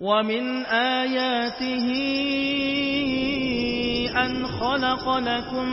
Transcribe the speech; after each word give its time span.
ومن 0.00 0.64
آياته 0.66 1.88
أن 4.12 4.46
خلق 4.46 5.16
لكم 5.18 5.66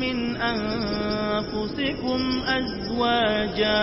من 0.00 0.36
أنفسكم 0.36 2.20
أزواجا 2.44 3.80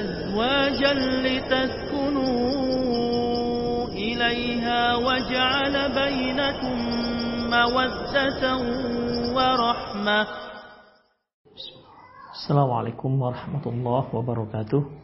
أزواجا 0.00 0.92
لتسكنوا 1.24 2.34
إليها 3.88 4.96
وجعل 4.96 5.74
بينكم 5.94 6.76
مودة 7.50 8.42
ورحمة. 9.36 10.26
السلام 12.34 12.70
عليكم 12.70 13.22
ورحمة 13.22 13.66
الله 13.66 14.04
وبركاته. 14.14 15.03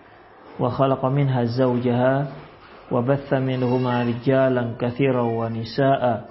وخلق 0.61 1.05
منها 1.05 1.43
زوجها 1.43 2.27
وبث 2.91 3.33
منهما 3.33 4.03
رجالا 4.03 4.63
كثيرا 4.79 5.21
ونساء 5.21 6.25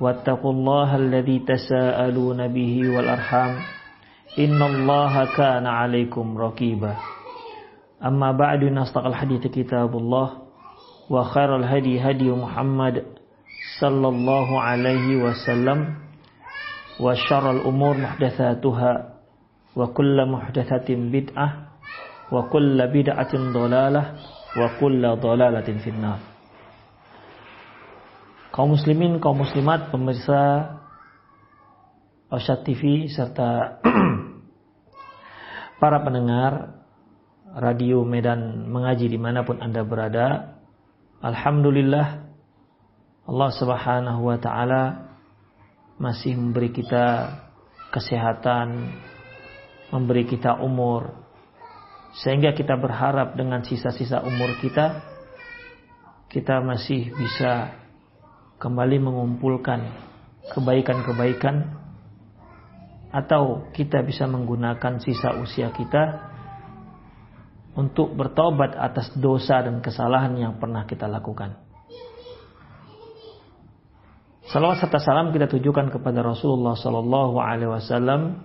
واتقوا 0.00 0.52
الله 0.52 0.96
الذي 0.96 1.38
تساءلون 1.38 2.48
به 2.48 2.96
والأرحام 2.96 3.52
إن 4.38 4.62
الله 4.62 5.36
كان 5.36 5.66
عليكم 5.66 6.38
رقيبا. 6.38 6.94
أما 8.04 8.32
بعد 8.32 8.64
نصدق 8.64 9.06
الحديث 9.06 9.46
كتاب 9.46 9.96
الله 9.96 10.28
وخير 11.10 11.56
الهدي 11.56 12.00
هدي 12.00 12.30
محمد 12.32 13.02
صلى 13.80 14.08
الله 14.08 14.60
عليه 14.60 15.06
وسلم 15.24 15.78
وشر 17.00 17.50
الأمور 17.50 17.96
محدثاتها 17.96 18.92
وكل 19.76 20.16
محدثة 20.32 20.88
بدعة 20.88 21.69
wa 22.30 22.46
kulla 22.46 22.86
bid'atin 22.86 23.50
dolalah 23.50 24.14
wa 24.54 24.68
kulla 24.78 25.18
dolalatin 25.18 25.82
finnar. 25.82 26.18
Kaum 28.50 28.74
muslimin 28.74 29.22
kaum 29.22 29.42
muslimat 29.42 29.94
pemirsa 29.94 30.74
Osyat 32.30 32.62
TV 32.62 33.10
serta 33.10 33.82
para 35.82 35.98
pendengar 36.06 36.78
radio 37.58 38.06
Medan 38.06 38.70
mengaji 38.70 39.10
di 39.10 39.18
mana 39.18 39.42
pun 39.42 39.58
anda 39.58 39.82
berada 39.82 40.54
Alhamdulillah 41.18 42.06
Allah 43.26 43.50
subhanahu 43.54 44.30
wa 44.30 44.38
ta'ala 44.38 44.82
masih 45.98 46.38
memberi 46.38 46.70
kita 46.70 47.34
kesehatan 47.90 48.94
memberi 49.90 50.26
kita 50.30 50.62
umur 50.62 51.29
sehingga 52.10 52.50
kita 52.54 52.74
berharap 52.74 53.38
dengan 53.38 53.62
sisa-sisa 53.62 54.22
umur 54.26 54.58
kita 54.58 55.02
kita 56.30 56.62
masih 56.62 57.10
bisa 57.14 57.74
kembali 58.62 59.02
mengumpulkan 59.02 59.82
kebaikan-kebaikan 60.54 61.80
atau 63.10 63.66
kita 63.74 64.06
bisa 64.06 64.30
menggunakan 64.30 65.02
sisa 65.02 65.34
usia 65.42 65.74
kita 65.74 66.30
untuk 67.74 68.14
bertobat 68.14 68.74
atas 68.78 69.10
dosa 69.18 69.62
dan 69.62 69.82
kesalahan 69.82 70.34
yang 70.38 70.54
pernah 70.58 70.86
kita 70.86 71.10
lakukan. 71.10 71.58
Salawat 74.50 74.82
serta 74.82 74.98
salam 74.98 75.30
kita 75.30 75.46
tujukan 75.46 75.94
kepada 75.94 76.26
Rasulullah 76.26 76.74
Sallallahu 76.74 77.38
Alaihi 77.38 77.70
Wasallam, 77.70 78.42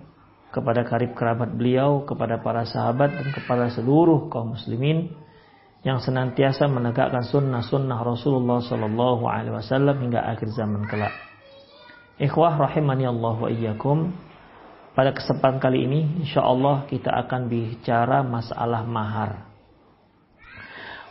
kepada 0.56 0.88
karib 0.88 1.12
kerabat 1.12 1.52
beliau, 1.52 2.08
kepada 2.08 2.40
para 2.40 2.64
sahabat 2.64 3.12
dan 3.12 3.28
kepada 3.36 3.68
seluruh 3.68 4.32
kaum 4.32 4.56
muslimin 4.56 5.12
yang 5.84 6.00
senantiasa 6.00 6.64
menegakkan 6.64 7.20
sunnah-sunnah 7.20 8.00
Rasulullah 8.00 8.64
Sallallahu 8.64 9.28
Alaihi 9.28 9.52
Wasallam 9.52 10.00
hingga 10.00 10.24
akhir 10.24 10.48
zaman 10.56 10.88
kelak. 10.88 11.12
Ikhwah 12.16 12.56
rahimani 12.56 13.04
Allah 13.04 13.36
wa 13.36 13.52
iyyakum. 13.52 14.16
Pada 14.96 15.12
kesempatan 15.12 15.60
kali 15.60 15.84
ini, 15.84 16.24
insya 16.24 16.40
Allah 16.40 16.88
kita 16.88 17.12
akan 17.12 17.52
bicara 17.52 18.24
masalah 18.24 18.80
mahar. 18.88 19.44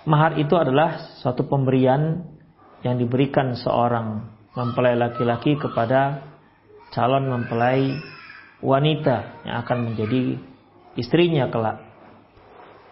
Mahar 0.09 0.41
itu 0.41 0.57
adalah 0.57 1.21
suatu 1.21 1.45
pemberian 1.45 2.25
yang 2.81 2.97
diberikan 2.97 3.53
seorang 3.53 4.25
mempelai 4.57 4.97
laki-laki 4.97 5.53
kepada 5.61 6.25
calon 6.89 7.29
mempelai 7.29 7.93
wanita 8.65 9.45
yang 9.45 9.61
akan 9.61 9.77
menjadi 9.93 10.41
istrinya 10.97 11.45
kelak. 11.53 11.85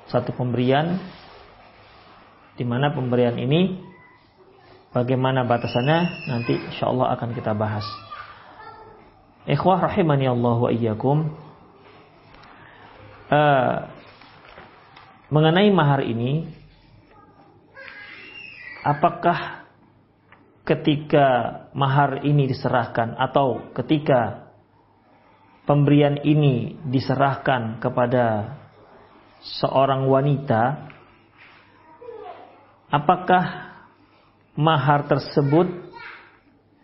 Satu 0.05 0.29
pemberian 0.37 1.01
di 2.53 2.61
mana 2.61 2.93
pemberian 2.93 3.33
ini 3.41 3.81
bagaimana 4.93 5.41
batasannya 5.49 6.29
nanti 6.29 6.53
insya 6.69 6.93
Allah 6.93 7.17
akan 7.17 7.33
kita 7.33 7.57
bahas. 7.57 7.83
Ikhwah 9.49 9.89
rahimani 9.89 10.29
Allah 10.29 10.57
wa 10.61 10.69
iyyakum. 10.69 11.33
Uh, 13.33 13.89
mengenai 15.33 15.73
mahar 15.73 16.05
ini 16.05 16.45
apakah 18.85 19.65
ketika 20.61 21.27
mahar 21.73 22.21
ini 22.21 22.45
diserahkan 22.45 23.17
atau 23.17 23.73
ketika 23.73 24.42
pemberian 25.63 26.19
ini 26.23 26.75
diserahkan 26.87 27.79
kepada 27.79 28.57
seorang 29.59 30.07
wanita 30.07 30.91
apakah 32.91 33.73
mahar 34.53 35.07
tersebut 35.09 35.67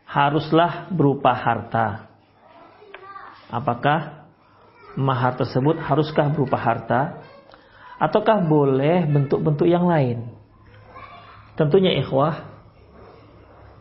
haruslah 0.09 0.89
berupa 0.89 1.35
harta? 1.37 2.09
Apakah 3.49 4.25
mahar 4.97 5.37
tersebut 5.37 5.77
haruskah 5.77 6.33
berupa 6.33 6.57
harta? 6.57 7.21
Ataukah 8.01 8.41
boleh 8.41 9.05
bentuk-bentuk 9.05 9.67
yang 9.67 9.85
lain? 9.85 10.33
Tentunya 11.59 11.93
ikhwah, 11.99 12.47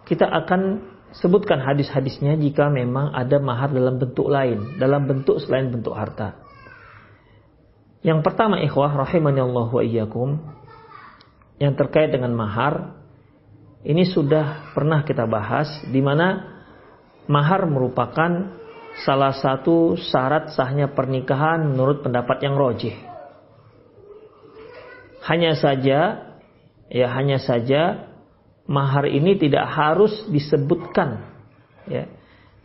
kita 0.05 0.27
akan 0.27 0.83
sebutkan 1.17 1.65
hadis-hadisnya 1.65 2.37
jika 2.37 2.69
memang 2.69 3.15
ada 3.17 3.41
mahar 3.41 3.73
dalam 3.73 3.97
bentuk 3.97 4.29
lain, 4.29 4.77
dalam 4.77 5.09
bentuk 5.09 5.41
selain 5.41 5.73
bentuk 5.73 5.97
harta. 5.97 6.37
Yang 8.05 8.21
pertama 8.23 8.61
ikhwah 8.63 8.95
rahimani 8.95 9.43
Allah 9.43 9.69
wa 9.69 9.83
iyyakum 9.83 10.39
yang 11.59 11.75
terkait 11.75 12.15
dengan 12.15 12.31
mahar 12.37 12.95
ini 13.83 14.07
sudah 14.07 14.75
pernah 14.75 15.03
kita 15.03 15.27
bahas 15.27 15.67
di 15.91 15.99
mana 15.99 16.59
mahar 17.27 17.67
merupakan 17.67 18.59
salah 19.03 19.35
satu 19.35 19.95
syarat 19.99 20.55
sahnya 20.55 20.91
pernikahan 20.91 21.63
menurut 21.63 22.03
pendapat 22.03 22.43
yang 22.43 22.59
rojih. 22.59 22.95
Hanya 25.27 25.55
saja 25.59 26.01
ya 26.89 27.07
hanya 27.13 27.39
saja 27.39 28.09
mahar 28.69 29.09
ini 29.09 29.41
tidak 29.41 29.65
harus 29.67 30.13
disebutkan 30.29 31.25
ya. 31.89 32.07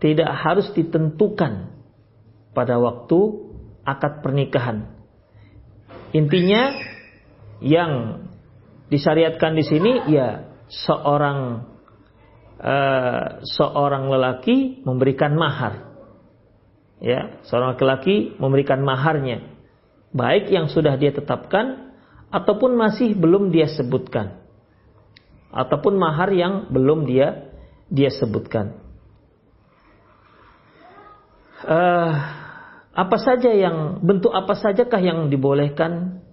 Tidak 0.04 0.28
harus 0.28 0.68
ditentukan 0.76 1.72
pada 2.52 2.76
waktu 2.76 3.20
akad 3.88 4.20
pernikahan. 4.20 4.92
Intinya 6.12 6.76
yang 7.64 8.22
disyariatkan 8.92 9.56
di 9.56 9.64
sini 9.64 10.12
ya 10.12 10.44
seorang 10.68 11.64
uh, 12.60 13.42
seorang 13.48 14.12
lelaki 14.12 14.84
memberikan 14.84 15.40
mahar. 15.40 15.96
Ya, 17.04 17.40
seorang 17.48 17.76
laki-laki 17.76 18.36
memberikan 18.40 18.84
maharnya. 18.84 19.44
Baik 20.16 20.52
yang 20.52 20.68
sudah 20.68 20.96
dia 20.96 21.12
tetapkan 21.12 21.96
ataupun 22.32 22.76
masih 22.76 23.16
belum 23.16 23.52
dia 23.56 23.72
sebutkan. 23.72 24.43
Ataupun 25.54 26.02
mahar 26.02 26.34
yang 26.34 26.74
belum 26.74 27.06
dia 27.06 27.54
dia 27.94 28.10
sebutkan. 28.10 28.74
Uh, 31.64 32.12
apa 32.94 33.18
saja 33.22 33.54
yang 33.54 34.02
bentuk 34.04 34.34
apa 34.34 34.58
sajakah 34.58 35.00
yang 35.00 35.30
dibolehkan 35.30 36.26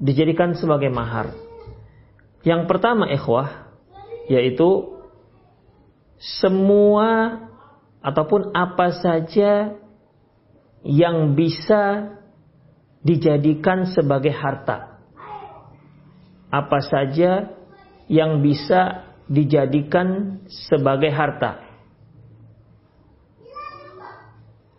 dijadikan 0.00 0.56
sebagai 0.56 0.88
mahar? 0.88 1.36
Yang 2.40 2.64
pertama 2.66 3.06
ikhwah 3.12 3.68
yaitu 4.32 4.96
semua 6.16 7.40
ataupun 8.00 8.56
apa 8.56 8.96
saja 9.00 9.76
yang 10.84 11.36
bisa 11.36 12.16
dijadikan 13.04 13.88
sebagai 13.88 14.32
harta. 14.32 15.00
Apa 16.48 16.80
saja 16.84 17.59
yang 18.10 18.42
bisa 18.42 19.06
dijadikan 19.30 20.42
sebagai 20.50 21.14
harta. 21.14 21.62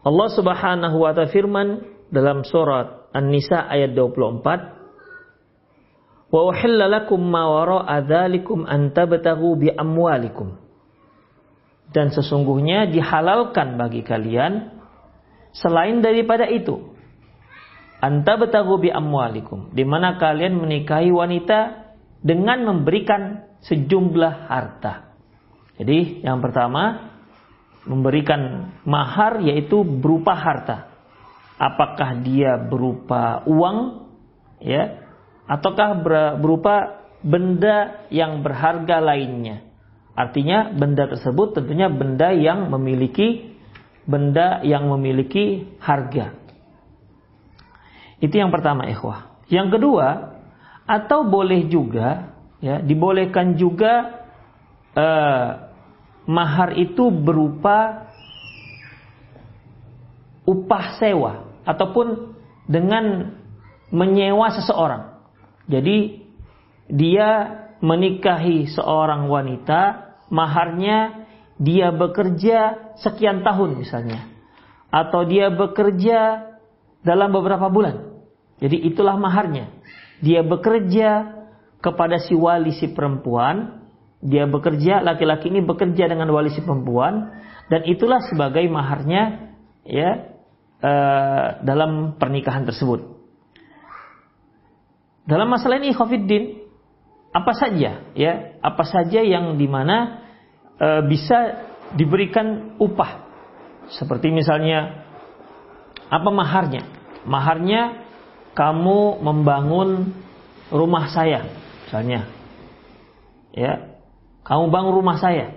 Allah 0.03 0.29
Subhanahu 0.35 0.97
wa 0.99 1.15
taala 1.15 1.31
firman 1.31 1.87
dalam 2.11 2.43
surat 2.43 3.07
An-Nisa 3.15 3.71
ayat 3.71 3.95
24 3.95 4.81
Wa 6.31 6.47
uhilla 6.47 6.87
lakum 6.87 7.19
ma 7.19 7.43
wara'a 7.43 8.07
dzalikum 8.07 8.63
an 8.63 8.95
tabtaghu 8.95 9.59
bi 9.59 9.67
amwalikum. 9.67 10.55
Dan 11.91 12.07
sesungguhnya 12.15 12.87
dihalalkan 12.87 13.75
bagi 13.75 13.99
kalian 13.99 14.79
selain 15.51 15.99
daripada 15.99 16.47
itu. 16.47 16.95
Anta 17.99 18.39
betagu 18.39 18.79
bi 18.79 18.87
amwalikum. 18.87 19.75
Di 19.75 19.83
mana 19.83 20.15
kalian 20.15 20.55
menikahi 20.55 21.11
wanita 21.11 21.80
dengan 22.21 22.63
memberikan 22.65 23.49
sejumlah 23.65 24.49
harta. 24.49 25.13
Jadi 25.81 26.21
yang 26.21 26.41
pertama 26.41 27.13
memberikan 27.89 28.73
mahar 28.85 29.41
yaitu 29.41 29.81
berupa 29.81 30.37
harta. 30.37 30.89
Apakah 31.57 32.21
dia 32.21 32.57
berupa 32.57 33.45
uang 33.45 34.09
ya 34.61 35.01
ataukah 35.49 35.97
berupa 36.37 37.05
benda 37.21 38.05
yang 38.13 38.41
berharga 38.45 39.01
lainnya. 39.01 39.65
Artinya 40.13 40.73
benda 40.73 41.09
tersebut 41.09 41.57
tentunya 41.57 41.89
benda 41.89 42.33
yang 42.33 42.69
memiliki 42.69 43.57
benda 44.05 44.61
yang 44.65 44.89
memiliki 44.89 45.77
harga. 45.81 46.37
Itu 48.21 48.37
yang 48.37 48.53
pertama 48.53 48.85
ikhwah. 48.85 49.41
Yang 49.49 49.77
kedua, 49.77 50.30
atau 50.91 51.23
boleh 51.23 51.71
juga 51.71 52.35
ya, 52.59 52.83
dibolehkan 52.83 53.55
juga 53.55 54.27
eh, 54.91 55.47
mahar 56.27 56.75
itu 56.75 57.07
berupa 57.07 58.11
upah 60.43 60.99
sewa 60.99 61.47
ataupun 61.63 62.35
dengan 62.67 63.37
menyewa 63.87 64.51
seseorang. 64.51 65.15
Jadi 65.71 66.27
dia 66.91 67.61
menikahi 67.79 68.67
seorang 68.67 69.31
wanita, 69.31 70.11
maharnya 70.27 71.27
dia 71.55 71.93
bekerja 71.95 72.91
sekian 72.99 73.47
tahun 73.47 73.79
misalnya. 73.79 74.27
Atau 74.91 75.23
dia 75.23 75.47
bekerja 75.47 76.51
dalam 76.99 77.31
beberapa 77.31 77.71
bulan. 77.71 78.11
Jadi 78.59 78.91
itulah 78.91 79.15
maharnya. 79.15 79.71
Dia 80.21 80.45
bekerja 80.45 81.41
kepada 81.81 82.21
si 82.21 82.37
wali 82.37 82.77
si 82.77 82.93
perempuan, 82.93 83.81
dia 84.21 84.45
bekerja 84.45 85.01
laki-laki 85.01 85.49
ini 85.49 85.65
bekerja 85.65 86.05
dengan 86.05 86.29
wali 86.29 86.53
si 86.53 86.61
perempuan 86.61 87.33
dan 87.73 87.81
itulah 87.89 88.21
sebagai 88.29 88.61
maharnya 88.69 89.53
ya 89.81 90.37
uh, 90.85 91.65
dalam 91.65 92.21
pernikahan 92.21 92.69
tersebut. 92.69 93.17
Dalam 95.25 95.49
masalah 95.49 95.81
ini 95.81 95.93
Khofiddin 95.93 96.61
apa 97.31 97.55
saja 97.55 98.11
ya, 98.11 98.33
apa 98.59 98.83
saja 98.83 99.23
yang 99.23 99.55
di 99.55 99.63
mana 99.63 100.27
e, 100.75 100.87
bisa 101.07 101.63
diberikan 101.95 102.75
upah. 102.75 103.31
Seperti 103.95 104.31
misalnya 104.31 105.07
apa 106.11 106.29
maharnya? 106.31 106.83
Maharnya 107.23 108.10
kamu 108.51 109.23
membangun 109.23 110.11
rumah 110.71 111.07
saya, 111.11 111.47
misalnya. 111.87 112.27
Ya. 113.51 113.99
Kamu 114.41 114.73
bangun 114.73 114.93
rumah 114.95 115.21
saya. 115.21 115.53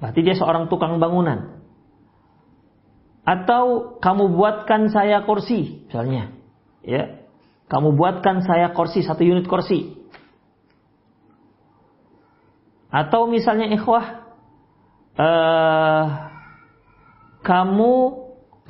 Berarti 0.00 0.20
dia 0.24 0.34
seorang 0.38 0.70
tukang 0.70 0.96
bangunan. 0.98 1.60
Atau 3.24 3.96
kamu 4.00 4.34
buatkan 4.36 4.88
saya 4.88 5.22
kursi, 5.26 5.86
misalnya. 5.90 6.32
Ya. 6.82 7.24
Kamu 7.68 7.96
buatkan 7.96 8.44
saya 8.44 8.70
kursi, 8.76 9.02
satu 9.02 9.24
unit 9.24 9.48
kursi. 9.50 9.96
Atau 12.94 13.26
misalnya 13.26 13.66
ikhwah, 13.74 14.22
uh, 15.18 16.04
kamu 17.42 17.92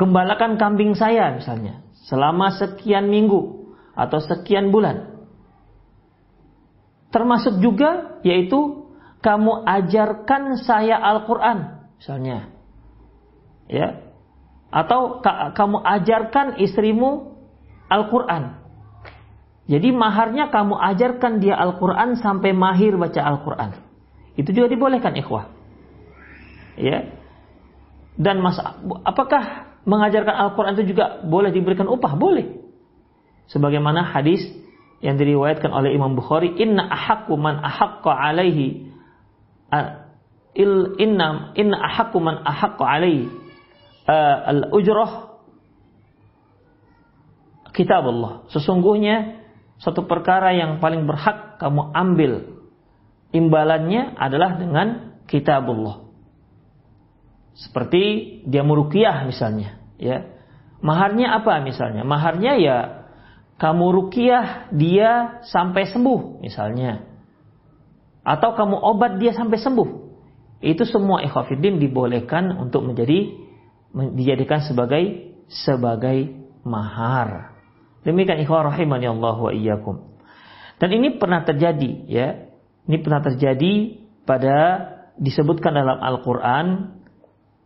gembalakan 0.00 0.56
kambing 0.56 0.96
saya 0.96 1.36
misalnya. 1.36 1.83
Selama 2.04 2.52
sekian 2.52 3.08
minggu 3.08 3.72
atau 3.96 4.18
sekian 4.20 4.68
bulan. 4.68 5.24
Termasuk 7.08 7.62
juga 7.62 8.20
yaitu 8.26 8.90
kamu 9.24 9.64
ajarkan 9.64 10.60
saya 10.60 11.00
Al-Quran 11.00 11.88
misalnya. 11.96 12.52
Ya. 13.70 14.04
Atau 14.68 15.22
kamu 15.54 15.80
ajarkan 15.80 16.60
istrimu 16.60 17.40
Al-Quran. 17.88 18.60
Jadi 19.64 19.88
maharnya 19.96 20.52
kamu 20.52 20.76
ajarkan 20.76 21.40
dia 21.40 21.56
Al-Quran 21.56 22.20
sampai 22.20 22.52
mahir 22.52 23.00
baca 23.00 23.22
Al-Quran. 23.24 23.80
Itu 24.36 24.52
juga 24.52 24.68
dibolehkan 24.68 25.16
ikhwah. 25.16 25.48
Ya. 26.76 27.16
Dan 28.18 28.42
mas, 28.44 28.60
apakah 29.06 29.73
mengajarkan 29.84 30.34
Al-Quran 30.34 30.76
itu 30.80 30.96
juga 30.96 31.20
boleh 31.24 31.52
diberikan 31.52 31.88
upah? 31.88 32.16
Boleh. 32.16 32.60
Sebagaimana 33.48 34.04
hadis 34.16 34.40
yang 35.04 35.20
diriwayatkan 35.20 35.68
oleh 35.68 35.92
Imam 35.92 36.16
Bukhari, 36.16 36.56
Inna 36.56 36.88
ahakku 36.88 37.36
man 37.36 37.60
ahakku 37.60 38.08
alaihi 38.08 38.88
il 40.54 40.74
inna 41.02 41.52
inna 41.58 41.76
ahakku 41.82 42.22
man 42.22 42.40
ahakku 42.46 42.86
alaihi 42.86 43.28
al 44.08 44.70
ujrah 44.72 45.42
kitab 47.74 48.06
Allah. 48.06 48.46
Sesungguhnya 48.54 49.44
satu 49.82 50.06
perkara 50.06 50.54
yang 50.54 50.78
paling 50.78 51.04
berhak 51.04 51.58
kamu 51.58 51.90
ambil 51.90 52.32
imbalannya 53.34 54.14
adalah 54.14 54.56
dengan 54.56 55.18
kitabullah. 55.26 56.03
Seperti 57.54 58.02
dia 58.50 58.66
merukiah 58.66 59.22
misalnya, 59.24 59.78
ya. 59.96 60.26
Maharnya 60.84 61.38
apa 61.38 61.62
misalnya? 61.64 62.02
Maharnya 62.04 62.52
ya 62.60 62.78
kamu 63.54 63.84
rukiah 63.94 64.68
dia 64.74 65.40
sampai 65.46 65.86
sembuh 65.88 66.42
misalnya. 66.42 67.06
Atau 68.24 68.56
kamu 68.56 68.76
obat 68.76 69.16
dia 69.22 69.36
sampai 69.36 69.56
sembuh. 69.60 69.88
Itu 70.64 70.88
semua 70.88 71.20
ikhwafidin 71.22 71.76
dibolehkan 71.76 72.56
untuk 72.56 72.88
menjadi 72.88 73.36
dijadikan 73.94 74.64
sebagai 74.64 75.36
sebagai 75.46 76.32
mahar. 76.64 77.52
Demikian 78.02 78.42
ikhwah 78.42 78.68
rahimani 78.72 79.06
Allah 79.08 79.36
wa 79.38 79.52
iyyakum. 79.52 80.12
Dan 80.80 80.90
ini 80.90 81.16
pernah 81.20 81.44
terjadi 81.46 81.90
ya. 82.10 82.28
Ini 82.84 83.00
pernah 83.00 83.24
terjadi 83.24 83.72
pada 84.28 84.56
disebutkan 85.16 85.72
dalam 85.72 86.00
Al-Qur'an 86.04 87.00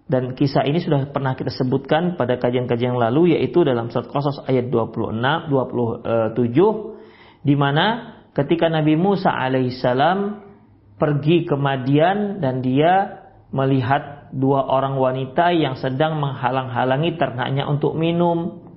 dan 0.09 0.33
kisah 0.33 0.65
ini 0.65 0.81
sudah 0.81 1.13
pernah 1.13 1.37
kita 1.37 1.53
sebutkan 1.53 2.17
pada 2.17 2.41
kajian-kajian 2.41 2.97
lalu 2.97 3.37
yaitu 3.37 3.61
dalam 3.61 3.93
surat 3.93 4.09
Qasas 4.09 4.41
ayat 4.49 4.73
26 4.73 5.21
27 5.53 7.45
di 7.45 7.55
mana 7.55 8.17
ketika 8.33 8.73
Nabi 8.73 8.97
Musa 8.97 9.29
alaihissalam 9.29 10.49
pergi 10.97 11.45
ke 11.45 11.55
Madian 11.55 12.41
dan 12.41 12.65
dia 12.65 13.21
melihat 13.53 14.33
dua 14.33 14.65
orang 14.65 14.97
wanita 14.97 15.53
yang 15.53 15.77
sedang 15.77 16.21
menghalang-halangi 16.21 17.17
ternaknya 17.17 17.65
untuk 17.69 17.97
minum 17.97 18.69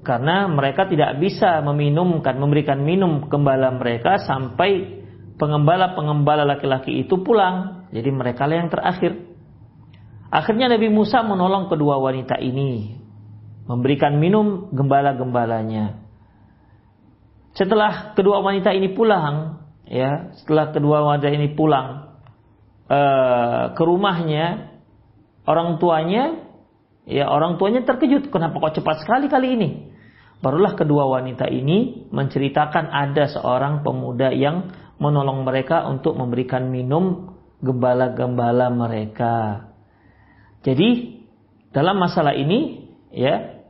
karena 0.00 0.48
mereka 0.48 0.88
tidak 0.88 1.20
bisa 1.20 1.60
meminumkan, 1.60 2.40
memberikan 2.40 2.80
minum 2.80 3.28
gembala 3.28 3.68
mereka 3.76 4.16
sampai 4.16 5.04
pengembala-pengembala 5.36 6.48
laki-laki 6.48 7.04
itu 7.04 7.20
pulang. 7.20 7.86
Jadi 7.92 8.08
mereka 8.08 8.48
yang 8.48 8.72
terakhir. 8.72 9.29
Akhirnya 10.30 10.70
Nabi 10.70 10.86
Musa 10.94 11.26
menolong 11.26 11.66
kedua 11.66 11.98
wanita 11.98 12.38
ini, 12.38 12.94
memberikan 13.66 14.18
minum 14.22 14.70
gembala-gembalanya. 14.70 15.98
Setelah 17.58 18.14
kedua 18.14 18.38
wanita 18.38 18.70
ini 18.70 18.94
pulang, 18.94 19.58
ya, 19.90 20.30
setelah 20.38 20.70
kedua 20.70 21.02
wanita 21.02 21.34
ini 21.34 21.50
pulang 21.50 22.14
uh, 22.86 23.74
ke 23.74 23.82
rumahnya, 23.82 24.78
orang 25.50 25.82
tuanya, 25.82 26.46
ya 27.10 27.26
orang 27.26 27.58
tuanya 27.58 27.82
terkejut, 27.82 28.30
kenapa 28.30 28.70
kok 28.70 28.78
cepat 28.78 29.02
sekali 29.02 29.26
kali 29.26 29.58
ini? 29.58 29.70
Barulah 30.40 30.78
kedua 30.78 31.10
wanita 31.10 31.50
ini 31.50 32.06
menceritakan 32.08 32.86
ada 32.86 33.28
seorang 33.28 33.82
pemuda 33.82 34.30
yang 34.30 34.70
menolong 35.02 35.42
mereka 35.42 35.84
untuk 35.90 36.14
memberikan 36.14 36.70
minum 36.70 37.34
gembala-gembala 37.60 38.72
mereka. 38.72 39.69
Jadi 40.60 41.20
dalam 41.72 41.96
masalah 41.96 42.36
ini 42.36 42.90
ya 43.14 43.64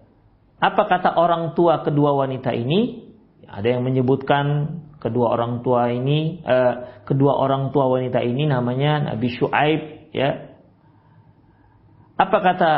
apa 0.60 0.82
kata 0.84 1.16
orang 1.16 1.56
tua 1.56 1.80
kedua 1.80 2.12
wanita 2.12 2.52
ini? 2.52 3.08
Ada 3.50 3.78
yang 3.78 3.82
menyebutkan 3.82 4.78
kedua 5.00 5.32
orang 5.34 5.64
tua 5.64 5.90
ini 5.90 6.44
eh, 6.44 6.74
kedua 7.08 7.40
orang 7.40 7.72
tua 7.72 7.88
wanita 7.88 8.20
ini 8.20 8.46
namanya 8.46 9.10
Nabi 9.10 9.28
Shu'aib 9.32 10.12
ya. 10.12 10.54
Apa 12.20 12.38
kata 12.44 12.72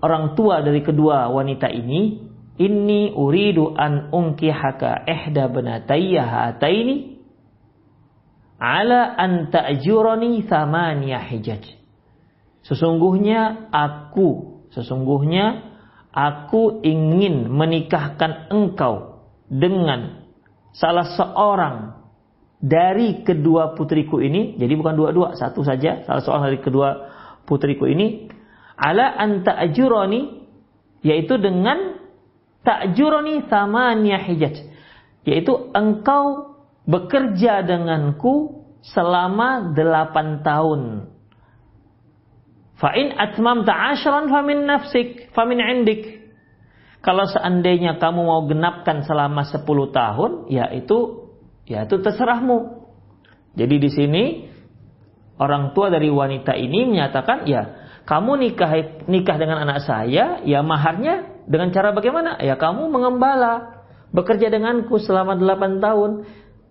orang 0.00 0.38
tua 0.38 0.62
dari 0.62 0.80
kedua 0.86 1.28
wanita 1.28 1.66
ini, 1.66 2.22
"Inni 2.62 3.10
uridu 3.10 3.74
an 3.74 4.14
unkihaka 4.14 5.02
ihda 5.02 5.50
banatayya 5.50 6.22
hataini 6.24 7.18
ala 8.62 9.18
an 9.18 9.50
ta'jurani 9.50 10.46
thamaniya 10.46 11.20
hijaj." 11.26 11.75
Sesungguhnya 12.66 13.70
aku, 13.70 14.60
sesungguhnya 14.74 15.70
aku 16.10 16.82
ingin 16.82 17.46
menikahkan 17.46 18.50
engkau 18.50 19.22
dengan 19.46 20.26
salah 20.74 21.06
seorang 21.14 21.76
dari 22.58 23.22
kedua 23.22 23.78
putriku 23.78 24.18
ini, 24.18 24.58
jadi 24.58 24.74
bukan 24.74 24.98
dua-dua, 24.98 25.38
satu 25.38 25.62
saja, 25.62 26.02
salah 26.02 26.22
seorang 26.26 26.50
dari 26.50 26.58
kedua 26.58 26.88
putriku 27.46 27.86
ini, 27.86 28.26
ala 28.74 29.14
anta 29.14 29.54
ajuroni 29.54 30.42
yaitu 31.06 31.38
dengan 31.38 32.02
ta'juroni 32.66 33.46
samania 33.46 34.18
hijaj. 34.18 34.58
Yaitu 35.22 35.70
engkau 35.70 36.58
bekerja 36.82 37.62
denganku 37.62 38.66
selama 38.82 39.74
delapan 39.74 40.42
tahun 40.42 40.82
fa'in 42.76 43.16
atmam 43.16 43.64
ta'ashran 43.64 44.28
famin 44.28 44.68
nafsik 44.68 45.32
famin 45.32 45.60
indik 45.60 46.24
kalau 47.04 47.24
seandainya 47.28 47.96
kamu 47.96 48.20
mau 48.24 48.42
genapkan 48.44 49.04
selama 49.04 49.46
sepuluh 49.48 49.92
tahun 49.92 50.50
ya 50.52 50.68
itu 50.72 51.28
ya 51.64 51.88
itu 51.88 52.00
terserahmu 52.00 52.88
jadi 53.56 53.76
di 53.80 53.90
sini 53.92 54.24
orang 55.40 55.72
tua 55.72 55.88
dari 55.88 56.08
wanita 56.12 56.52
ini 56.56 56.88
menyatakan 56.88 57.48
ya 57.48 57.86
kamu 58.06 58.38
nikah 58.38 58.70
nikah 59.10 59.34
dengan 59.34 59.66
anak 59.66 59.82
saya, 59.82 60.38
ya 60.46 60.62
maharnya 60.62 61.42
dengan 61.50 61.74
cara 61.74 61.90
bagaimana? 61.90 62.38
Ya 62.38 62.54
kamu 62.54 62.86
mengembala, 62.86 63.82
bekerja 64.14 64.46
denganku 64.46 65.02
selama 65.02 65.34
8 65.34 65.82
tahun. 65.82 66.10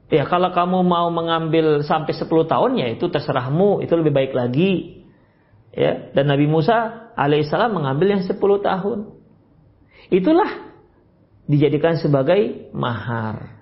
Ya 0.08 0.24
kalau 0.32 0.56
kamu 0.56 0.88
mau 0.88 1.12
mengambil 1.12 1.84
sampai 1.84 2.16
10 2.16 2.24
tahun 2.48 2.72
ya 2.80 2.88
itu 2.96 3.12
terserahmu, 3.12 3.84
itu 3.84 3.92
lebih 4.00 4.16
baik 4.16 4.32
lagi. 4.32 4.95
Ya, 5.76 6.08
dan 6.16 6.32
Nabi 6.32 6.48
Musa 6.48 7.12
alaihissalam 7.20 7.76
mengambil 7.76 8.16
yang 8.16 8.24
10 8.24 8.40
tahun. 8.40 9.00
Itulah 10.08 10.72
dijadikan 11.52 12.00
sebagai 12.00 12.72
mahar. 12.72 13.60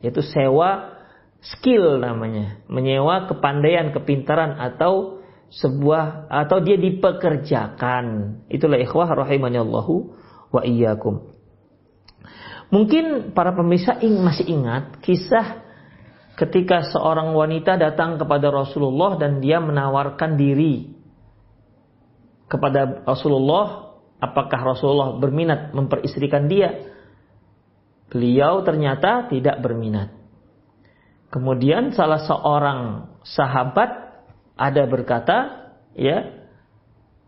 Yaitu 0.00 0.24
sewa 0.24 0.98
skill 1.44 2.00
namanya, 2.00 2.64
menyewa 2.72 3.28
kepandaian, 3.28 3.92
kepintaran 3.92 4.58
atau 4.58 5.22
sebuah 5.52 6.32
atau 6.32 6.64
dia 6.64 6.80
dipekerjakan. 6.80 8.04
Itulah 8.48 8.80
ikhwah 8.80 9.12
rahimani 9.12 9.60
Allahu 9.60 10.16
wa 10.48 10.64
iyyakum. 10.64 11.28
Mungkin 12.72 13.36
para 13.36 13.52
pemirsa 13.52 14.00
ing 14.00 14.16
masih 14.24 14.48
ingat 14.48 15.04
kisah 15.04 15.60
ketika 16.40 16.88
seorang 16.88 17.36
wanita 17.36 17.76
datang 17.76 18.16
kepada 18.16 18.48
Rasulullah 18.48 19.20
dan 19.20 19.44
dia 19.44 19.60
menawarkan 19.60 20.40
diri 20.40 21.01
kepada 22.52 23.08
Rasulullah 23.08 23.96
apakah 24.20 24.76
Rasulullah 24.76 25.16
berminat 25.16 25.72
memperistrikan 25.72 26.52
dia. 26.52 26.92
Beliau 28.12 28.60
ternyata 28.60 29.32
tidak 29.32 29.64
berminat. 29.64 30.12
Kemudian 31.32 31.96
salah 31.96 32.20
seorang 32.28 33.08
sahabat 33.24 33.88
ada 34.52 34.84
berkata, 34.84 35.36
ya, 35.96 36.44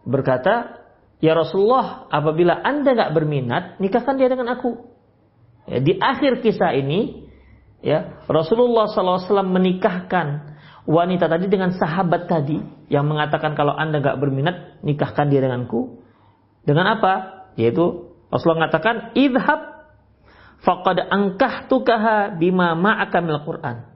berkata, 0.04 0.84
ya 1.24 1.32
Rasulullah, 1.32 2.04
apabila 2.12 2.60
anda 2.60 2.92
nggak 2.92 3.14
berminat, 3.16 3.80
nikahkan 3.80 4.20
dia 4.20 4.28
dengan 4.28 4.52
aku. 4.52 4.76
Ya, 5.64 5.80
di 5.80 5.96
akhir 5.96 6.44
kisah 6.44 6.76
ini, 6.76 7.32
ya 7.80 8.20
Rasulullah 8.28 8.92
SAW 8.92 9.24
menikahkan 9.48 10.53
wanita 10.84 11.28
tadi 11.28 11.48
dengan 11.48 11.72
sahabat 11.76 12.28
tadi 12.28 12.60
yang 12.92 13.08
mengatakan 13.08 13.56
kalau 13.56 13.72
anda 13.72 14.00
nggak 14.00 14.20
berminat, 14.20 14.56
nikahkan 14.84 15.28
dia 15.32 15.40
denganku. 15.40 16.04
Dengan 16.64 16.96
apa? 16.96 17.44
Yaitu 17.60 18.12
Rasulullah 18.28 18.66
mengatakan, 18.66 19.12
idhab 19.16 19.60
faqad 20.64 21.08
tukaha 21.68 22.34
bima 22.36 22.72
ma'aka 22.76 23.18
mil 23.20 23.40
Qur'an. 23.44 23.92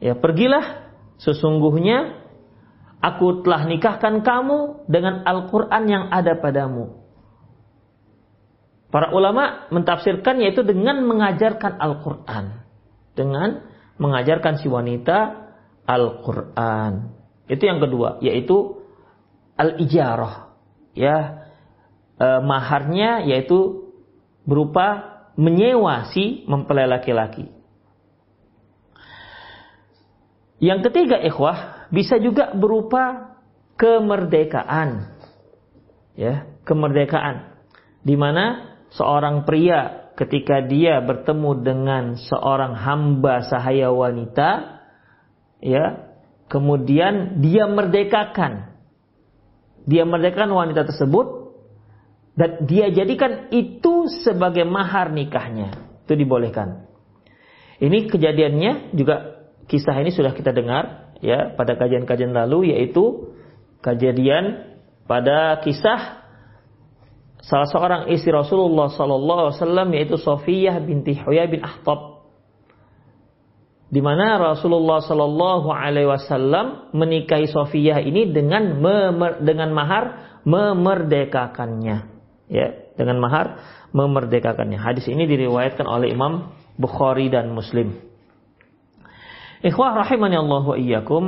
Ya, 0.00 0.16
pergilah 0.16 0.90
Sesungguhnya 1.20 2.16
aku 3.04 3.44
telah 3.44 3.68
nikahkan 3.68 4.24
kamu 4.24 4.88
dengan 4.88 5.20
Al-Quran 5.28 5.82
yang 5.84 6.04
ada 6.08 6.32
padamu. 6.40 6.96
Para 8.90 9.12
ulama 9.14 9.70
mentafsirkan 9.70 10.40
yaitu 10.40 10.64
dengan 10.64 11.04
mengajarkan 11.04 11.76
Al-Quran. 11.76 12.64
Dengan 13.12 13.68
mengajarkan 14.00 14.64
si 14.64 14.66
wanita 14.66 15.49
Al-Quran. 15.90 17.10
Itu 17.50 17.62
yang 17.66 17.82
kedua, 17.82 18.22
yaitu 18.22 18.78
Al-Ijarah. 19.58 20.54
Ya, 20.94 21.50
e, 22.14 22.26
maharnya 22.46 23.26
yaitu 23.26 23.90
berupa 24.46 25.18
menyewa 25.34 26.14
si 26.14 26.46
mempelai 26.46 26.86
laki-laki. 26.86 27.50
Yang 30.62 30.90
ketiga 30.90 31.18
ikhwah 31.24 31.88
bisa 31.90 32.20
juga 32.22 32.54
berupa 32.54 33.34
kemerdekaan. 33.74 35.18
Ya, 36.14 36.46
kemerdekaan. 36.62 37.58
Di 38.04 38.14
mana 38.14 38.76
seorang 38.92 39.48
pria 39.48 40.12
ketika 40.20 40.60
dia 40.60 41.00
bertemu 41.00 41.50
dengan 41.64 42.04
seorang 42.20 42.76
hamba 42.76 43.40
sahaya 43.48 43.88
wanita 43.88 44.79
ya, 45.60 46.12
kemudian 46.50 47.40
dia 47.40 47.70
merdekakan. 47.70 48.74
Dia 49.88 50.04
merdekakan 50.04 50.52
wanita 50.52 50.84
tersebut 50.88 51.56
dan 52.36 52.64
dia 52.68 52.92
jadikan 52.92 53.48
itu 53.52 54.08
sebagai 54.24 54.64
mahar 54.64 55.12
nikahnya. 55.12 55.72
Itu 56.04 56.16
dibolehkan. 56.16 56.88
Ini 57.80 58.12
kejadiannya 58.12 58.92
juga 58.92 59.40
kisah 59.70 59.96
ini 60.04 60.12
sudah 60.12 60.36
kita 60.36 60.52
dengar 60.52 61.16
ya 61.24 61.54
pada 61.56 61.78
kajian-kajian 61.80 62.34
lalu 62.34 62.76
yaitu 62.76 63.32
kejadian 63.80 64.76
pada 65.08 65.64
kisah 65.64 66.20
salah 67.40 67.68
seorang 67.72 68.02
istri 68.12 68.28
Rasulullah 68.34 68.92
sallallahu 68.92 69.40
alaihi 69.48 69.56
wasallam 69.56 69.88
yaitu 69.96 70.16
Sofiyah 70.20 70.76
binti 70.84 71.16
Huyai 71.16 71.48
bin 71.48 71.64
Ahtab 71.64 72.19
di 73.90 73.98
mana 73.98 74.38
Rasulullah 74.38 75.02
sallallahu 75.02 75.68
alaihi 75.74 76.06
wasallam 76.06 76.94
menikahi 76.94 77.50
Sofiyah 77.50 77.98
ini 78.06 78.30
dengan 78.30 78.78
memer, 78.78 79.42
dengan 79.42 79.74
mahar 79.74 80.04
memerdekakannya 80.46 81.96
ya 82.46 82.68
dengan 82.94 83.18
mahar 83.18 83.58
memerdekakannya 83.90 84.78
hadis 84.78 85.10
ini 85.10 85.26
diriwayatkan 85.26 85.84
oleh 85.84 86.14
Imam 86.14 86.54
Bukhari 86.78 87.26
dan 87.28 87.50
Muslim 87.50 88.10
Ikhwah 89.60 89.92
rahimani 89.92 90.40
Allah 90.40 90.64
wa 90.64 90.76
iyyakum. 90.76 91.24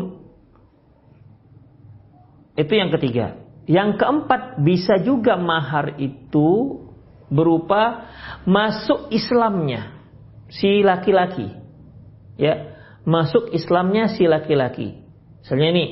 Itu 2.56 2.72
yang 2.72 2.88
ketiga. 2.96 3.44
Yang 3.68 4.00
keempat 4.00 4.64
bisa 4.64 4.98
juga 5.04 5.36
mahar 5.36 6.00
itu 6.00 6.80
berupa 7.28 8.08
masuk 8.48 9.12
Islamnya 9.12 10.00
si 10.48 10.80
laki-laki. 10.80 11.61
Ya, 12.40 12.78
masuk 13.04 13.52
Islamnya 13.52 14.12
si 14.12 14.24
laki-laki. 14.24 15.02
Misalnya 15.42 15.68
ini 15.74 15.84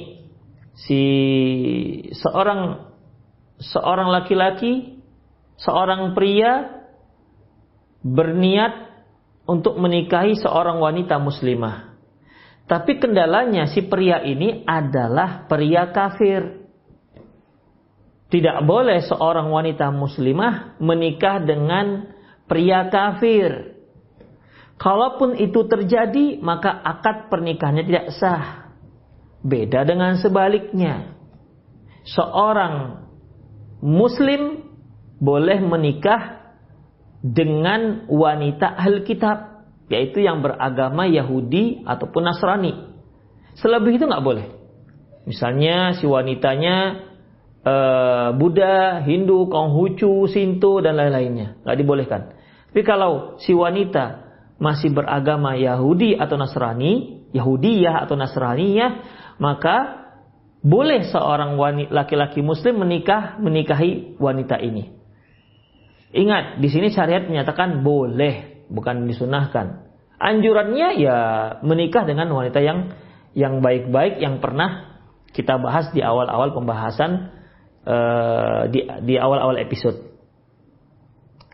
si 0.75 1.03
seorang 2.17 2.91
seorang 3.61 4.09
laki-laki, 4.09 5.03
seorang 5.61 6.17
pria 6.17 6.81
berniat 8.01 8.89
untuk 9.45 9.77
menikahi 9.77 10.39
seorang 10.39 10.81
wanita 10.81 11.21
muslimah. 11.21 11.91
Tapi 12.71 13.03
kendalanya 13.03 13.67
si 13.67 13.83
pria 13.83 14.23
ini 14.23 14.63
adalah 14.63 15.51
pria 15.51 15.91
kafir. 15.91 16.63
Tidak 18.31 18.63
boleh 18.63 19.03
seorang 19.03 19.51
wanita 19.51 19.91
muslimah 19.91 20.79
menikah 20.79 21.43
dengan 21.43 22.15
pria 22.47 22.87
kafir. 22.87 23.80
Kalaupun 24.81 25.37
itu 25.37 25.69
terjadi, 25.69 26.41
maka 26.41 26.73
akad 26.73 27.29
pernikahannya 27.29 27.85
tidak 27.85 28.07
sah. 28.17 28.73
Beda 29.45 29.85
dengan 29.85 30.17
sebaliknya. 30.17 31.21
Seorang 32.09 33.05
muslim 33.85 34.73
boleh 35.21 35.61
menikah 35.61 36.57
dengan 37.21 38.09
wanita 38.09 38.73
ahli 38.73 39.05
kitab, 39.05 39.69
yaitu 39.93 40.25
yang 40.25 40.41
beragama 40.41 41.05
Yahudi 41.05 41.85
ataupun 41.85 42.25
Nasrani. 42.25 42.73
Selebih 43.61 44.01
itu 44.01 44.09
nggak 44.09 44.25
boleh. 44.25 44.49
Misalnya 45.29 45.93
si 46.01 46.09
wanitanya 46.09 47.05
uh, 47.69 48.33
Buddha, 48.33 49.05
Hindu, 49.05 49.45
Konghucu, 49.53 50.25
Sinto 50.33 50.81
dan 50.81 50.97
lain-lainnya. 50.97 51.61
Nggak 51.69 51.77
dibolehkan. 51.77 52.23
Tapi 52.73 52.81
kalau 52.81 53.37
si 53.45 53.53
wanita 53.53 54.30
masih 54.61 54.93
beragama 54.93 55.57
Yahudi 55.57 56.14
atau 56.14 56.37
Nasrani, 56.37 57.25
Yahudiyah 57.33 58.05
atau 58.05 58.14
Nasraniyah, 58.14 58.90
maka 59.40 60.07
boleh 60.61 61.09
seorang 61.09 61.57
laki-laki 61.88 62.45
muslim 62.45 62.85
menikah 62.85 63.40
menikahi 63.40 64.21
wanita 64.21 64.61
ini. 64.61 64.93
Ingat, 66.12 66.61
di 66.61 66.69
sini 66.69 66.93
syariat 66.93 67.25
menyatakan 67.25 67.81
boleh, 67.81 68.69
bukan 68.69 69.09
disunahkan. 69.09 69.88
Anjurannya 70.21 71.00
ya 71.00 71.19
menikah 71.64 72.05
dengan 72.05 72.29
wanita 72.29 72.61
yang 72.61 72.93
yang 73.33 73.64
baik-baik 73.64 74.21
yang 74.21 74.37
pernah 74.43 75.00
kita 75.33 75.57
bahas 75.57 75.88
di 75.97 76.05
awal-awal 76.05 76.52
pembahasan 76.52 77.33
uh, 77.88 78.69
di 78.69 78.85
di 79.09 79.17
awal-awal 79.17 79.57
episode. 79.57 79.97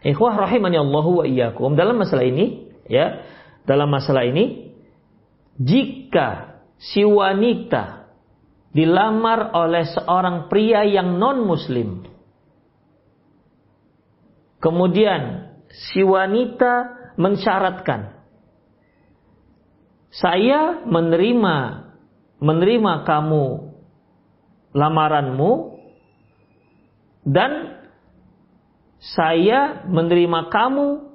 Ikhwah 0.02 0.34
rahimani 0.34 0.82
Allahu 0.82 1.22
wa 1.22 1.24
iyyakum. 1.28 1.78
Dalam 1.78 2.00
masalah 2.00 2.26
ini, 2.26 2.65
ya, 2.86 3.22
dalam 3.66 3.90
masalah 3.90 4.26
ini 4.26 4.72
jika 5.56 6.60
si 6.76 7.02
wanita 7.02 8.06
dilamar 8.76 9.56
oleh 9.56 9.88
seorang 9.88 10.52
pria 10.52 10.84
yang 10.84 11.16
non 11.16 11.48
muslim 11.48 12.04
kemudian 14.60 15.48
si 15.72 16.04
wanita 16.04 16.72
mensyaratkan 17.16 18.12
saya 20.12 20.84
menerima 20.84 21.56
menerima 22.36 22.92
kamu 23.08 23.44
lamaranmu 24.76 25.52
dan 27.24 27.80
saya 29.00 29.88
menerima 29.88 30.52
kamu 30.52 31.05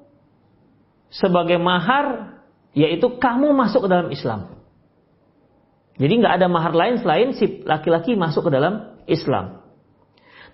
sebagai 1.11 1.59
mahar, 1.59 2.39
yaitu 2.71 3.19
kamu 3.19 3.51
masuk 3.51 3.85
ke 3.85 3.89
dalam 3.91 4.09
Islam. 4.09 4.63
Jadi 5.99 6.13
nggak 6.23 6.33
ada 6.39 6.47
mahar 6.47 6.73
lain 6.73 7.03
selain 7.03 7.35
si 7.35 7.61
laki-laki 7.67 8.15
masuk 8.15 8.47
ke 8.47 8.51
dalam 8.51 8.97
Islam. 9.05 9.61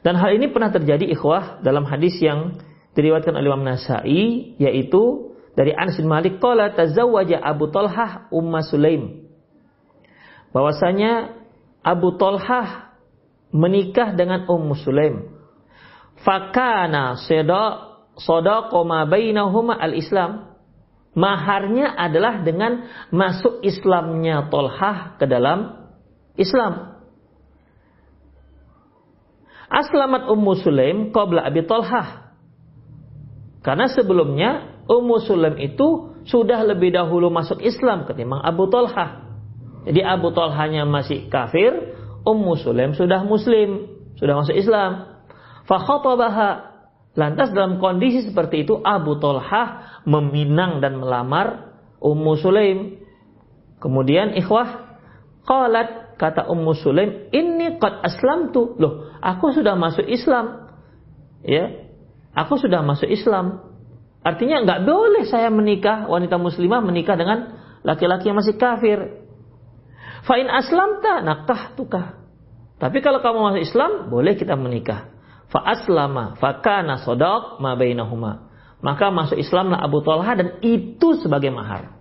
Dan 0.01 0.17
hal 0.17 0.35
ini 0.35 0.49
pernah 0.51 0.73
terjadi 0.73 1.07
ikhwah 1.13 1.61
dalam 1.61 1.85
hadis 1.85 2.17
yang 2.19 2.57
diriwayatkan 2.97 3.37
oleh 3.37 3.47
Imam 3.47 3.63
Nasai 3.63 4.57
yaitu 4.57 5.33
dari 5.53 5.73
Anas 5.73 5.97
bin 5.97 6.09
Malik 6.09 6.41
qala 6.41 6.73
tazawwaja 6.73 7.37
Abu 7.39 7.69
Talhah 7.69 8.29
Umma 8.33 8.65
Sulaim. 8.65 9.29
Bahwasanya 10.51 11.37
Abu 11.85 12.17
Talhah 12.17 12.97
menikah 13.53 14.11
dengan 14.17 14.49
Ummu 14.49 14.73
Sulaim 14.83 15.37
fakana 16.21 17.17
sodako 18.17 18.79
ma 18.87 19.05
bainahuma 19.05 19.77
al-Islam. 19.77 20.46
Maharnya 21.17 21.97
adalah 21.97 22.45
dengan 22.45 22.85
masuk 23.09 23.65
Islamnya 23.65 24.53
Tolhah 24.53 25.17
ke 25.17 25.25
dalam 25.25 25.89
Islam. 26.37 27.01
Aslamat 29.65 30.29
Ummu 30.29 30.53
Sulaim 30.61 30.97
qabla 31.09 31.41
Abi 31.41 31.65
Tolhah. 31.65 32.37
Karena 33.65 33.89
sebelumnya 33.89 34.79
Ummu 34.85 35.17
Sulaim 35.25 35.57
itu 35.57 36.13
sudah 36.29 36.61
lebih 36.61 36.93
dahulu 36.93 37.33
masuk 37.33 37.65
Islam 37.65 38.05
ketimbang 38.05 38.45
Abu 38.45 38.69
Tolhah. 38.69 39.25
Jadi 39.89 40.05
Abu 40.05 40.29
Tolhanya 40.35 40.85
masih 40.85 41.31
kafir, 41.33 41.97
Ummu 42.27 42.61
Sulaim 42.61 42.93
sudah 42.93 43.25
muslim, 43.25 43.89
sudah 44.21 44.37
masuk 44.37 44.53
Islam. 44.53 45.17
Fakhatabaha. 45.65 46.77
Lantas 47.17 47.49
dalam 47.49 47.81
kondisi 47.81 48.29
seperti 48.29 48.61
itu 48.61 48.77
Abu 48.85 49.17
Tolhah 49.17 49.96
meminang 50.07 50.79
dan 50.79 51.03
melamar 51.03 51.75
Ummu 51.99 52.39
Sulaim. 52.39 53.03
Kemudian 53.83 54.33
ikhwah 54.39 54.97
qalat 55.43 56.15
kata 56.15 56.47
Ummu 56.47 56.71
Sulaim, 56.79 57.27
"Inni 57.35 57.75
qad 57.75 57.99
aslamtu." 58.07 58.79
Loh, 58.79 59.11
aku 59.19 59.51
sudah 59.51 59.75
masuk 59.75 60.07
Islam. 60.07 60.71
Ya. 61.43 61.91
Aku 62.31 62.55
sudah 62.55 62.85
masuk 62.85 63.11
Islam. 63.11 63.65
Artinya 64.23 64.63
nggak 64.63 64.81
boleh 64.87 65.27
saya 65.27 65.51
menikah 65.51 66.07
wanita 66.07 66.39
muslimah 66.39 66.81
menikah 66.85 67.17
dengan 67.19 67.59
laki-laki 67.83 68.29
yang 68.29 68.37
masih 68.37 68.55
kafir. 68.55 69.25
Fa'in 70.25 70.49
aslamta 70.51 71.23
nakah 71.23 71.73
tukah. 71.73 72.07
Tapi 72.77 73.01
kalau 73.01 73.25
kamu 73.25 73.39
masuk 73.41 73.63
Islam, 73.63 73.91
boleh 74.11 74.37
kita 74.37 74.53
menikah 74.53 75.17
fa 75.47 75.63
aslama 75.63 76.35
fa 76.37 76.59
kana 76.59 76.99
sadaq 77.01 77.59
ma 77.63 77.73
bainahuma. 77.79 78.46
Maka 78.77 79.09
masuk 79.09 79.41
Islamlah 79.41 79.81
Abu 79.81 80.05
Talha 80.05 80.37
dan 80.37 80.61
itu 80.61 81.17
sebagai 81.17 81.49
mahar. 81.49 81.97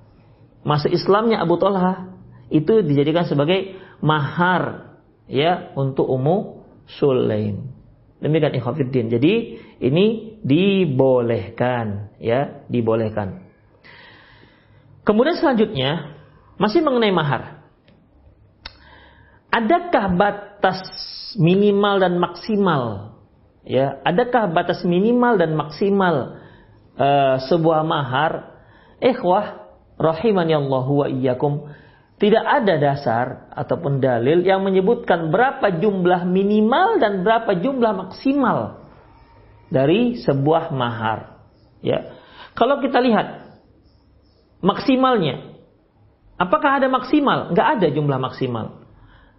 Masuk 0.66 0.92
Islamnya 0.92 1.40
Abu 1.40 1.56
Talha 1.56 2.12
itu 2.52 2.84
dijadikan 2.84 3.24
sebagai 3.24 3.78
mahar 4.04 4.94
ya 5.26 5.72
untuk 5.74 6.04
Ummu 6.04 6.66
Sulaim. 6.86 7.72
Demikian 8.20 8.56
ikhwatiddin. 8.60 9.08
Jadi 9.08 9.34
ini 9.80 10.36
dibolehkan 10.44 12.16
ya, 12.20 12.64
dibolehkan. 12.68 13.44
Kemudian 15.06 15.38
selanjutnya 15.38 16.16
masih 16.60 16.82
mengenai 16.84 17.12
mahar. 17.12 17.62
Adakah 19.48 20.12
batas 20.12 20.82
minimal 21.38 22.02
dan 22.02 22.20
maksimal 22.20 23.16
Ya, 23.66 23.98
adakah 24.06 24.54
batas 24.54 24.86
minimal 24.86 25.42
dan 25.42 25.58
maksimal 25.58 26.38
uh, 26.96 27.36
sebuah 27.46 27.84
mahar? 27.84 28.56
Ikhwah 29.00 29.66
rahimani 30.00 30.56
Allah 30.56 30.86
wa 30.88 31.06
iyyakum. 31.08 31.72
Tidak 32.16 32.40
ada 32.40 32.80
dasar 32.80 33.52
ataupun 33.52 34.00
dalil 34.00 34.40
yang 34.40 34.64
menyebutkan 34.64 35.28
berapa 35.28 35.68
jumlah 35.68 36.24
minimal 36.24 36.96
dan 36.96 37.20
berapa 37.20 37.60
jumlah 37.60 37.92
maksimal 37.92 38.88
dari 39.68 40.16
sebuah 40.24 40.72
mahar. 40.72 41.44
Ya. 41.84 42.16
Kalau 42.56 42.80
kita 42.80 43.04
lihat 43.04 43.52
maksimalnya, 44.64 45.60
apakah 46.40 46.80
ada 46.80 46.88
maksimal? 46.88 47.52
Enggak 47.52 47.68
ada 47.76 47.86
jumlah 47.92 48.16
maksimal. 48.16 48.88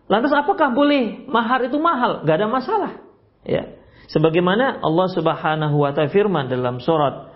Lantas 0.05 0.37
apakah 0.37 0.71
boleh 0.71 1.25
mahar 1.25 1.65
itu 1.65 1.81
mahal? 1.81 2.21
Enggak 2.21 2.45
ada 2.45 2.47
masalah. 2.47 2.93
Ya. 3.41 3.73
Sebagaimana 4.07 4.85
Allah 4.85 5.07
Subhanahu 5.11 5.75
wa 5.81 5.91
taala 5.91 6.13
firman 6.13 6.47
dalam 6.47 6.79
surat 6.79 7.26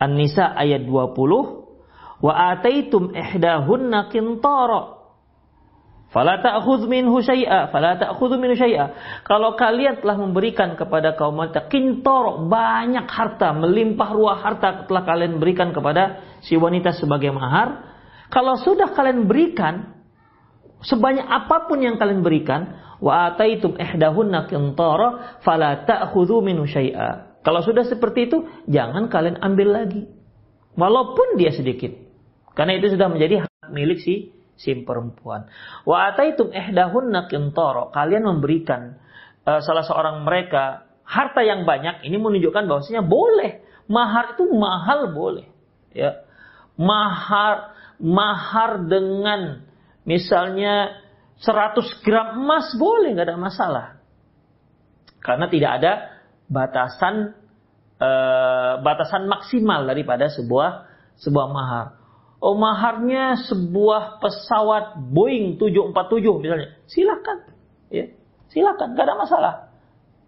An-Nisa 0.00 0.56
ayat 0.56 0.88
20, 0.88 1.68
"Wa 2.24 2.56
ataitum 2.56 3.12
ihdahunna 3.12 4.08
qintara" 4.08 5.00
Fala 6.10 6.42
ta'khudh 6.42 6.90
minhu 6.90 7.22
syai'a, 7.22 7.70
fala 7.70 7.94
ta'khudh 7.94 8.34
minhu 8.34 8.58
syai'a. 8.58 9.22
Kalau 9.22 9.54
kalian 9.54 10.02
telah 10.02 10.18
memberikan 10.18 10.74
kepada 10.74 11.14
kaum 11.14 11.38
wanita 11.38 11.70
kintor 11.70 12.50
banyak 12.50 13.06
harta, 13.06 13.54
melimpah 13.54 14.10
ruah 14.10 14.42
harta 14.42 14.90
telah 14.90 15.06
kalian 15.06 15.38
berikan 15.38 15.70
kepada 15.70 16.18
si 16.42 16.58
wanita 16.58 16.90
sebagai 16.98 17.30
mahar, 17.30 17.94
kalau 18.26 18.58
sudah 18.58 18.90
kalian 18.90 19.30
berikan 19.30 20.02
sebanyak 20.82 21.22
apa 21.22 21.70
pun 21.70 21.78
yang 21.78 21.94
kalian 21.94 22.26
berikan, 22.26 22.74
wa 22.98 23.30
ataitum 23.30 23.78
ihdahunna 23.78 24.50
qintara 24.50 25.38
fala 25.46 25.86
ta'khudhu 25.86 26.42
minhu 26.42 26.66
syai'a. 26.66 27.29
Kalau 27.40 27.64
sudah 27.64 27.88
seperti 27.88 28.28
itu, 28.28 28.44
jangan 28.68 29.08
kalian 29.08 29.40
ambil 29.40 29.72
lagi. 29.72 30.04
Walaupun 30.76 31.40
dia 31.40 31.52
sedikit. 31.52 31.92
Karena 32.52 32.76
itu 32.76 32.92
sudah 32.92 33.08
menjadi 33.08 33.46
hak 33.48 33.72
milik 33.72 34.00
si 34.04 34.34
si 34.60 34.76
perempuan. 34.84 35.48
Wa 35.88 36.12
ataitum 36.12 36.52
ihdahunna 36.52 37.32
qintara. 37.32 37.88
Kalian 37.96 38.28
memberikan 38.28 39.00
uh, 39.48 39.64
salah 39.64 39.84
seorang 39.86 40.20
mereka 40.20 40.84
harta 41.08 41.40
yang 41.40 41.64
banyak 41.64 42.04
ini 42.04 42.20
menunjukkan 42.20 42.68
bahwasanya 42.68 43.00
boleh. 43.00 43.64
Mahar 43.88 44.36
itu 44.36 44.44
mahal 44.52 45.16
boleh. 45.16 45.48
Ya. 45.96 46.22
Mahar 46.76 47.72
mahar 48.00 48.84
dengan 48.88 49.64
misalnya 50.04 51.00
100 51.40 52.04
gram 52.04 52.40
emas 52.40 52.76
boleh 52.76 53.16
nggak 53.16 53.28
ada 53.32 53.40
masalah. 53.40 53.86
Karena 55.20 55.48
tidak 55.48 55.70
ada 55.80 55.92
batasan 56.50 57.38
uh, 58.02 58.82
batasan 58.82 59.30
maksimal 59.30 59.86
daripada 59.86 60.26
sebuah 60.26 60.90
sebuah 61.22 61.46
mahar. 61.48 61.86
Oh 62.40 62.56
maharnya 62.56 63.36
sebuah 63.46 64.18
pesawat 64.18 64.96
Boeing 65.12 65.60
747 65.60 66.40
misalnya, 66.40 66.68
silakan, 66.88 67.38
ya, 67.92 68.08
silakan, 68.48 68.96
gak 68.96 69.06
ada 69.06 69.16
masalah. 69.16 69.54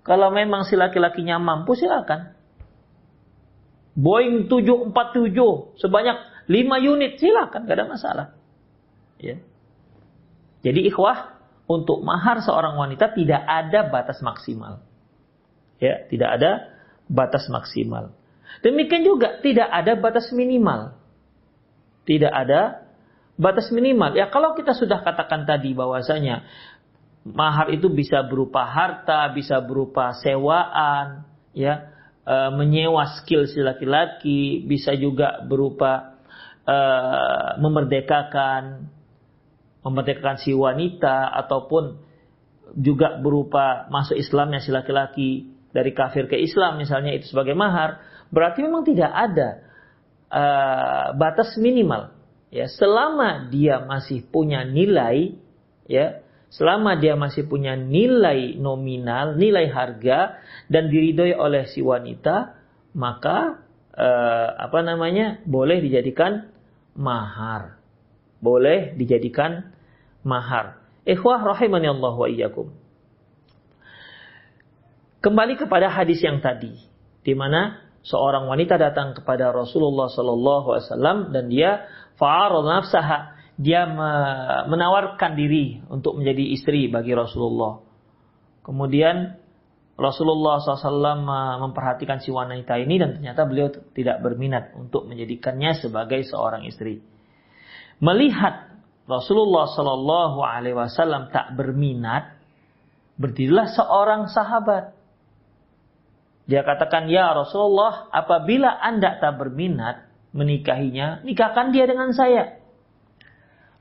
Kalau 0.04 0.28
memang 0.28 0.68
si 0.68 0.76
laki-lakinya 0.76 1.40
mampu 1.40 1.72
silakan. 1.72 2.36
Boeing 3.96 4.44
747 4.44 5.80
sebanyak 5.80 6.16
5 6.52 6.92
unit 6.92 7.12
silakan, 7.16 7.64
gak 7.64 7.76
ada 7.80 7.88
masalah. 7.88 8.26
Ya. 9.16 9.40
Jadi 10.60 10.84
ikhwah 10.92 11.40
untuk 11.64 12.04
mahar 12.04 12.44
seorang 12.44 12.76
wanita 12.76 13.16
tidak 13.16 13.40
ada 13.40 13.88
batas 13.88 14.20
maksimal. 14.20 14.84
Ya, 15.82 16.06
tidak 16.06 16.38
ada 16.38 16.50
batas 17.10 17.50
maksimal. 17.50 18.14
Demikian 18.62 19.02
juga 19.02 19.42
tidak 19.42 19.66
ada 19.66 19.98
batas 19.98 20.30
minimal. 20.30 20.94
Tidak 22.06 22.30
ada 22.30 22.86
batas 23.34 23.74
minimal. 23.74 24.14
Ya 24.14 24.30
kalau 24.30 24.54
kita 24.54 24.78
sudah 24.78 25.02
katakan 25.02 25.42
tadi 25.42 25.74
bahwasanya 25.74 26.46
mahar 27.26 27.74
itu 27.74 27.90
bisa 27.90 28.22
berupa 28.26 28.66
harta, 28.66 29.26
bisa 29.34 29.58
berupa 29.62 30.14
sewaan, 30.22 31.26
ya, 31.54 31.90
e, 32.22 32.36
menyewa 32.54 33.06
skill 33.18 33.50
si 33.50 33.62
laki-laki, 33.62 34.62
bisa 34.66 34.94
juga 34.94 35.42
berupa 35.46 36.18
e, 36.66 36.78
memerdekakan 37.58 38.90
memerdekakan 39.82 40.38
si 40.38 40.54
wanita 40.54 41.26
ataupun 41.42 41.98
juga 42.78 43.18
berupa 43.18 43.90
masuk 43.90 44.14
Islamnya 44.14 44.62
si 44.62 44.70
laki-laki 44.70 45.51
dari 45.72 45.96
kafir 45.96 46.28
ke 46.28 46.36
Islam 46.36 46.78
misalnya 46.78 47.16
itu 47.16 47.32
sebagai 47.32 47.56
mahar, 47.56 48.04
berarti 48.28 48.60
memang 48.60 48.84
tidak 48.84 49.08
ada 49.08 49.48
uh, 50.28 51.06
batas 51.16 51.56
minimal. 51.56 52.12
Ya 52.52 52.68
selama 52.68 53.48
dia 53.48 53.80
masih 53.80 54.28
punya 54.28 54.68
nilai 54.68 55.40
ya 55.88 56.20
selama 56.52 57.00
dia 57.00 57.16
masih 57.16 57.48
punya 57.48 57.80
nilai 57.80 58.60
nominal 58.60 59.40
nilai 59.40 59.72
harga 59.72 60.36
dan 60.68 60.92
diridhoi 60.92 61.32
oleh 61.32 61.64
si 61.72 61.80
wanita 61.80 62.60
maka 62.92 63.64
uh, 63.96 64.48
apa 64.60 64.84
namanya 64.84 65.40
boleh 65.48 65.80
dijadikan 65.80 66.52
mahar. 66.92 67.80
Boleh 68.44 68.92
dijadikan 69.00 69.72
mahar. 70.20 70.76
Ikhwah 71.08 71.40
rahimani 71.40 71.88
Allah 71.88 72.12
wa 72.12 72.28
iyyakum 72.28 72.81
kembali 75.22 75.54
kepada 75.56 75.88
hadis 75.88 76.18
yang 76.20 76.42
tadi 76.42 76.74
di 77.22 77.32
mana 77.38 77.78
seorang 78.02 78.50
wanita 78.50 78.74
datang 78.76 79.14
kepada 79.14 79.54
Rasulullah 79.54 80.10
Sallallahu 80.10 80.66
Alaihi 80.74 80.86
Wasallam 80.90 81.18
dan 81.30 81.44
dia 81.46 81.86
fa'arad 82.18 82.66
nafsaha 82.66 83.38
dia 83.62 83.86
menawarkan 84.66 85.38
diri 85.38 85.78
untuk 85.86 86.18
menjadi 86.18 86.44
istri 86.56 86.90
bagi 86.90 87.14
Rasulullah. 87.14 87.84
Kemudian 88.66 89.38
Rasulullah 89.92 90.58
SAW 90.58 91.20
memperhatikan 91.68 92.18
si 92.18 92.32
wanita 92.32 92.80
ini 92.80 92.96
dan 92.96 93.20
ternyata 93.20 93.44
beliau 93.44 93.68
tidak 93.92 94.24
berminat 94.24 94.72
untuk 94.74 95.04
menjadikannya 95.06 95.78
sebagai 95.78 96.24
seorang 96.26 96.64
istri. 96.64 97.04
Melihat 98.02 98.72
Rasulullah 99.06 99.68
Wasallam 99.68 101.28
tak 101.30 101.54
berminat, 101.54 102.40
berdirilah 103.20 103.68
seorang 103.68 104.32
sahabat 104.32 104.96
dia 106.46 106.66
katakan, 106.66 107.06
Ya 107.06 107.30
Rasulullah, 107.30 108.10
apabila 108.10 108.70
anda 108.82 109.18
tak 109.22 109.38
berminat 109.38 110.10
menikahinya, 110.34 111.22
nikahkan 111.22 111.70
dia 111.70 111.86
dengan 111.86 112.10
saya. 112.10 112.58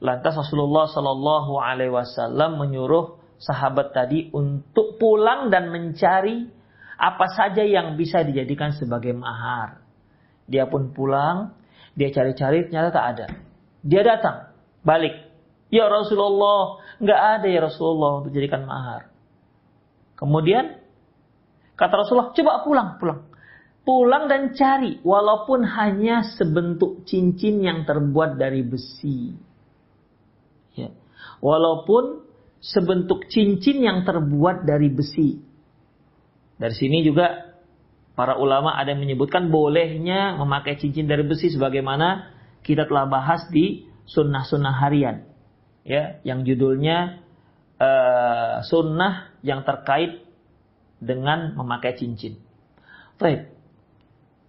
Lantas 0.02 0.34
Rasulullah 0.34 0.90
Shallallahu 0.90 1.62
Alaihi 1.62 1.94
Wasallam 1.94 2.58
menyuruh 2.58 3.22
sahabat 3.38 3.94
tadi 3.94 4.30
untuk 4.34 4.98
pulang 4.98 5.54
dan 5.54 5.70
mencari 5.70 6.50
apa 7.02 7.26
saja 7.34 7.66
yang 7.66 7.98
bisa 7.98 8.22
dijadikan 8.26 8.74
sebagai 8.74 9.14
mahar. 9.14 9.82
Dia 10.50 10.70
pun 10.70 10.94
pulang, 10.94 11.54
dia 11.94 12.10
cari-cari 12.10 12.66
ternyata 12.70 12.90
tak 12.94 13.06
ada. 13.18 13.26
Dia 13.82 14.02
datang, 14.06 14.38
balik. 14.86 15.30
Ya 15.74 15.90
Rasulullah, 15.90 16.82
nggak 17.02 17.22
ada 17.42 17.48
ya 17.50 17.62
Rasulullah 17.62 18.22
untuk 18.22 18.34
jadikan 18.34 18.66
mahar. 18.66 19.10
Kemudian 20.18 20.81
Kata 21.82 22.06
Rasulullah, 22.06 22.30
coba 22.30 22.62
pulang, 22.62 22.90
pulang. 23.02 23.22
Pulang 23.82 24.30
dan 24.30 24.54
cari, 24.54 25.02
walaupun 25.02 25.66
hanya 25.66 26.22
sebentuk 26.38 27.02
cincin 27.10 27.66
yang 27.66 27.90
terbuat 27.90 28.38
dari 28.38 28.62
besi. 28.62 29.34
Ya. 30.78 30.94
Walaupun 31.42 32.22
sebentuk 32.62 33.26
cincin 33.34 33.82
yang 33.82 34.06
terbuat 34.06 34.70
dari 34.70 34.94
besi. 34.94 35.42
Dari 36.62 36.76
sini 36.78 37.02
juga 37.02 37.58
para 38.14 38.38
ulama 38.38 38.78
ada 38.78 38.94
yang 38.94 39.02
menyebutkan 39.02 39.50
bolehnya 39.50 40.38
memakai 40.38 40.78
cincin 40.78 41.10
dari 41.10 41.26
besi 41.26 41.50
sebagaimana 41.50 42.30
kita 42.62 42.86
telah 42.86 43.10
bahas 43.10 43.50
di 43.50 43.90
sunnah-sunnah 44.06 44.78
harian. 44.86 45.26
Ya, 45.82 46.22
yang 46.22 46.46
judulnya 46.46 47.26
uh, 47.82 48.62
sunnah 48.70 49.34
yang 49.42 49.66
terkait 49.66 50.30
dengan 51.02 51.58
memakai 51.58 51.98
cincin. 51.98 52.38
Baik. 53.18 53.50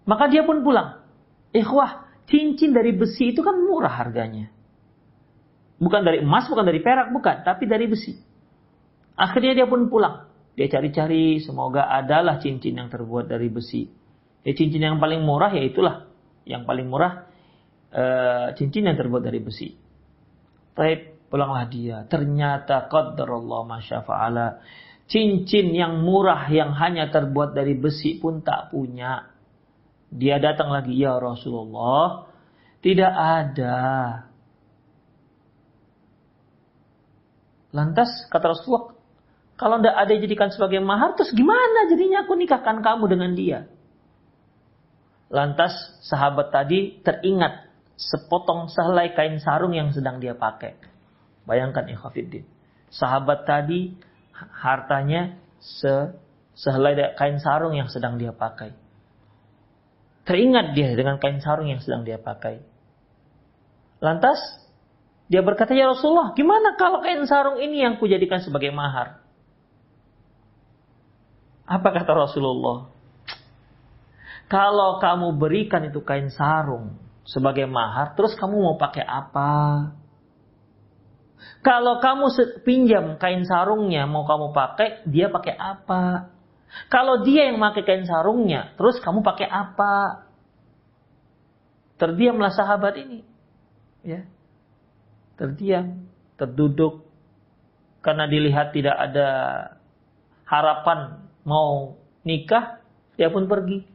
Maka 0.04 0.28
dia 0.28 0.44
pun 0.44 0.60
pulang. 0.60 1.00
Ikhwah, 1.56 2.22
cincin 2.28 2.76
dari 2.76 2.92
besi 2.92 3.32
itu 3.32 3.40
kan 3.40 3.56
murah 3.56 3.92
harganya. 3.92 4.52
Bukan 5.82 6.06
dari 6.06 6.22
emas, 6.22 6.46
bukan 6.46 6.62
dari 6.62 6.78
perak, 6.78 7.10
bukan. 7.10 7.42
Tapi 7.42 7.64
dari 7.66 7.90
besi. 7.90 8.14
Akhirnya 9.18 9.64
dia 9.64 9.66
pun 9.66 9.90
pulang. 9.90 10.30
Dia 10.52 10.68
cari-cari, 10.68 11.40
semoga 11.40 11.88
adalah 11.88 12.36
cincin 12.38 12.76
yang 12.76 12.92
terbuat 12.92 13.26
dari 13.26 13.48
besi. 13.48 13.88
Ya, 14.44 14.52
cincin 14.52 14.84
yang 14.84 15.00
paling 15.00 15.24
murah 15.24 15.50
ya 15.50 15.64
itulah. 15.64 16.06
Yang 16.44 16.62
paling 16.68 16.86
murah, 16.92 17.26
e, 17.88 18.04
cincin 18.58 18.86
yang 18.86 18.98
terbuat 18.98 19.22
dari 19.24 19.40
besi. 19.40 19.72
Baik, 20.76 21.28
pulanglah 21.32 21.64
dia. 21.72 22.04
Ternyata 22.04 22.86
qadarullah 22.92 23.64
masyafa'ala 23.64 24.46
cincin 25.10 25.74
yang 25.74 26.02
murah 26.02 26.46
yang 26.50 26.74
hanya 26.76 27.10
terbuat 27.10 27.54
dari 27.54 27.74
besi 27.78 28.18
pun 28.18 28.42
tak 28.42 28.70
punya. 28.74 29.30
Dia 30.12 30.36
datang 30.36 30.68
lagi, 30.68 30.92
ya 30.92 31.16
Rasulullah, 31.16 32.28
tidak 32.84 33.12
ada. 33.16 33.80
Lantas 37.72 38.28
kata 38.28 38.52
Rasulullah, 38.52 38.92
kalau 39.56 39.80
tidak 39.80 39.96
ada 39.96 40.12
jadikan 40.18 40.48
sebagai 40.52 40.84
mahar, 40.84 41.16
terus 41.16 41.32
gimana 41.32 41.88
jadinya 41.88 42.28
aku 42.28 42.36
nikahkan 42.36 42.84
kamu 42.84 43.04
dengan 43.08 43.32
dia? 43.32 43.60
Lantas 45.32 45.72
sahabat 46.04 46.52
tadi 46.52 47.00
teringat 47.00 47.72
sepotong 47.96 48.68
sehelai 48.68 49.16
kain 49.16 49.40
sarung 49.40 49.72
yang 49.72 49.88
sedang 49.88 50.20
dia 50.20 50.36
pakai. 50.36 50.76
Bayangkan 51.48 51.88
ikhafidin. 51.88 52.44
Sahabat 52.92 53.48
tadi 53.48 53.96
hartanya 54.34 55.38
se 55.62 56.16
sehelai 56.58 57.16
kain 57.16 57.40
sarung 57.40 57.76
yang 57.76 57.88
sedang 57.88 58.20
dia 58.20 58.34
pakai. 58.34 58.76
Teringat 60.22 60.76
dia 60.76 60.94
dengan 60.94 61.18
kain 61.18 61.42
sarung 61.42 61.66
yang 61.66 61.80
sedang 61.82 62.06
dia 62.06 62.20
pakai. 62.20 62.62
Lantas 63.98 64.38
dia 65.26 65.40
berkata, 65.40 65.72
"Ya 65.72 65.88
Rasulullah, 65.88 66.36
gimana 66.36 66.76
kalau 66.76 67.00
kain 67.00 67.24
sarung 67.24 67.58
ini 67.58 67.82
yang 67.82 67.96
kujadikan 67.96 68.42
sebagai 68.44 68.70
mahar?" 68.74 69.22
Apa 71.64 71.88
kata 71.94 72.12
Rasulullah? 72.12 72.92
Kalau 74.50 75.00
kamu 75.00 75.40
berikan 75.40 75.88
itu 75.88 76.04
kain 76.04 76.28
sarung 76.28 77.00
sebagai 77.24 77.64
mahar, 77.64 78.12
terus 78.12 78.36
kamu 78.36 78.60
mau 78.60 78.76
pakai 78.76 79.06
apa? 79.06 79.50
Kalau 81.62 82.02
kamu 82.02 82.26
pinjam 82.66 83.18
kain 83.22 83.46
sarungnya 83.46 84.06
mau 84.10 84.26
kamu 84.26 84.50
pakai, 84.50 85.06
dia 85.06 85.30
pakai 85.30 85.54
apa? 85.54 86.32
Kalau 86.88 87.20
dia 87.22 87.52
yang 87.52 87.60
pakai 87.60 87.82
kain 87.84 88.06
sarungnya, 88.08 88.72
terus 88.80 88.98
kamu 88.98 89.20
pakai 89.20 89.46
apa? 89.46 90.26
Terdiamlah 92.00 92.50
sahabat 92.50 92.98
ini. 92.98 93.20
Ya. 94.02 94.26
Terdiam, 95.38 96.08
terduduk 96.34 97.06
karena 98.02 98.26
dilihat 98.26 98.74
tidak 98.74 98.98
ada 98.98 99.28
harapan 100.48 101.30
mau 101.46 101.94
nikah, 102.26 102.82
dia 103.14 103.30
pun 103.30 103.46
pergi. 103.46 103.86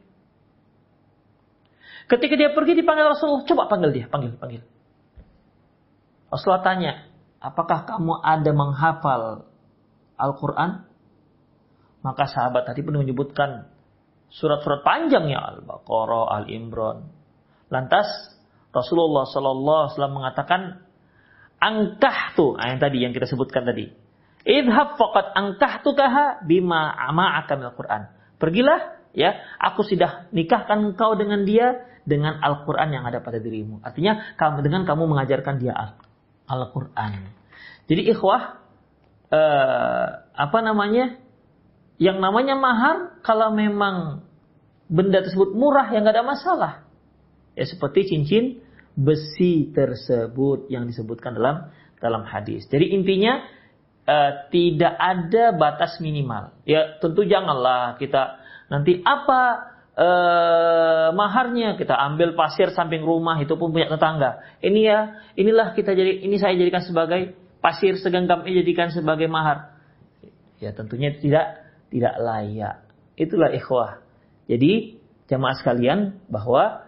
Ketika 2.08 2.34
dia 2.40 2.50
pergi 2.56 2.72
dipanggil 2.72 3.12
Rasulullah, 3.12 3.44
coba 3.44 3.68
panggil 3.68 3.90
dia, 3.92 4.06
panggil, 4.08 4.32
panggil. 4.40 4.64
Rasulullah 6.32 6.64
tanya, 6.64 7.07
apakah 7.38 7.86
kamu 7.86 8.18
ada 8.22 8.50
menghafal 8.54 9.22
Al-Quran? 10.18 10.86
Maka 12.02 12.30
sahabat 12.30 12.66
tadi 12.66 12.82
pun 12.86 12.98
menyebutkan 12.98 13.70
surat-surat 14.30 14.86
panjang 14.86 15.30
ya 15.30 15.40
Al-Baqarah, 15.56 16.42
Al-Imran. 16.42 17.10
Lantas 17.68 18.06
Rasulullah 18.70 19.26
Sallallahu 19.26 19.78
Alaihi 19.82 19.92
Wasallam 19.96 20.14
mengatakan, 20.14 20.60
angkah 21.58 22.18
tuh, 22.38 22.54
nah 22.54 22.70
yang 22.70 22.80
tadi 22.80 22.98
yang 23.02 23.12
kita 23.16 23.26
sebutkan 23.26 23.66
tadi. 23.66 23.90
Idhab 24.46 24.96
faqat 24.96 25.34
angkah 25.34 25.82
kaha 25.82 26.26
bima 26.46 26.94
ma'aka 27.10 27.58
al 27.58 27.74
Quran. 27.74 28.02
Pergilah, 28.38 29.10
ya, 29.12 29.34
aku 29.58 29.82
sudah 29.82 30.30
nikahkan 30.30 30.94
engkau 30.94 31.18
dengan 31.18 31.42
dia 31.42 31.84
dengan 32.08 32.40
Al-Quran 32.40 32.88
yang 32.88 33.04
ada 33.04 33.20
pada 33.20 33.36
dirimu. 33.36 33.84
Artinya 33.84 34.32
dengan 34.64 34.88
kamu 34.88 35.04
mengajarkan 35.12 35.60
dia 35.60 35.76
Al-Quran. 36.48 37.28
Jadi 37.88 38.02
ikhwah, 38.08 38.58
eh, 39.30 40.06
apa 40.32 40.58
namanya? 40.64 41.20
Yang 41.98 42.18
namanya 42.22 42.54
mahar 42.54 42.96
kalau 43.26 43.52
memang 43.52 44.22
benda 44.88 45.20
tersebut 45.20 45.52
murah 45.52 45.92
yang 45.92 46.08
gak 46.08 46.16
ada 46.16 46.24
masalah. 46.24 46.72
Ya 47.58 47.68
seperti 47.68 48.08
cincin 48.08 48.64
besi 48.98 49.70
tersebut 49.70 50.70
yang 50.72 50.88
disebutkan 50.88 51.36
dalam 51.36 51.70
dalam 52.02 52.22
hadis. 52.26 52.66
Jadi 52.66 52.94
intinya 52.94 53.42
uh, 54.08 54.32
tidak 54.50 54.94
ada 54.98 55.54
batas 55.54 56.02
minimal. 56.02 56.56
Ya 56.64 56.98
tentu 56.98 57.22
janganlah 57.28 58.00
kita 58.00 58.42
nanti 58.72 58.98
apa 59.04 59.74
uh, 59.98 61.10
maharnya 61.10 61.74
kita 61.74 61.98
ambil 61.98 62.38
pasir 62.38 62.70
samping 62.70 63.02
rumah 63.02 63.42
itu 63.42 63.58
pun 63.58 63.74
punya 63.74 63.90
tetangga. 63.90 64.38
Ini 64.62 64.80
ya 64.80 64.98
inilah 65.34 65.74
kita 65.74 65.92
jadi 65.98 66.22
ini 66.22 66.38
saya 66.38 66.54
jadikan 66.54 66.86
sebagai 66.86 67.34
pasir 67.58 67.98
segenggam 67.98 68.46
ini 68.46 68.62
jadikan 68.62 68.94
sebagai 68.94 69.26
mahar. 69.26 69.74
Ya 70.62 70.70
tentunya 70.70 71.18
tidak 71.18 71.66
tidak 71.90 72.14
layak. 72.22 72.86
Itulah 73.18 73.50
ikhwah. 73.50 73.98
Jadi 74.46 75.02
jamaah 75.26 75.56
sekalian 75.58 76.22
bahwa 76.30 76.86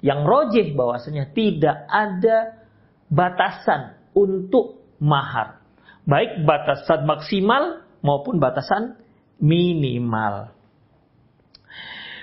yang 0.00 0.24
rojih 0.24 0.72
bahwasanya 0.72 1.36
tidak 1.36 1.84
ada 1.92 2.64
batasan 3.12 4.00
untuk 4.16 4.80
mahar 4.96 5.66
baik 6.06 6.46
batasan 6.46 7.04
maksimal 7.04 7.82
maupun 8.00 8.38
batasan 8.38 8.96
minimal. 9.42 10.54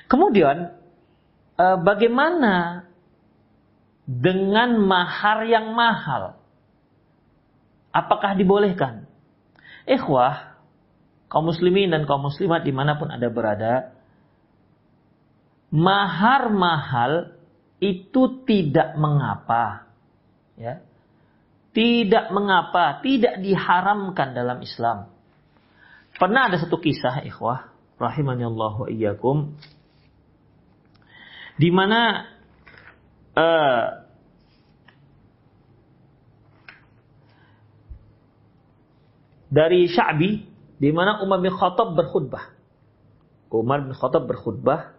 Kemudian 0.08 0.74
eh, 1.58 1.78
bagaimana 1.82 2.86
dengan 4.04 4.80
mahar 4.84 5.48
yang 5.48 5.72
mahal? 5.72 6.40
Apakah 7.94 8.34
dibolehkan? 8.34 9.06
Ikhwah, 9.86 10.58
kaum 11.30 11.52
muslimin 11.52 11.94
dan 11.94 12.10
kaum 12.10 12.26
muslimat 12.26 12.66
di 12.66 12.74
mana 12.74 12.98
pun 12.98 13.12
ada 13.12 13.28
berada, 13.30 13.94
mahar 15.70 16.50
mahal 16.50 17.38
itu 17.78 18.44
tidak 18.48 18.96
mengapa. 18.98 19.90
Ya, 20.58 20.86
tidak 21.74 22.30
mengapa, 22.30 23.02
tidak 23.02 23.42
diharamkan 23.42 24.38
dalam 24.38 24.62
Islam. 24.62 25.10
Pernah 26.14 26.54
ada 26.54 26.62
satu 26.62 26.78
kisah, 26.78 27.26
ikhwah, 27.26 27.74
rahimani 27.98 28.46
Allah 28.46 28.74
wa 28.78 28.88
iyyakum, 28.88 29.58
di 31.58 31.70
mana 31.70 32.30
uh, 33.38 33.86
dari 39.54 39.86
Sya'bi 39.86 40.32
di 40.82 40.90
mana 40.90 41.22
Umar 41.22 41.40
bin 41.40 41.54
Khattab 41.54 41.94
berkhutbah. 41.94 42.52
Umar 43.54 43.86
bin 43.86 43.94
Khattab 43.94 44.26
berkhutbah 44.26 44.98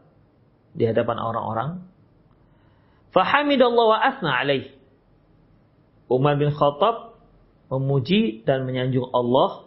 di 0.70 0.86
hadapan 0.86 1.18
orang-orang. 1.18 1.70
Fahamidallah 3.10 3.84
wa 3.90 3.98
asna 3.98 4.30
alaih. 4.38 4.70
Umar 6.06 6.38
bin 6.38 6.54
Khattab 6.54 7.18
memuji 7.70 8.46
dan 8.46 8.62
menyanjung 8.62 9.10
Allah 9.10 9.66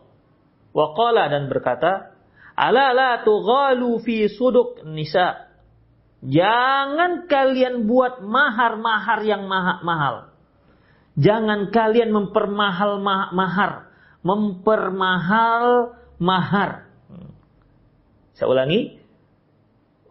waqala 0.71 1.27
dan 1.27 1.49
berkata 1.51 2.15
ala 2.55 2.93
la 2.93 3.11
tughalu 3.25 3.99
fi 4.05 4.29
suduk 4.31 4.85
nisa 4.87 5.46
jangan 6.23 7.25
kalian 7.29 7.85
buat 7.85 8.21
mahar-mahar 8.21 9.19
yang 9.25 9.45
mahal. 9.47 10.33
Jangan 11.17 11.73
kalian 11.73 12.13
mempermahal 12.13 13.01
mahar. 13.33 13.89
Mempermahal 14.21 15.97
mahar. 16.21 16.89
Saya 18.37 18.47
ulangi. 18.49 19.01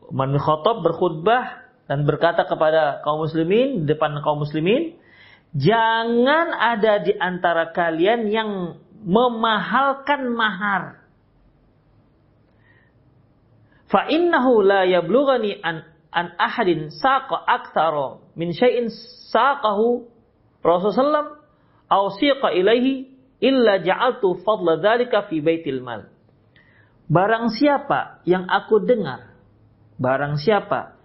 Umar 0.07 0.31
bin 0.31 0.39
Khattab 0.39 0.87
berkhutbah 0.87 1.67
dan 1.87 2.07
berkata 2.07 2.47
kepada 2.47 3.03
kaum 3.03 3.27
muslimin 3.27 3.87
depan 3.87 4.19
kaum 4.23 4.43
muslimin 4.43 4.99
Jangan 5.57 6.53
ada 6.53 7.01
di 7.01 7.17
antara 7.17 7.73
kalian 7.73 8.29
yang 8.29 8.51
memahalkan 9.07 10.29
mahar. 10.37 11.01
Fa 13.89 14.05
innahu 14.11 14.61
la 14.61 14.85
yablughani 14.85 15.63
an 15.65 15.96
an 16.17 16.33
ahadin 16.41 16.89
saqa 16.89 17.45
aktsara 17.45 18.25
min 18.33 18.57
syai'in 18.57 18.89
saqahu 19.29 20.09
Rasulullah 20.65 21.37
aw 21.93 22.05
siqa 22.17 22.57
ilaihi 22.57 23.13
illa 23.45 23.85
ja'altu 23.85 24.41
fadla 24.41 24.81
dzalika 24.81 25.29
fi 25.29 25.45
baitil 25.45 25.85
mal. 25.85 26.09
Barang 27.07 27.53
siapa 27.53 28.25
yang 28.25 28.49
aku 28.49 28.83
dengar, 28.83 29.37
barang 30.01 30.41
siapa 30.41 30.97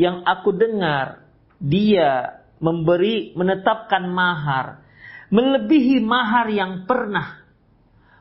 yang 0.00 0.24
aku 0.24 0.56
dengar 0.56 1.28
dia 1.60 2.40
memberi 2.56 3.36
menetapkan 3.36 4.08
mahar 4.08 4.80
melebihi 5.28 6.00
mahar 6.00 6.48
yang 6.48 6.84
pernah 6.88 7.44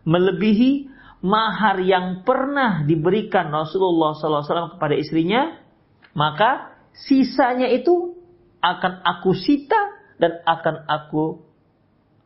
melebihi 0.04 0.92
mahar 1.24 1.80
yang 1.84 2.24
pernah 2.24 2.84
diberikan 2.88 3.52
Rasulullah 3.52 4.16
SAW 4.16 4.80
kepada 4.80 4.96
istrinya 4.96 5.59
maka 6.20 6.76
sisanya 7.08 7.72
itu 7.72 8.20
akan 8.60 9.00
aku 9.08 9.32
sita 9.40 9.80
dan 10.20 10.44
akan 10.44 10.84
aku 10.84 11.48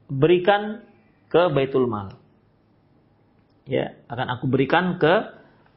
berikan 0.09 0.81
ke 1.29 1.53
Baitul 1.53 1.85
Mal 1.85 2.17
ya 3.69 3.93
akan 4.09 4.27
aku 4.33 4.49
berikan 4.49 4.97
ke 4.97 5.13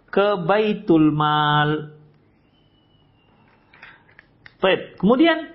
ke 0.09 0.27
Baitul 0.49 1.13
Mal 1.13 1.93
Baik, 4.57 4.97
kemudian 4.97 5.53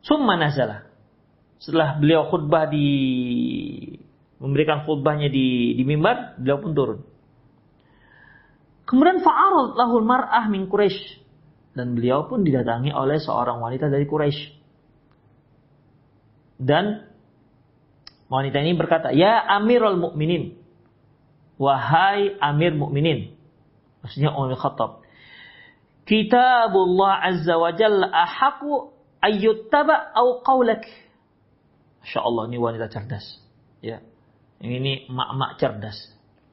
Summa 0.00 0.34
nazalah. 0.34 0.88
Setelah 1.60 2.00
beliau 2.00 2.26
khutbah 2.32 2.66
di 2.66 2.88
memberikan 4.40 4.88
khutbahnya 4.88 5.28
di 5.28 5.76
di 5.76 5.84
mimbar, 5.84 6.40
beliau 6.40 6.58
pun 6.58 6.72
turun. 6.72 7.00
Kemudian 8.90 9.22
fa'arad 9.22 9.78
lahul 9.78 10.02
mar'ah 10.02 10.50
min 10.50 10.66
Quraisy 10.66 11.22
dan 11.78 11.94
beliau 11.94 12.26
pun 12.26 12.42
didatangi 12.42 12.90
oleh 12.90 13.22
seorang 13.22 13.62
wanita 13.62 13.86
dari 13.86 14.02
Quraisy. 14.02 14.58
Dan 16.58 17.06
wanita 18.26 18.58
ini 18.58 18.74
berkata, 18.74 19.14
"Ya 19.14 19.38
Amirul 19.46 19.94
Mukminin, 19.94 20.58
wahai 21.54 22.34
Amir 22.42 22.74
Mukminin." 22.74 23.38
Maksudnya 24.02 24.34
Umar 24.34 24.58
Khattab. 24.58 25.06
Kitabullah 26.08 27.22
Azza 27.22 27.54
wa 27.54 27.70
Jalla 27.70 28.10
ahaqu 28.10 28.90
ayyuttaba 29.22 30.10
au 30.18 30.42
qaulak. 30.42 30.82
Masya 32.02 32.20
Allah 32.24 32.42
ini 32.50 32.58
wanita 32.58 32.90
cerdas. 32.90 33.38
Ya. 33.84 34.02
Ini 34.60 35.06
mak-mak 35.08 35.56
cerdas. 35.62 35.96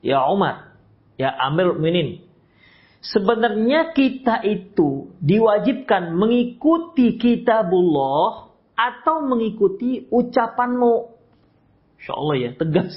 Ya 0.04 0.22
Umar, 0.30 0.78
ya 1.18 1.34
Amir 1.34 1.76
Minin. 1.76 2.27
Sebenarnya 3.08 3.96
kita 3.96 4.44
itu 4.44 5.16
diwajibkan 5.24 6.12
mengikuti 6.12 7.16
kitabullah 7.16 8.52
atau 8.76 9.24
mengikuti 9.24 10.12
ucapanmu. 10.12 10.96
Masya 11.98 12.14
Allah 12.14 12.36
ya, 12.36 12.50
tegas. 12.60 12.94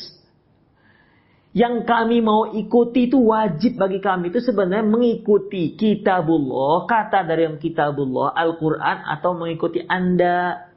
Yang 1.50 1.82
kami 1.82 2.22
mau 2.22 2.46
ikuti 2.46 3.10
itu 3.10 3.18
wajib 3.26 3.74
bagi 3.74 3.98
kami 3.98 4.30
itu 4.30 4.38
sebenarnya 4.38 4.86
mengikuti 4.86 5.74
kitabullah, 5.74 6.86
kata 6.86 7.26
dari 7.26 7.50
kitabullah, 7.58 8.34
Al-Quran 8.38 8.96
atau 9.02 9.34
mengikuti 9.34 9.82
Anda. 9.82 10.70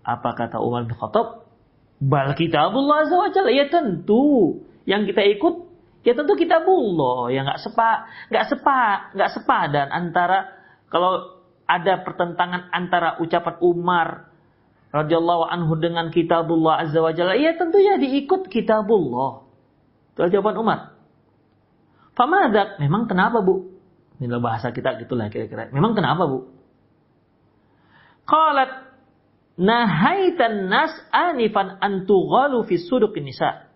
Apa 0.00 0.32
kata 0.32 0.60
Umar 0.60 0.88
bin 0.88 0.96
Khattab? 0.96 1.48
Bal 2.00 2.36
kitabullah 2.36 3.08
azza 3.08 3.16
wa 3.16 3.28
jalla. 3.32 3.52
Ya 3.52 3.68
tentu. 3.68 4.60
Yang 4.84 5.12
kita 5.12 5.22
ikut, 5.36 5.54
ya 6.04 6.12
tentu 6.12 6.36
kitabullah. 6.36 7.32
Ya 7.32 7.42
nggak 7.42 7.60
sepa, 7.64 8.06
nggak 8.30 8.44
sepa, 8.52 8.80
nggak 9.16 9.30
sepadan 9.32 9.88
antara 9.90 10.52
kalau 10.92 11.42
ada 11.64 12.04
pertentangan 12.04 12.68
antara 12.70 13.16
ucapan 13.18 13.56
Umar 13.64 14.08
radhiyallahu 14.94 15.48
anhu 15.50 15.74
dengan 15.80 16.12
kitabullah 16.12 16.86
azza 16.86 17.02
wa 17.02 17.10
jalla, 17.10 17.34
ya 17.34 17.56
tentunya 17.58 17.98
diikut 17.98 18.46
kitabullah. 18.46 19.42
Itu 20.14 20.30
jawaban 20.30 20.56
Umar. 20.60 20.80
Famadak, 22.14 22.78
memang 22.78 23.10
kenapa 23.10 23.42
bu? 23.42 23.74
Ini 24.22 24.30
bahasa 24.38 24.70
kita 24.70 24.94
gitulah 25.02 25.26
kira-kira. 25.26 25.66
Memang 25.74 25.98
kenapa 25.98 26.30
bu? 26.30 26.46
Qalat 28.22 28.94
nahaitan 29.58 30.70
nas 30.70 30.94
anifan 31.10 31.74
antughalu 31.82 32.62
fi 32.62 32.78
suduqin 32.78 33.26
nisa. 33.26 33.66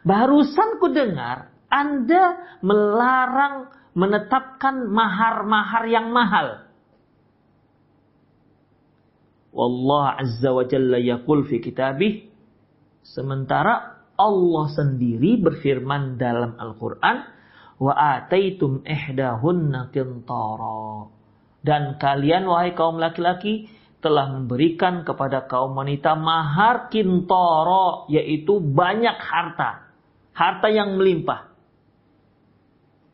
Barusan 0.00 0.80
ku 0.80 0.88
dengar 0.88 1.53
Anda 1.74 2.38
melarang 2.62 3.74
menetapkan 3.98 4.86
mahar-mahar 4.90 5.84
yang 5.90 6.14
mahal. 6.14 6.70
Wallah 9.54 10.18
azza 10.18 10.50
wa 10.50 10.66
jalla 10.66 10.98
yaqul 10.98 11.46
fi 11.46 11.62
kitabih. 11.62 12.26
Sementara 13.06 14.02
Allah 14.18 14.66
sendiri 14.74 15.38
berfirman 15.38 16.18
dalam 16.18 16.58
Al-Quran. 16.58 17.16
Wa 17.78 17.94
ataitum 18.18 18.82
ihdahunna 18.86 19.94
qintara. 19.94 21.10
Dan 21.62 21.98
kalian 21.98 22.50
wahai 22.50 22.74
kaum 22.74 22.98
laki-laki 23.02 23.70
telah 24.02 24.30
memberikan 24.30 25.02
kepada 25.06 25.46
kaum 25.46 25.78
wanita 25.78 26.18
mahar 26.18 26.90
kintoro. 26.90 28.10
Yaitu 28.10 28.58
banyak 28.58 29.18
harta. 29.22 29.90
Harta 30.34 30.66
yang 30.66 30.98
melimpah. 30.98 31.53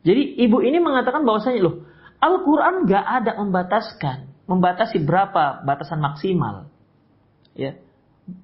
Jadi 0.00 0.40
ibu 0.40 0.64
ini 0.64 0.80
mengatakan 0.80 1.28
bahwasanya 1.28 1.60
loh. 1.60 1.76
Al-Quran 2.20 2.84
gak 2.84 3.04
ada 3.04 3.32
membataskan 3.40 4.44
membatasi 4.50 4.98
berapa 5.06 5.62
batasan 5.62 6.02
maksimal. 6.02 6.68
Ya. 7.54 7.78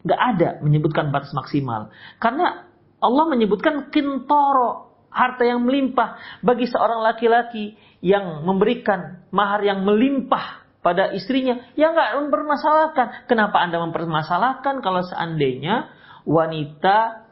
Gak 0.07 0.21
ada 0.37 0.49
menyebutkan 0.63 1.11
batas 1.11 1.35
maksimal. 1.35 1.91
Karena 2.23 2.67
Allah 3.03 3.25
menyebutkan 3.29 3.93
kintoro, 3.93 4.87
harta 5.11 5.43
yang 5.45 5.65
melimpah 5.65 6.41
bagi 6.45 6.69
seorang 6.69 7.01
laki-laki 7.01 7.77
yang 8.05 8.45
memberikan 8.45 9.25
mahar 9.33 9.65
yang 9.65 9.83
melimpah 9.83 10.65
pada 10.85 11.11
istrinya, 11.11 11.67
ya 11.75 11.91
nggak 11.91 12.23
mempermasalahkan. 12.23 13.27
Kenapa 13.27 13.59
Anda 13.59 13.83
mempermasalahkan 13.83 14.79
kalau 14.85 15.03
seandainya 15.03 15.91
wanita 16.23 17.27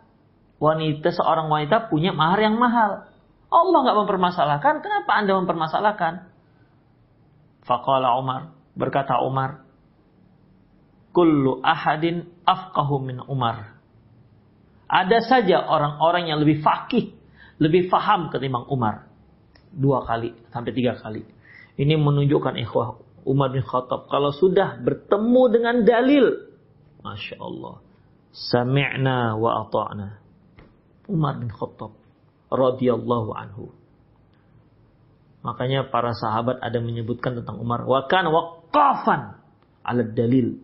wanita 0.59 1.15
seorang 1.15 1.47
wanita 1.47 1.87
punya 1.87 2.11
mahar 2.11 2.43
yang 2.43 2.59
mahal? 2.59 3.07
Allah 3.49 3.79
nggak 3.85 3.99
mempermasalahkan, 4.05 4.75
kenapa 4.83 5.11
Anda 5.15 5.33
mempermasalahkan? 5.41 6.15
Faqala 7.65 8.21
Umar, 8.21 8.53
Berkata 8.75 9.23
Umar, 9.23 9.63
Kullu 11.15 11.63
ahadin 11.63 12.27
afqahu 12.43 12.99
min 12.99 13.23
Umar. 13.31 13.79
Ada 14.91 15.23
saja 15.23 15.63
orang-orang 15.63 16.27
yang 16.27 16.43
lebih 16.43 16.59
fakih, 16.59 17.15
lebih 17.63 17.87
faham 17.87 18.35
ketimbang 18.35 18.67
Umar. 18.67 19.07
Dua 19.71 20.03
kali, 20.03 20.35
sampai 20.51 20.75
tiga 20.75 20.99
kali. 20.99 21.23
Ini 21.79 21.95
menunjukkan 21.95 22.59
ikhwah 22.67 22.99
Umar 23.31 23.55
bin 23.55 23.63
Khattab. 23.63 24.11
Kalau 24.11 24.35
sudah 24.35 24.83
bertemu 24.83 25.43
dengan 25.55 25.77
dalil, 25.87 26.27
Masya 27.07 27.39
Allah. 27.39 27.79
Sami'na 28.35 29.39
wa 29.39 29.63
ata'na. 29.63 30.19
Umar 31.07 31.39
bin 31.39 31.55
Khattab 31.55 32.04
radhiyallahu 32.55 33.31
anhu. 33.35 33.75
Makanya 35.45 35.93
para 35.93 36.17
sahabat 36.17 36.57
ada 36.65 36.81
menyebutkan 36.81 37.37
tentang 37.37 37.61
Umar. 37.61 37.85
Wa 37.85 38.09
kan 38.09 38.25
waqafan 38.33 39.37
ala 39.85 40.03
dalil. 40.03 40.57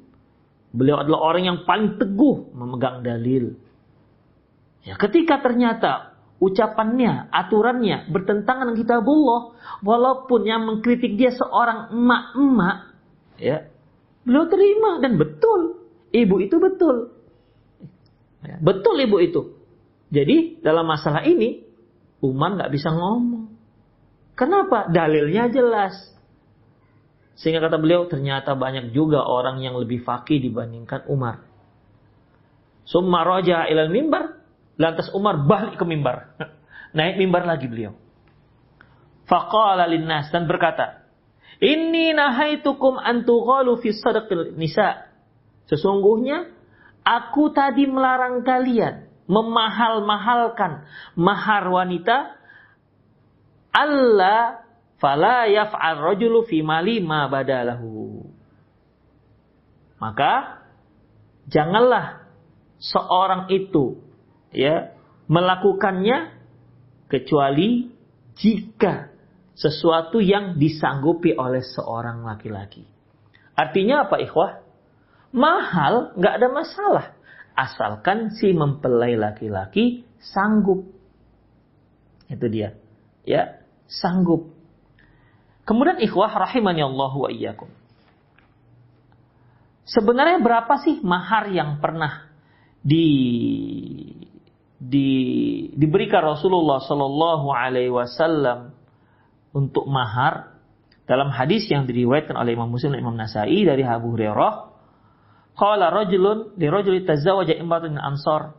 Beliau 0.72 1.02
adalah 1.04 1.20
orang 1.34 1.44
yang 1.44 1.58
paling 1.68 2.00
teguh 2.00 2.56
memegang 2.56 3.04
dalil. 3.04 3.58
Ya, 4.80 4.96
ketika 4.96 5.44
ternyata 5.44 6.16
ucapannya, 6.40 7.28
aturannya 7.28 8.08
bertentangan 8.08 8.72
dengan 8.72 8.80
kitabullah, 8.80 9.40
walaupun 9.84 10.40
yang 10.48 10.64
mengkritik 10.64 11.20
dia 11.20 11.36
seorang 11.36 11.92
emak-emak, 11.92 12.96
ya, 13.36 13.68
beliau 14.24 14.48
terima 14.48 14.90
dan 15.04 15.20
betul. 15.20 15.84
Ibu 16.10 16.36
itu 16.42 16.56
betul. 16.56 16.96
Ya, 18.40 18.56
betul 18.58 18.96
ibu 19.04 19.20
itu. 19.20 19.40
Jadi 20.10 20.58
dalam 20.64 20.88
masalah 20.88 21.22
ini, 21.28 21.69
Umar 22.20 22.56
nggak 22.56 22.72
bisa 22.72 22.92
ngomong. 22.92 23.48
Kenapa? 24.36 24.88
Dalilnya 24.88 25.48
jelas. 25.52 25.96
Sehingga 27.40 27.64
kata 27.64 27.80
beliau, 27.80 28.04
ternyata 28.08 28.52
banyak 28.52 28.92
juga 28.92 29.24
orang 29.24 29.64
yang 29.64 29.76
lebih 29.76 30.04
fakih 30.04 30.40
dibandingkan 30.44 31.08
Umar. 31.08 31.44
Summa 32.84 33.24
roja 33.24 33.64
ilal 33.68 33.88
mimbar. 33.88 34.40
Lantas 34.80 35.12
Umar 35.12 35.44
balik 35.44 35.76
ke 35.80 35.84
mimbar. 35.84 36.36
Naik 36.96 37.20
mimbar 37.20 37.44
lagi 37.48 37.68
beliau. 37.68 37.96
Faqala 39.28 39.88
linnas 39.88 40.28
dan 40.32 40.48
berkata, 40.48 41.04
Inni 41.60 42.16
nahaitukum 42.16 42.96
antughalu 42.96 43.76
fi 43.84 43.92
sadaqil 43.92 44.56
nisa. 44.56 45.12
Sesungguhnya 45.68 46.48
aku 47.04 47.52
tadi 47.52 47.84
melarang 47.84 48.40
kalian 48.40 49.09
memahal-mahalkan 49.30 50.90
mahar 51.14 51.64
wanita 51.70 52.34
Allah 53.70 54.66
fala 54.98 55.46
yaf'al 55.46 56.02
rajulu 56.02 56.42
fi 56.50 56.66
mali 56.66 56.98
ma 56.98 57.30
badalahu. 57.30 58.26
Maka 60.02 60.64
janganlah 61.46 62.26
seorang 62.82 63.46
itu 63.54 64.02
ya 64.50 64.96
melakukannya 65.30 66.34
kecuali 67.06 67.94
jika 68.34 69.14
sesuatu 69.54 70.18
yang 70.18 70.56
disanggupi 70.56 71.36
oleh 71.36 71.62
seorang 71.62 72.24
laki-laki. 72.24 72.88
Artinya 73.54 74.08
apa 74.08 74.16
ikhwah? 74.24 74.64
Mahal 75.30 76.16
nggak 76.16 76.34
ada 76.42 76.48
masalah. 76.48 77.06
Asalkan 77.54 78.32
si 78.34 78.54
mempelai 78.56 79.18
laki-laki 79.18 80.06
sanggup. 80.20 80.86
Itu 82.30 82.46
dia. 82.48 82.76
Ya, 83.26 83.60
sanggup. 83.90 84.54
Kemudian 85.66 86.02
ikhwah 86.02 86.30
rahimani 86.34 86.82
Allah 86.82 87.12
wa 87.14 87.30
iyyakum. 87.30 87.70
Sebenarnya 89.86 90.38
berapa 90.38 90.78
sih 90.82 91.02
mahar 91.02 91.50
yang 91.50 91.82
pernah 91.82 92.30
di 92.80 93.06
di 94.80 95.08
diberikan 95.76 96.24
Rasulullah 96.24 96.80
Shallallahu 96.80 97.46
Alaihi 97.52 97.92
Wasallam 97.92 98.72
untuk 99.52 99.84
mahar 99.90 100.56
dalam 101.10 101.34
hadis 101.34 101.66
yang 101.66 101.90
diriwayatkan 101.90 102.38
oleh 102.38 102.54
Imam 102.54 102.70
Muslim 102.70 102.94
dan 102.94 103.02
Imam 103.02 103.18
Nasai 103.18 103.66
dari 103.66 103.82
Abu 103.82 104.14
Hurairah 104.14 104.69
qala 105.60 105.92
rajulun 105.92 106.56
li 106.56 106.66
rajuli 106.72 107.04
tazawwaja 107.04 107.52
imratun 107.60 108.00
ansar 108.00 108.56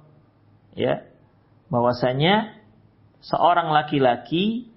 ya 0.77 1.09
bahwasanya 1.73 2.61
seorang 3.25 3.73
laki-laki 3.73 4.69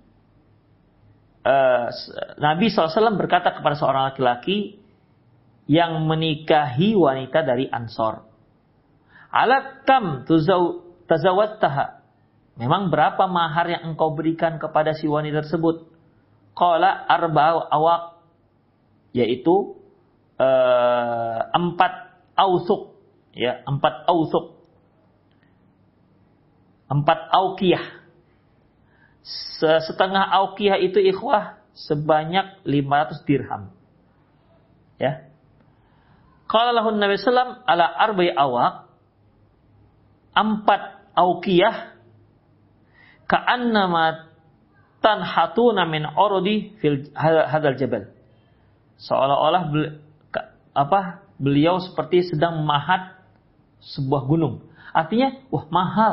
uh, 1.44 1.92
Nabi 2.40 2.72
SAW 2.72 3.20
berkata 3.20 3.52
kepada 3.52 3.76
seorang 3.76 4.14
laki-laki 4.14 4.80
yang 5.64 6.04
menikahi 6.04 6.92
wanita 6.92 7.40
dari 7.40 7.68
Ansor. 7.72 8.28
Alat 9.32 9.82
kam 9.88 10.28
taha. 10.28 12.04
Memang 12.54 12.92
berapa 12.92 13.24
mahar 13.26 13.66
yang 13.66 13.82
engkau 13.92 14.14
berikan 14.14 14.62
kepada 14.62 14.94
si 14.94 15.08
wanita 15.10 15.42
tersebut? 15.42 15.88
Qala 16.54 17.02
arba'u 17.08 17.66
awak. 17.66 18.22
Yaitu 19.16 19.74
uh, 20.38 21.38
empat 21.50 22.03
ausuk. 22.38 22.98
Ya, 23.34 23.62
empat 23.66 24.06
ausuk. 24.06 24.58
Empat 26.86 27.32
aukiyah 27.34 28.04
setengah 29.64 30.20
aukiyah 30.20 30.76
itu 30.80 31.00
ikhwah 31.00 31.58
sebanyak 31.74 32.60
500 32.62 33.24
dirham. 33.26 33.62
Ya. 35.00 35.26
Kalau 36.46 36.70
lahun 36.76 37.00
Nabi 37.00 37.18
Sallam 37.18 37.64
ala 37.64 37.88
arba'i 37.88 38.30
awak 38.30 38.86
empat 40.36 40.82
auqiyah 41.16 41.96
ka'annama 43.26 44.28
tanhatuna 45.00 45.88
min 45.88 46.04
urudi 46.04 46.76
fil 46.78 47.10
hadal 47.16 47.80
jabal. 47.80 48.12
Seolah-olah 49.00 49.72
apa 50.74 51.00
beliau 51.38 51.82
seperti 51.82 52.30
sedang 52.30 52.62
memahat 52.62 53.18
sebuah 53.82 54.24
gunung. 54.24 54.64
Artinya, 54.94 55.42
wah 55.50 55.66
mahal 55.68 56.12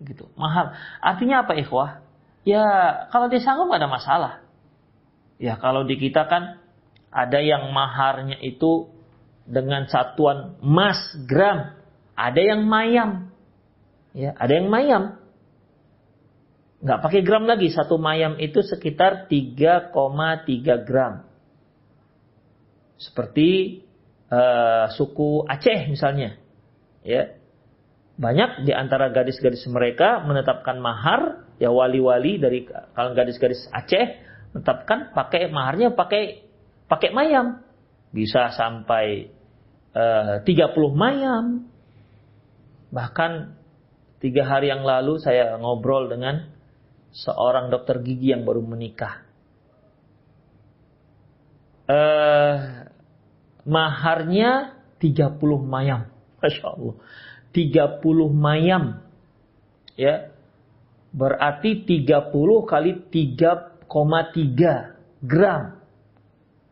gitu, 0.00 0.30
mahal. 0.38 0.72
Artinya 1.02 1.44
apa 1.44 1.58
ikhwah? 1.58 2.00
Ya 2.46 2.64
kalau 3.12 3.28
dia 3.28 3.42
sanggup 3.44 3.68
ada 3.68 3.84
masalah. 3.84 4.40
Ya 5.36 5.60
kalau 5.60 5.84
di 5.84 6.00
kita 6.00 6.24
kan 6.24 6.60
ada 7.12 7.38
yang 7.42 7.68
maharnya 7.74 8.38
itu 8.40 8.88
dengan 9.44 9.90
satuan 9.90 10.56
emas 10.62 11.00
gram, 11.26 11.74
ada 12.14 12.40
yang 12.40 12.64
mayam. 12.64 13.34
Ya, 14.14 14.34
ada 14.38 14.52
yang 14.56 14.70
mayam. 14.70 15.20
Nggak 16.80 17.00
pakai 17.04 17.20
gram 17.20 17.44
lagi, 17.44 17.68
satu 17.68 18.00
mayam 18.00 18.40
itu 18.40 18.64
sekitar 18.64 19.28
3,3 19.28 19.92
gram. 20.80 21.28
Seperti 22.96 23.80
uh, 24.30 24.86
suku 24.94 25.44
Aceh 25.44 25.90
misalnya. 25.90 26.38
Ya. 27.02 27.36
Banyak 28.20 28.68
di 28.68 28.72
antara 28.76 29.08
gadis-gadis 29.08 29.64
mereka 29.72 30.20
menetapkan 30.20 30.76
mahar, 30.76 31.48
ya 31.56 31.72
wali-wali 31.72 32.36
dari 32.36 32.68
kalangan 32.68 33.16
gadis-gadis 33.16 33.68
Aceh 33.72 34.06
menetapkan 34.52 35.14
pakai 35.14 35.48
maharnya 35.50 35.92
pakai 35.92 36.46
pakai 36.86 37.10
mayam. 37.12 37.60
Bisa 38.10 38.50
sampai 38.54 39.30
uh, 39.94 40.42
30 40.42 40.46
mayam. 40.94 41.70
Bahkan 42.90 43.54
tiga 44.18 44.42
hari 44.44 44.68
yang 44.68 44.82
lalu 44.82 45.22
saya 45.22 45.54
ngobrol 45.56 46.10
dengan 46.10 46.50
seorang 47.14 47.70
dokter 47.70 48.02
gigi 48.02 48.34
yang 48.34 48.42
baru 48.42 48.62
menikah. 48.62 49.26
Uh, 51.90 52.79
maharnya 53.70 54.74
30 54.98 55.38
mayam. 55.62 56.10
Masya 56.42 56.66
Allah. 56.66 56.98
30 57.54 58.02
mayam. 58.34 58.98
Ya. 59.94 60.34
Berarti 61.14 61.86
30 61.86 62.66
kali 62.66 62.92
3,3 63.06 63.86
gram. 65.22 65.78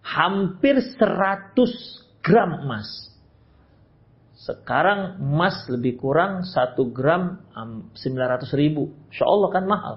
Hampir 0.02 0.82
100 0.82 2.18
gram 2.22 2.50
emas. 2.66 2.88
Sekarang 4.38 5.18
emas 5.18 5.66
lebih 5.66 5.98
kurang 5.98 6.46
1 6.46 6.78
gram 6.94 7.42
900 7.54 7.94
ribu. 8.54 8.94
Insya 9.10 9.26
Allah 9.26 9.48
kan 9.50 9.64
mahal. 9.66 9.94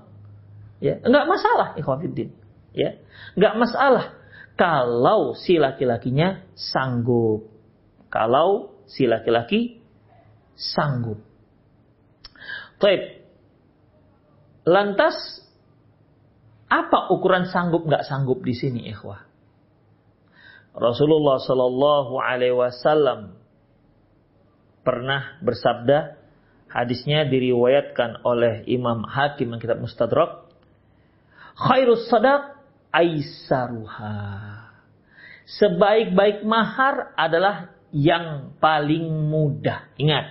Ya, 0.82 0.97
enggak 1.06 1.30
masalah 1.30 1.78
ikhwafiddin. 1.78 2.34
Ya, 2.74 2.97
enggak 3.38 3.54
masalah 3.56 4.21
kalau 4.62 5.34
si 5.34 5.57
laki-lakinya 5.57 6.45
sanggup. 6.53 7.49
Kalau 8.14 8.78
si 8.86 9.09
laki-laki 9.09 9.82
sanggup. 10.53 11.18
Baik. 12.78 13.26
Lantas 14.70 15.18
apa 16.70 17.09
ukuran 17.09 17.49
sanggup 17.49 17.89
nggak 17.89 18.05
sanggup 18.05 18.45
di 18.45 18.53
sini, 18.53 18.86
ikhwah? 18.93 19.26
Rasulullah 20.78 21.41
Shallallahu 21.41 22.22
Alaihi 22.22 22.53
Wasallam 22.53 23.34
pernah 24.86 25.41
bersabda, 25.41 26.22
hadisnya 26.70 27.26
diriwayatkan 27.26 28.22
oleh 28.22 28.62
Imam 28.70 29.09
Hakim 29.09 29.57
kitab 29.57 29.82
Mustadrak, 29.82 30.45
khairus 31.57 32.05
sadaq 32.05 32.61
aisaruha. 32.92 34.16
Sebaik-baik 35.48 36.48
mahar 36.48 37.12
adalah 37.20 37.76
yang 37.92 38.56
paling 38.60 39.28
mudah. 39.28 39.92
Ingat, 40.00 40.26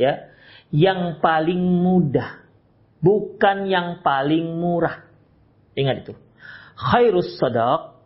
ya. 0.00 0.32
Yang 0.72 1.20
paling 1.20 1.60
mudah. 1.60 2.44
Bukan 3.04 3.68
yang 3.68 4.00
paling 4.00 4.56
murah. 4.56 5.04
Ingat 5.76 6.08
itu. 6.08 6.12
Khairus 6.76 7.36
sadaq. 7.36 8.00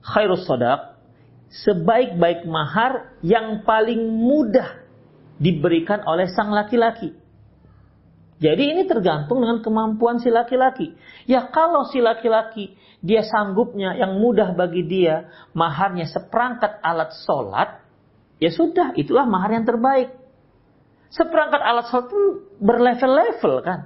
Khairus 0.00 0.48
sadaq. 0.48 0.96
Sebaik-baik 1.52 2.48
mahar 2.48 3.14
yang 3.20 3.62
paling 3.62 4.00
mudah 4.00 4.82
diberikan 5.38 6.02
oleh 6.08 6.26
sang 6.32 6.50
laki-laki 6.50 7.14
jadi 8.42 8.74
ini 8.74 8.82
tergantung 8.90 9.46
dengan 9.46 9.62
kemampuan 9.62 10.18
si 10.18 10.26
laki-laki. 10.26 10.94
Ya 11.30 11.46
kalau 11.54 11.86
si 11.86 12.02
laki-laki 12.02 12.74
dia 12.98 13.22
sanggupnya 13.22 13.94
yang 13.94 14.18
mudah 14.18 14.58
bagi 14.58 14.82
dia 14.82 15.30
maharnya 15.54 16.10
seperangkat 16.10 16.82
alat 16.82 17.14
sholat, 17.22 17.78
ya 18.42 18.50
sudah 18.50 18.96
itulah 18.98 19.22
mahar 19.28 19.54
yang 19.54 19.66
terbaik. 19.66 20.18
Seperangkat 21.14 21.62
alat 21.62 21.86
sholat 21.94 22.06
pun 22.10 22.22
berlevel-level 22.58 23.54
kan. 23.62 23.80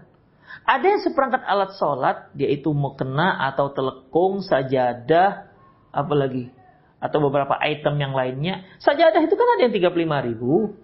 Ada 0.64 0.84
yang 0.84 1.03
seperangkat 1.05 1.42
alat 1.44 1.72
sholat, 1.76 2.16
yaitu 2.36 2.72
mukena 2.72 3.40
atau 3.53 3.72
telekung, 3.72 4.40
sajadah, 4.40 5.49
apalagi 5.92 6.53
atau 6.99 7.18
beberapa 7.22 7.55
item 7.62 7.94
yang 8.01 8.12
lainnya. 8.16 8.66
Sajadah 8.82 9.22
itu 9.22 9.34
kan 9.36 9.49
ada 9.57 9.62
yang 9.68 9.74
35 9.76 10.28
ribu. 10.28 10.76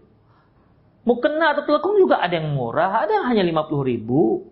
Mukena 1.04 1.52
atau 1.52 1.68
telekung 1.68 2.00
juga 2.00 2.16
ada 2.16 2.40
yang 2.40 2.56
murah, 2.56 3.04
ada 3.04 3.12
yang 3.20 3.26
hanya 3.28 3.44
50 3.44 3.84
ribu. 3.84 4.48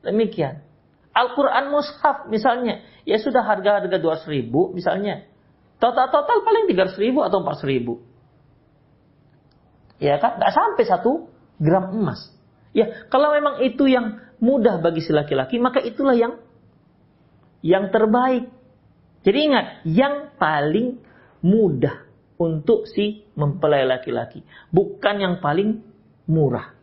Demikian. 0.00 0.64
Al-Quran 1.12 1.68
Mushaf 1.68 2.32
misalnya, 2.32 2.80
ya 3.04 3.20
sudah 3.20 3.44
harga-harga 3.44 4.00
200 4.00 4.24
ribu 4.32 4.72
misalnya. 4.72 5.28
Total-total 5.76 6.40
paling 6.40 6.64
300 6.72 6.96
ribu 6.96 7.20
atau 7.20 7.44
400 7.44 7.68
ribu. 7.68 8.00
Ya 10.00 10.16
kan? 10.16 10.40
Nggak 10.40 10.52
sampai 10.56 10.84
satu 10.88 11.28
gram 11.60 11.92
emas. 11.92 12.32
Ya, 12.72 13.04
kalau 13.12 13.36
memang 13.36 13.60
itu 13.60 13.84
yang 13.84 14.16
mudah 14.40 14.80
bagi 14.80 15.04
si 15.04 15.12
laki-laki, 15.12 15.60
maka 15.60 15.84
itulah 15.84 16.16
yang 16.16 16.40
yang 17.60 17.92
terbaik. 17.92 18.48
Jadi 19.22 19.38
ingat, 19.38 19.66
yang 19.86 20.34
paling 20.40 20.98
mudah 21.44 22.08
untuk 22.42 22.90
si 22.90 23.22
mempelai 23.38 23.86
laki-laki, 23.86 24.42
bukan 24.74 25.22
yang 25.22 25.34
paling 25.38 25.78
murah. 26.26 26.74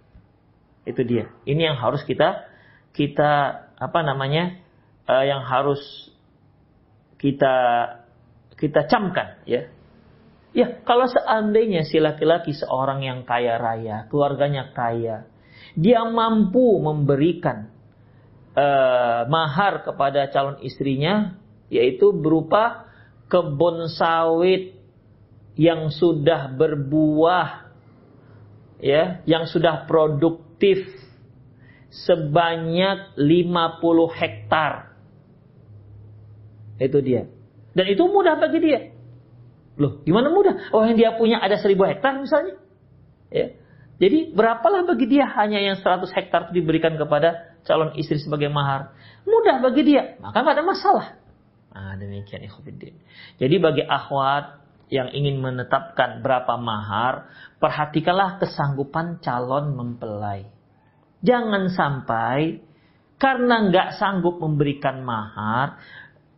Itu 0.88 1.04
dia. 1.04 1.28
Ini 1.44 1.74
yang 1.74 1.78
harus 1.78 2.08
kita 2.08 2.48
kita 2.96 3.32
apa 3.76 4.00
namanya? 4.08 4.64
Uh, 5.10 5.26
yang 5.26 5.42
harus 5.42 5.82
kita 7.18 7.56
kita 8.54 8.86
camkan 8.86 9.42
ya 9.50 9.74
Ya, 10.50 10.82
kalau 10.82 11.06
seandainya 11.06 11.86
si 11.86 12.02
laki-laki 12.02 12.58
seorang 12.58 13.06
yang 13.06 13.22
kaya 13.22 13.62
raya, 13.62 14.10
keluarganya 14.10 14.74
kaya, 14.74 15.30
dia 15.78 16.02
mampu 16.10 16.82
memberikan 16.82 17.70
uh, 18.58 19.30
mahar 19.30 19.86
kepada 19.86 20.26
calon 20.34 20.58
istrinya, 20.66 21.38
yaitu 21.70 22.10
berupa 22.18 22.90
kebun 23.30 23.94
sawit 23.94 24.74
yang 25.56 25.90
sudah 25.94 26.52
berbuah, 26.54 27.72
ya, 28.84 29.24
yang 29.26 29.48
sudah 29.48 29.88
produktif 29.90 30.86
sebanyak 31.90 33.18
50 33.18 34.12
hektar. 34.14 34.94
Itu 36.80 37.02
dia. 37.02 37.28
Dan 37.74 37.86
itu 37.92 38.04
mudah 38.08 38.40
bagi 38.40 38.60
dia. 38.62 38.80
Loh, 39.80 40.04
gimana 40.04 40.28
mudah? 40.32 40.72
Oh, 40.76 40.84
yang 40.84 41.00
dia 41.00 41.16
punya 41.16 41.40
ada 41.40 41.56
seribu 41.56 41.88
hektar 41.88 42.20
misalnya. 42.20 42.60
Ya. 43.32 43.56
Jadi 44.00 44.32
berapalah 44.32 44.88
bagi 44.88 45.12
dia 45.12 45.28
hanya 45.28 45.60
yang 45.60 45.76
100 45.76 46.08
hektar 46.16 46.56
diberikan 46.56 46.96
kepada 46.96 47.60
calon 47.68 47.92
istri 48.00 48.16
sebagai 48.16 48.48
mahar. 48.48 48.96
Mudah 49.28 49.60
bagi 49.60 49.84
dia, 49.84 50.16
maka 50.24 50.40
nggak 50.40 50.56
ada 50.56 50.66
masalah. 50.66 51.08
Nah, 51.76 52.00
demikian 52.00 52.48
ikhwatiddin. 52.48 52.96
Jadi 53.38 53.56
bagi 53.60 53.84
akhwat 53.84 54.60
yang 54.90 55.14
ingin 55.14 55.38
menetapkan 55.38 56.26
berapa 56.26 56.58
mahar, 56.58 57.30
perhatikanlah 57.62 58.42
kesanggupan 58.42 59.22
calon 59.22 59.78
mempelai. 59.78 60.50
Jangan 61.22 61.70
sampai 61.70 62.66
karena 63.22 63.70
nggak 63.70 64.00
sanggup 64.00 64.40
memberikan 64.42 65.06
mahar, 65.06 65.78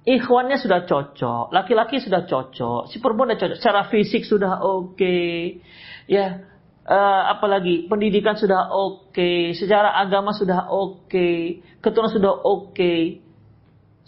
ikhwannya 0.03 0.57
sudah 0.57 0.83
cocok, 0.83 1.53
laki-laki 1.53 2.01
sudah 2.01 2.25
cocok, 2.25 2.89
si 2.89 2.97
perempuan 2.97 3.31
sudah 3.31 3.39
cocok, 3.39 3.57
secara 3.61 3.81
fisik 3.87 4.25
sudah 4.25 4.65
oke, 4.65 4.97
okay, 4.97 5.61
ya, 6.09 6.41
uh, 6.89 7.21
apalagi 7.37 7.85
pendidikan 7.85 8.33
sudah 8.33 8.73
oke, 8.73 9.13
okay, 9.13 9.53
secara 9.53 9.93
agama 10.01 10.33
sudah 10.33 10.73
oke, 10.73 11.05
okay, 11.05 11.61
keturunan 11.79 12.09
sudah 12.09 12.33
oke, 12.33 12.73
okay, 12.73 13.21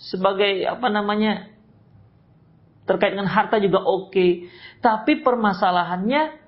sebagai 0.02 0.66
apa 0.66 0.90
namanya 0.90 1.53
terkait 2.84 3.16
dengan 3.16 3.32
harta 3.32 3.60
juga 3.60 3.80
oke, 3.84 4.12
okay. 4.12 4.32
tapi 4.84 5.24
permasalahannya 5.24 6.44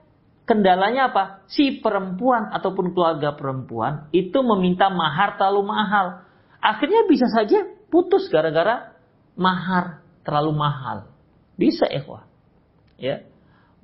kendalanya 0.45 1.11
apa? 1.11 1.23
Si 1.49 1.81
perempuan 1.81 2.53
ataupun 2.53 2.93
keluarga 2.93 3.33
perempuan 3.33 4.07
itu 4.13 4.39
meminta 4.45 4.87
mahar 4.93 5.35
terlalu 5.35 5.73
mahal. 5.73 6.25
Akhirnya 6.61 7.05
bisa 7.09 7.29
saja 7.29 7.65
putus 7.89 8.29
gara-gara 8.29 8.93
mahar 9.37 10.05
terlalu 10.21 10.53
mahal. 10.55 11.09
Bisa 11.57 11.85
ikhwah. 11.89 12.25
Ya. 12.97 13.25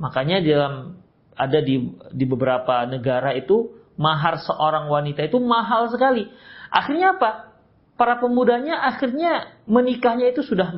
Makanya 0.01 0.41
dalam 0.41 1.01
ada 1.37 1.59
di 1.61 1.93
di 2.13 2.25
beberapa 2.25 2.85
negara 2.89 3.33
itu 3.37 3.81
mahar 3.97 4.41
seorang 4.41 4.89
wanita 4.89 5.25
itu 5.25 5.37
mahal 5.41 5.89
sekali. 5.89 6.29
Akhirnya 6.73 7.17
apa? 7.17 7.53
Para 7.99 8.17
pemudanya 8.17 8.81
akhirnya 8.81 9.61
menikahnya 9.69 10.33
itu 10.33 10.41
sudah 10.41 10.73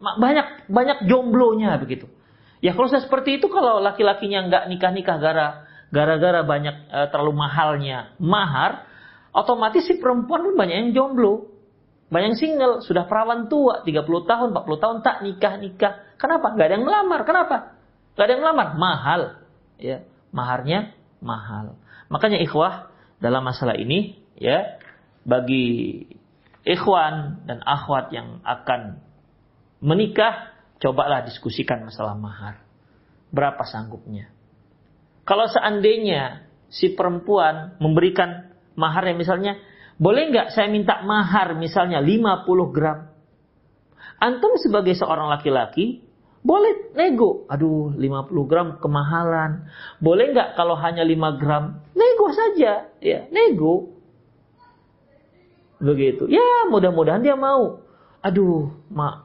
banyak 0.00 0.68
banyak 0.68 0.98
jomblonya 1.06 1.78
begitu. 1.78 2.10
Ya 2.64 2.72
kalau 2.72 2.88
saya 2.88 3.04
seperti 3.04 3.38
itu 3.42 3.46
kalau 3.52 3.80
laki-lakinya 3.84 4.48
nggak 4.48 4.64
nikah-nikah 4.72 5.16
gara 5.20 5.48
gara-gara 5.92 6.40
banyak 6.42 6.90
e, 6.90 6.98
terlalu 7.12 7.32
mahalnya 7.36 8.16
mahar, 8.18 8.88
otomatis 9.30 9.84
si 9.86 10.00
perempuan 10.00 10.42
pun 10.42 10.54
banyak 10.58 10.76
yang 10.80 10.90
jomblo. 10.96 11.52
Banyak 12.08 12.36
yang 12.36 12.38
single, 12.38 12.74
sudah 12.84 13.10
perawan 13.10 13.50
tua, 13.50 13.82
30 13.82 14.06
tahun, 14.06 14.48
40 14.54 14.82
tahun 14.82 14.96
tak 15.02 15.16
nikah-nikah. 15.24 15.92
Kenapa? 16.20 16.52
Gak 16.54 16.66
ada 16.70 16.74
yang 16.78 16.86
melamar. 16.86 17.20
Kenapa? 17.26 17.56
Gak 18.14 18.24
ada 18.28 18.32
yang 18.38 18.42
melamar. 18.44 18.68
Mahal. 18.76 19.20
Ya, 19.80 20.06
maharnya 20.30 20.94
mahal. 21.18 21.74
Makanya 22.12 22.38
ikhwah 22.44 22.92
dalam 23.18 23.42
masalah 23.42 23.74
ini 23.74 24.20
ya 24.36 24.78
bagi 25.24 26.04
ikhwan 26.64 27.44
dan 27.48 27.64
akhwat 27.64 28.12
yang 28.12 28.44
akan 28.44 29.03
menikah 29.84 30.56
cobalah 30.80 31.28
diskusikan 31.28 31.84
masalah 31.84 32.16
mahar. 32.16 32.64
Berapa 33.28 33.68
sanggupnya? 33.68 34.32
Kalau 35.28 35.44
seandainya 35.44 36.48
si 36.72 36.96
perempuan 36.96 37.76
memberikan 37.76 38.56
mahar 38.80 39.04
yang 39.04 39.20
misalnya, 39.20 39.60
boleh 40.00 40.32
nggak 40.32 40.56
saya 40.56 40.72
minta 40.72 41.04
mahar 41.04 41.52
misalnya 41.60 42.00
50 42.00 42.74
gram? 42.74 43.12
Antum 44.20 44.56
sebagai 44.56 44.96
seorang 44.96 45.28
laki-laki, 45.28 46.00
boleh 46.44 46.92
nego. 46.92 47.48
Aduh, 47.48 47.92
50 47.96 48.50
gram 48.50 48.68
kemahalan. 48.80 49.68
Boleh 50.00 50.32
nggak 50.32 50.56
kalau 50.56 50.76
hanya 50.76 51.04
5 51.04 51.40
gram? 51.40 51.80
Nego 51.96 52.28
saja. 52.32 52.92
Ya, 53.00 53.20
nego. 53.32 53.96
Begitu. 55.80 56.28
Ya, 56.28 56.68
mudah-mudahan 56.68 57.24
dia 57.24 57.36
mau. 57.36 57.84
Aduh, 58.20 58.72
mak, 58.88 59.23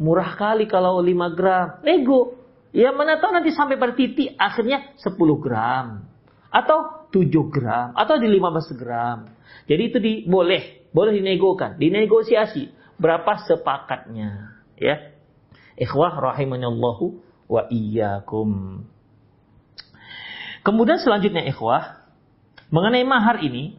Murah 0.00 0.32
kali 0.32 0.64
kalau 0.64 1.04
5 1.04 1.36
gram. 1.36 1.84
Nego. 1.84 2.40
Ya 2.72 2.88
mana 2.96 3.20
tahu 3.20 3.36
nanti 3.36 3.52
sampai 3.52 3.76
pada 3.76 3.92
titik 3.92 4.32
akhirnya 4.40 4.96
10 4.96 5.12
gram. 5.36 6.08
Atau 6.48 7.06
7 7.12 7.28
gram. 7.52 7.92
Atau 7.92 8.16
di 8.16 8.26
15 8.32 8.80
gram. 8.80 9.28
Jadi 9.68 9.82
itu 9.84 9.98
di, 10.00 10.12
boleh. 10.24 10.88
Boleh 10.90 11.20
dinegokan. 11.20 11.76
Dinegosiasi. 11.76 12.72
Berapa 12.96 13.44
sepakatnya. 13.44 14.56
Ya. 14.80 15.12
Ikhwah 15.76 16.16
rahimanallahu 16.32 17.20
wa 17.44 17.68
iyyakum. 17.68 18.82
Kemudian 20.64 20.96
selanjutnya 20.96 21.44
ikhwah. 21.44 22.08
Mengenai 22.72 23.04
mahar 23.04 23.44
ini. 23.44 23.76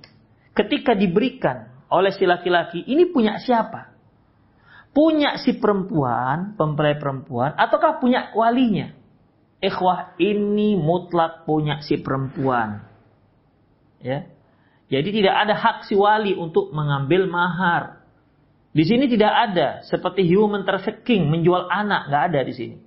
Ketika 0.53 0.93
diberikan 0.93 1.71
oleh 1.91 2.13
si 2.13 2.29
laki-laki. 2.29 2.85
Ini 2.85 3.09
punya 3.09 3.41
siapa? 3.41 3.90
Punya 4.91 5.39
si 5.39 5.55
perempuan, 5.55 6.55
pempelai 6.59 6.99
perempuan, 6.99 7.55
ataukah 7.55 7.99
punya 8.03 8.31
walinya? 8.35 8.91
Ikhwah 9.61 10.17
ini 10.17 10.73
mutlak 10.75 11.45
punya 11.45 11.79
si 11.85 12.01
perempuan. 12.01 12.81
Ya. 14.01 14.25
Jadi 14.91 15.09
tidak 15.21 15.35
ada 15.47 15.55
hak 15.55 15.87
si 15.87 15.95
wali 15.95 16.35
untuk 16.35 16.73
mengambil 16.75 17.29
mahar. 17.29 18.03
Di 18.71 18.83
sini 18.83 19.07
tidak 19.07 19.31
ada 19.31 19.85
seperti 19.87 20.27
human 20.27 20.67
trafficking 20.67 21.29
menjual 21.31 21.69
anak 21.69 22.11
nggak 22.11 22.23
ada 22.33 22.39
di 22.43 22.53
sini. 22.55 22.77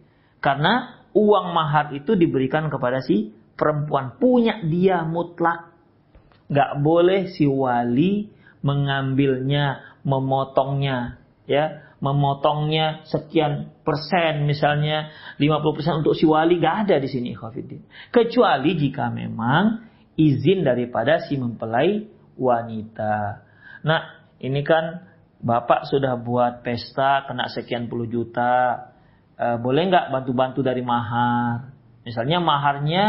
Karena 0.43 1.01
uang 1.17 1.47
mahar 1.55 1.95
itu 1.97 2.19
diberikan 2.19 2.69
kepada 2.69 3.01
si 3.01 3.33
perempuan 3.57 4.19
punya 4.21 4.61
dia 4.67 5.07
mutlak. 5.07 5.73
Nggak 6.51 6.73
boleh 6.85 7.33
si 7.33 7.49
wali 7.49 8.29
mengambilnya, 8.61 9.97
memotongnya, 10.05 11.21
ya 11.45 11.94
memotongnya 12.05 13.09
sekian 13.09 13.73
persen 13.81 14.45
misalnya 14.45 15.09
50 15.41 15.77
persen 15.77 15.95
untuk 16.05 16.13
si 16.13 16.29
wali 16.29 16.61
gak 16.61 16.85
ada 16.85 17.01
di 17.01 17.09
sini 17.09 17.33
Khafidin. 17.33 17.89
Kecuali 18.13 18.77
jika 18.77 19.09
memang 19.09 19.81
izin 20.21 20.63
daripada 20.63 21.25
si 21.25 21.41
mempelai 21.41 22.05
wanita. 22.37 23.43
Nah 23.89 24.01
ini 24.39 24.61
kan 24.61 25.09
bapak 25.41 25.89
sudah 25.89 26.21
buat 26.21 26.61
pesta 26.61 27.25
kena 27.25 27.49
sekian 27.49 27.89
puluh 27.89 28.07
juta. 28.07 28.93
E, 29.35 29.59
boleh 29.59 29.91
nggak 29.91 30.15
bantu-bantu 30.15 30.61
dari 30.63 30.85
mahar? 30.85 31.75
Misalnya 32.07 32.39
maharnya 32.39 33.05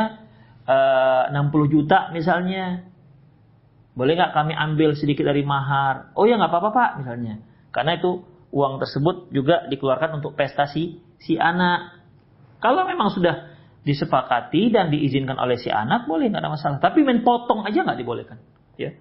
e, 0.65 0.77
eh, 1.29 1.35
60 1.35 1.73
juta 1.73 2.09
misalnya. 2.15 2.87
Boleh 3.95 4.19
nggak 4.19 4.35
kami 4.35 4.51
ambil 4.51 4.91
sedikit 4.97 5.23
dari 5.23 5.43
mahar? 5.47 6.11
Oh 6.19 6.27
ya 6.27 6.35
nggak 6.35 6.51
apa-apa 6.51 6.69
pak 6.71 6.91
misalnya. 7.03 7.39
Karena 7.71 7.95
itu 7.95 8.23
uang 8.55 8.79
tersebut 8.79 9.35
juga 9.35 9.67
dikeluarkan 9.67 10.23
untuk 10.23 10.39
prestasi 10.39 11.03
si 11.19 11.35
anak. 11.35 11.99
Kalau 12.63 12.87
memang 12.87 13.11
sudah 13.11 13.51
disepakati 13.83 14.71
dan 14.71 14.89
diizinkan 14.89 15.35
oleh 15.35 15.59
si 15.59 15.67
anak 15.67 16.07
boleh 16.07 16.31
nggak 16.31 16.39
ada 16.39 16.51
masalah. 16.55 16.77
Tapi 16.79 17.03
main 17.03 17.19
potong 17.21 17.67
aja 17.67 17.83
nggak 17.83 17.99
dibolehkan. 17.99 18.39
Ya, 18.79 18.95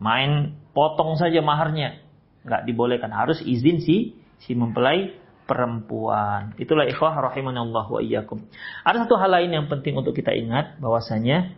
main 0.00 0.56
potong 0.72 1.20
saja 1.20 1.44
maharnya 1.44 2.00
nggak 2.48 2.64
dibolehkan. 2.64 3.12
Harus 3.12 3.44
izin 3.44 3.84
si 3.84 4.16
si 4.40 4.56
mempelai 4.56 5.12
perempuan. 5.44 6.56
Itulah 6.56 6.88
ikhwah 6.88 7.12
rahimanallah 7.28 7.84
wa 7.92 8.00
iyyakum. 8.00 8.40
Ada 8.88 9.04
satu 9.04 9.20
hal 9.20 9.36
lain 9.36 9.52
yang 9.52 9.66
penting 9.68 10.00
untuk 10.00 10.16
kita 10.16 10.32
ingat 10.32 10.80
bahwasanya 10.80 11.52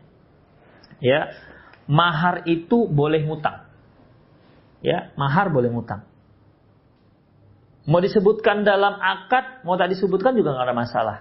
ya 0.99 1.31
mahar 1.87 2.43
itu 2.51 2.91
boleh 2.91 3.23
ngutang. 3.23 3.71
Ya, 4.83 5.15
mahar 5.15 5.55
boleh 5.55 5.71
ngutang. 5.71 6.10
Mau 7.91 7.99
disebutkan 7.99 8.63
dalam 8.63 9.03
akad, 9.03 9.67
mau 9.67 9.75
tak 9.75 9.91
disebutkan 9.91 10.39
juga 10.39 10.55
nggak 10.55 10.67
ada 10.71 10.77
masalah. 10.79 11.19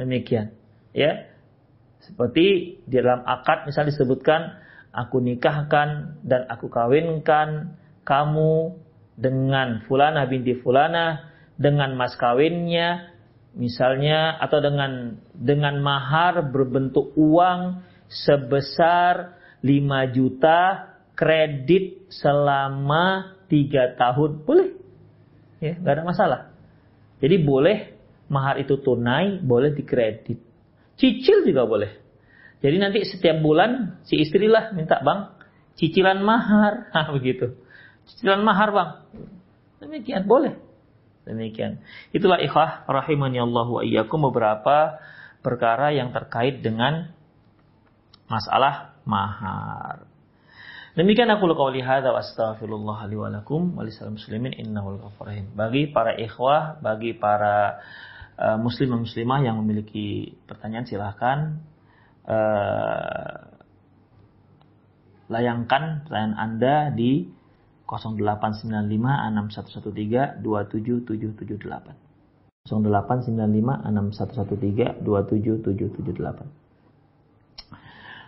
Demikian. 0.00 0.56
Ya. 0.96 1.28
Seperti 2.00 2.80
di 2.88 2.96
dalam 2.96 3.20
akad 3.28 3.68
misalnya 3.68 3.92
disebutkan 3.92 4.64
aku 4.96 5.20
nikahkan 5.20 6.22
dan 6.24 6.48
aku 6.48 6.72
kawinkan 6.72 7.76
kamu 8.08 8.80
dengan 9.12 9.84
fulana 9.84 10.24
binti 10.24 10.56
fulana 10.60 11.34
dengan 11.60 11.96
mas 11.96 12.16
kawinnya 12.16 13.12
misalnya 13.56 14.40
atau 14.40 14.60
dengan 14.60 15.20
dengan 15.32 15.80
mahar 15.84 16.48
berbentuk 16.48 17.12
uang 17.16 17.84
sebesar 18.06 19.36
5 19.64 20.16
juta 20.16 20.94
kredit 21.16 22.12
selama 22.12 23.35
tiga 23.46 23.94
tahun 23.94 24.42
boleh. 24.46 24.68
Ya 25.62 25.74
nggak 25.78 25.94
ada 25.96 26.04
masalah. 26.04 26.40
Jadi 27.18 27.36
boleh 27.40 27.96
mahar 28.28 28.60
itu 28.60 28.76
tunai 28.78 29.40
boleh 29.40 29.72
dikredit. 29.72 30.38
Cicil 30.96 31.46
juga 31.46 31.64
boleh. 31.64 31.92
Jadi 32.60 32.76
nanti 32.80 33.04
setiap 33.04 33.40
bulan 33.40 34.00
si 34.08 34.20
istri 34.20 34.48
lah 34.48 34.72
minta 34.72 35.00
bang 35.00 35.32
cicilan 35.76 36.20
mahar. 36.24 36.88
Nah, 36.94 37.12
begitu. 37.12 37.52
Cicilan 38.08 38.40
mahar 38.42 38.72
bang. 38.72 38.90
Demikian 39.80 40.24
boleh. 40.24 40.56
Demikian. 41.26 41.82
Itulah 42.14 42.40
ikhwah 42.40 42.86
rahimani 42.88 43.42
Allah 43.42 43.66
wa 43.66 43.82
iyyakum 43.82 44.24
beberapa 44.30 45.02
perkara 45.44 45.92
yang 45.92 46.14
terkait 46.14 46.62
dengan 46.62 47.12
masalah 48.26 48.98
mahar 49.06 50.15
Demikian 50.96 51.28
aku 51.28 51.44
qauli 51.52 51.84
hadza 51.84 52.08
wa 52.08 52.24
astaghfirullah 52.24 53.04
li 53.12 53.20
wa 53.20 53.28
lakum 53.28 53.76
wa 53.76 53.84
muslimin 53.84 54.56
innahu 54.56 54.96
rahim. 55.20 55.52
Bagi 55.52 55.92
para 55.92 56.16
ikhwah, 56.16 56.80
bagi 56.80 57.12
para 57.12 57.84
uh, 58.40 58.56
muslim 58.56 59.04
muslimah 59.04 59.44
yang 59.44 59.60
memiliki 59.60 60.32
pertanyaan 60.48 60.88
silahkan 60.88 61.60
uh, 62.24 63.60
layangkan 65.28 66.08
pertanyaan 66.08 66.32
Anda 66.32 66.88
di 66.96 67.28
0895 67.84 68.88
6113 68.88 70.40
27778. 70.40 71.92
0895 72.72 73.84
6113 73.84 75.04
27778. 75.04 76.65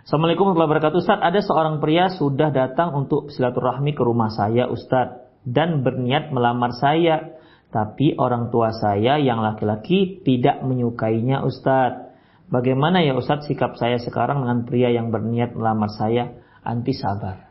Assalamualaikum 0.09 0.57
warahmatullahi 0.57 0.73
wabarakatuh. 0.73 1.01
Ustaz, 1.05 1.21
ada 1.21 1.41
seorang 1.45 1.85
pria 1.85 2.09
sudah 2.09 2.49
datang 2.49 2.97
untuk 2.97 3.29
silaturahmi 3.29 3.93
ke 3.93 4.01
rumah 4.01 4.33
saya, 4.33 4.65
Ustaz, 4.65 5.21
dan 5.45 5.85
berniat 5.85 6.33
melamar 6.33 6.73
saya. 6.73 7.37
Tapi 7.69 8.17
orang 8.17 8.49
tua 8.49 8.73
saya 8.73 9.21
yang 9.21 9.45
laki-laki 9.45 10.25
tidak 10.25 10.65
menyukainya 10.65 11.45
Ustadz. 11.45 12.09
Bagaimana 12.49 13.05
ya 13.05 13.21
Ustadz 13.21 13.53
sikap 13.53 13.77
saya 13.77 14.01
sekarang 14.01 14.49
dengan 14.49 14.65
pria 14.65 14.89
yang 14.89 15.13
berniat 15.13 15.53
melamar 15.53 15.93
saya? 15.93 16.41
Anti 16.65 16.97
sabar. 16.97 17.45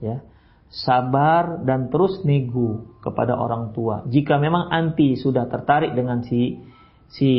Ya. 0.00 0.24
Sabar 0.72 1.68
dan 1.68 1.92
terus 1.92 2.24
nego 2.24 2.96
kepada 3.04 3.36
orang 3.36 3.76
tua. 3.76 4.08
Jika 4.08 4.40
memang 4.40 4.72
anti 4.72 5.20
sudah 5.20 5.44
tertarik 5.52 5.92
dengan 5.92 6.24
si 6.24 6.64
si 7.08 7.30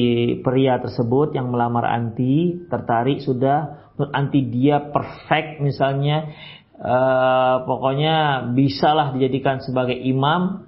pria 0.41 0.81
tersebut 0.81 1.37
yang 1.37 1.53
melamar 1.53 1.85
anti, 1.85 2.65
tertarik 2.69 3.21
sudah 3.21 3.89
anti 4.09 4.47
dia 4.47 4.89
perfect 4.89 5.61
misalnya 5.61 6.33
uh, 6.79 7.67
pokoknya 7.67 8.49
bisalah 8.55 9.13
dijadikan 9.13 9.61
sebagai 9.61 9.95
imam. 9.95 10.65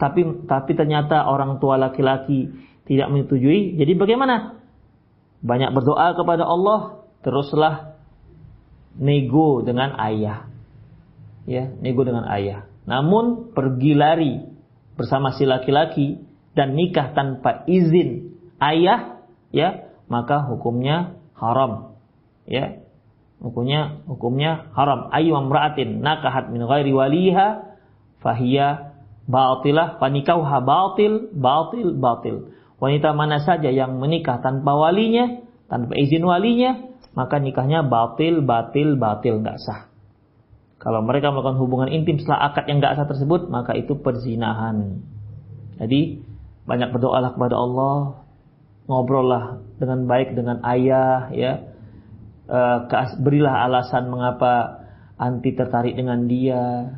Tapi 0.00 0.48
tapi 0.48 0.72
ternyata 0.72 1.28
orang 1.28 1.60
tua 1.60 1.76
laki-laki 1.76 2.48
tidak 2.88 3.12
menyetujui. 3.12 3.76
Jadi 3.76 3.92
bagaimana? 4.00 4.56
Banyak 5.44 5.76
berdoa 5.76 6.16
kepada 6.16 6.48
Allah 6.48 7.04
teruslah 7.20 8.00
nego 8.96 9.60
dengan 9.60 9.92
ayah. 10.00 10.48
Ya 11.44 11.68
nego 11.84 12.00
dengan 12.08 12.24
ayah. 12.32 12.64
Namun 12.88 13.52
pergi 13.52 13.92
lari 13.92 14.40
bersama 14.96 15.36
si 15.36 15.44
laki-laki 15.44 16.29
dan 16.60 16.76
nikah 16.76 17.16
tanpa 17.16 17.64
izin 17.64 18.36
ayah 18.60 19.24
ya 19.48 19.88
maka 20.12 20.44
hukumnya 20.44 21.16
haram. 21.32 21.96
Ya 22.44 22.84
hukumnya 23.40 24.04
hukumnya 24.04 24.68
haram. 24.76 25.08
Ayu 25.16 25.32
amra'atin 25.32 26.04
nakahat 26.04 26.52
min 26.52 26.60
ghairi 26.68 26.92
waliha 26.92 27.72
fahiya 28.20 28.92
batilah 29.24 29.96
fanikauha 29.96 30.60
batil 30.60 31.32
batil 31.32 31.96
batil. 31.96 32.36
Wanita 32.76 33.16
mana 33.16 33.40
saja 33.40 33.72
yang 33.72 33.96
menikah 33.96 34.44
tanpa 34.44 34.76
walinya 34.76 35.40
tanpa 35.72 35.96
izin 35.96 36.28
walinya 36.28 36.92
maka 37.16 37.40
nikahnya 37.40 37.88
batil 37.88 38.44
batil 38.44 39.00
batil 39.00 39.40
nggak 39.40 39.56
sah. 39.64 39.88
Kalau 40.76 41.00
mereka 41.04 41.32
melakukan 41.32 41.60
hubungan 41.60 41.88
intim 41.92 42.20
setelah 42.20 42.52
akad 42.52 42.68
yang 42.68 42.84
nggak 42.84 43.00
sah 43.00 43.08
tersebut 43.08 43.48
maka 43.48 43.72
itu 43.72 43.96
perzinahan. 43.96 45.00
Jadi 45.80 46.29
banyak 46.70 46.94
berdoalah 46.94 47.34
kepada 47.34 47.58
Allah, 47.58 48.22
ngobrollah 48.86 49.58
dengan 49.82 50.06
baik 50.06 50.38
dengan 50.38 50.62
ayah, 50.62 51.26
ya. 51.34 51.74
E, 52.46 52.60
berilah 53.18 53.66
alasan 53.66 54.06
mengapa 54.06 54.86
anti 55.18 55.50
tertarik 55.50 55.98
dengan 55.98 56.30
dia. 56.30 56.94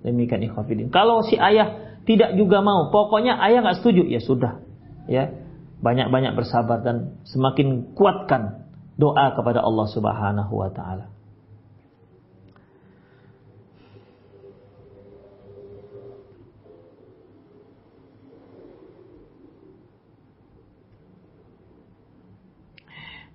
Demikian 0.00 0.48
ikhwafidin. 0.48 0.88
Kalau 0.88 1.20
si 1.20 1.36
ayah 1.36 2.00
tidak 2.08 2.32
juga 2.40 2.64
mau, 2.64 2.88
pokoknya 2.88 3.36
ayah 3.44 3.60
nggak 3.60 3.84
setuju, 3.84 4.08
ya 4.08 4.24
sudah, 4.24 4.64
ya. 5.04 5.36
Banyak-banyak 5.84 6.32
bersabar 6.32 6.80
dan 6.80 7.20
semakin 7.28 7.92
kuatkan 7.92 8.72
doa 8.96 9.36
kepada 9.36 9.60
Allah 9.60 9.84
Subhanahu 9.92 10.64
wa 10.64 10.72
taala. 10.72 11.13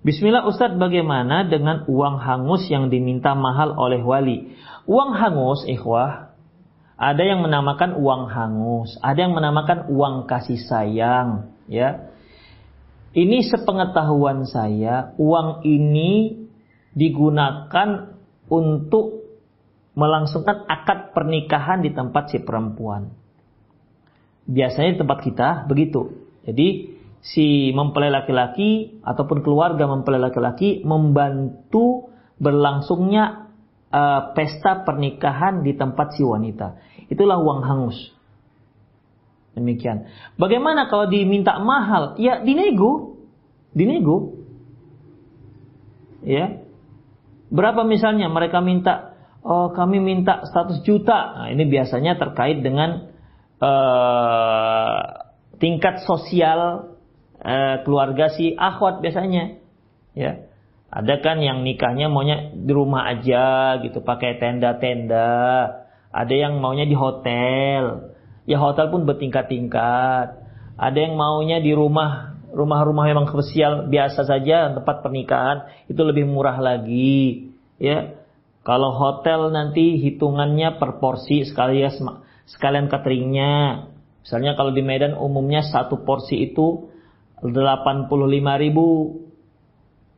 Bismillah 0.00 0.48
Ustadz 0.48 0.80
bagaimana 0.80 1.44
dengan 1.44 1.84
uang 1.84 2.24
hangus 2.24 2.64
yang 2.72 2.88
diminta 2.88 3.36
mahal 3.36 3.76
oleh 3.76 4.00
wali? 4.00 4.56
Uang 4.88 5.12
hangus, 5.12 5.68
ikhwah, 5.68 6.32
ada 6.96 7.20
yang 7.20 7.44
menamakan 7.44 8.00
uang 8.00 8.32
hangus, 8.32 8.96
ada 9.04 9.20
yang 9.20 9.36
menamakan 9.36 9.92
uang 9.92 10.24
kasih 10.24 10.56
sayang, 10.56 11.52
ya. 11.68 12.08
Ini 13.12 13.44
sepengetahuan 13.44 14.48
saya, 14.48 15.12
uang 15.20 15.68
ini 15.68 16.48
digunakan 16.96 18.16
untuk 18.48 19.20
melangsungkan 19.92 20.64
akad 20.64 21.12
pernikahan 21.12 21.84
di 21.84 21.92
tempat 21.92 22.32
si 22.32 22.40
perempuan. 22.40 23.12
Biasanya 24.48 24.96
di 24.96 24.98
tempat 25.04 25.18
kita 25.20 25.48
begitu. 25.68 26.24
Jadi 26.48 26.99
si 27.20 27.70
mempelai 27.76 28.08
laki-laki 28.08 29.00
ataupun 29.04 29.44
keluarga 29.44 29.84
mempelai 29.84 30.20
laki-laki 30.20 30.80
membantu 30.88 32.08
berlangsungnya 32.40 33.52
uh, 33.92 34.32
pesta 34.32 34.80
pernikahan 34.82 35.60
di 35.60 35.76
tempat 35.76 36.16
si 36.16 36.24
wanita. 36.24 36.80
Itulah 37.12 37.36
uang 37.36 37.60
hangus. 37.60 37.98
Demikian. 39.52 40.08
Bagaimana 40.40 40.88
kalau 40.88 41.10
diminta 41.10 41.60
mahal? 41.60 42.16
Ya 42.16 42.40
dinego. 42.40 43.20
Dinego. 43.76 44.40
Ya. 46.24 46.64
Berapa 47.50 47.82
misalnya 47.84 48.30
mereka 48.30 48.62
minta 48.62 49.18
oh 49.44 49.74
kami 49.76 50.00
minta 50.00 50.48
100 50.48 50.86
juta. 50.86 51.44
Nah, 51.44 51.48
ini 51.52 51.66
biasanya 51.68 52.16
terkait 52.16 52.62
dengan 52.62 53.10
uh, 53.60 54.98
tingkat 55.60 56.06
sosial 56.08 56.89
eh, 57.40 57.76
keluarga 57.84 58.32
si 58.32 58.54
akhwat 58.56 59.00
biasanya. 59.04 59.60
Ya. 60.16 60.46
Ada 60.90 61.22
kan 61.22 61.38
yang 61.38 61.62
nikahnya 61.62 62.10
maunya 62.10 62.50
di 62.50 62.72
rumah 62.74 63.06
aja 63.06 63.78
gitu, 63.78 64.02
pakai 64.02 64.42
tenda-tenda. 64.42 65.70
Ada 66.10 66.34
yang 66.34 66.58
maunya 66.58 66.82
di 66.82 66.98
hotel. 66.98 68.10
Ya 68.42 68.58
hotel 68.58 68.90
pun 68.90 69.06
bertingkat-tingkat. 69.06 70.26
Ada 70.74 70.98
yang 70.98 71.14
maunya 71.14 71.62
di 71.62 71.70
rumah 71.70 72.30
rumah-rumah 72.50 73.06
memang 73.06 73.26
spesial 73.30 73.86
biasa 73.86 74.26
saja 74.26 74.74
tempat 74.74 75.06
pernikahan 75.06 75.70
itu 75.86 76.02
lebih 76.02 76.26
murah 76.26 76.58
lagi 76.58 77.54
ya 77.78 78.18
kalau 78.66 78.92
hotel 78.92 79.54
nanti 79.54 79.98
hitungannya 80.02 80.76
per 80.82 80.98
porsi 80.98 81.46
sekalian 81.46 81.94
sekalian 82.50 82.90
cateringnya 82.90 83.86
misalnya 84.26 84.58
kalau 84.58 84.74
di 84.74 84.82
Medan 84.82 85.14
umumnya 85.14 85.62
satu 85.62 86.02
porsi 86.02 86.50
itu 86.50 86.89
85 87.40 88.62
ribu. 88.62 88.88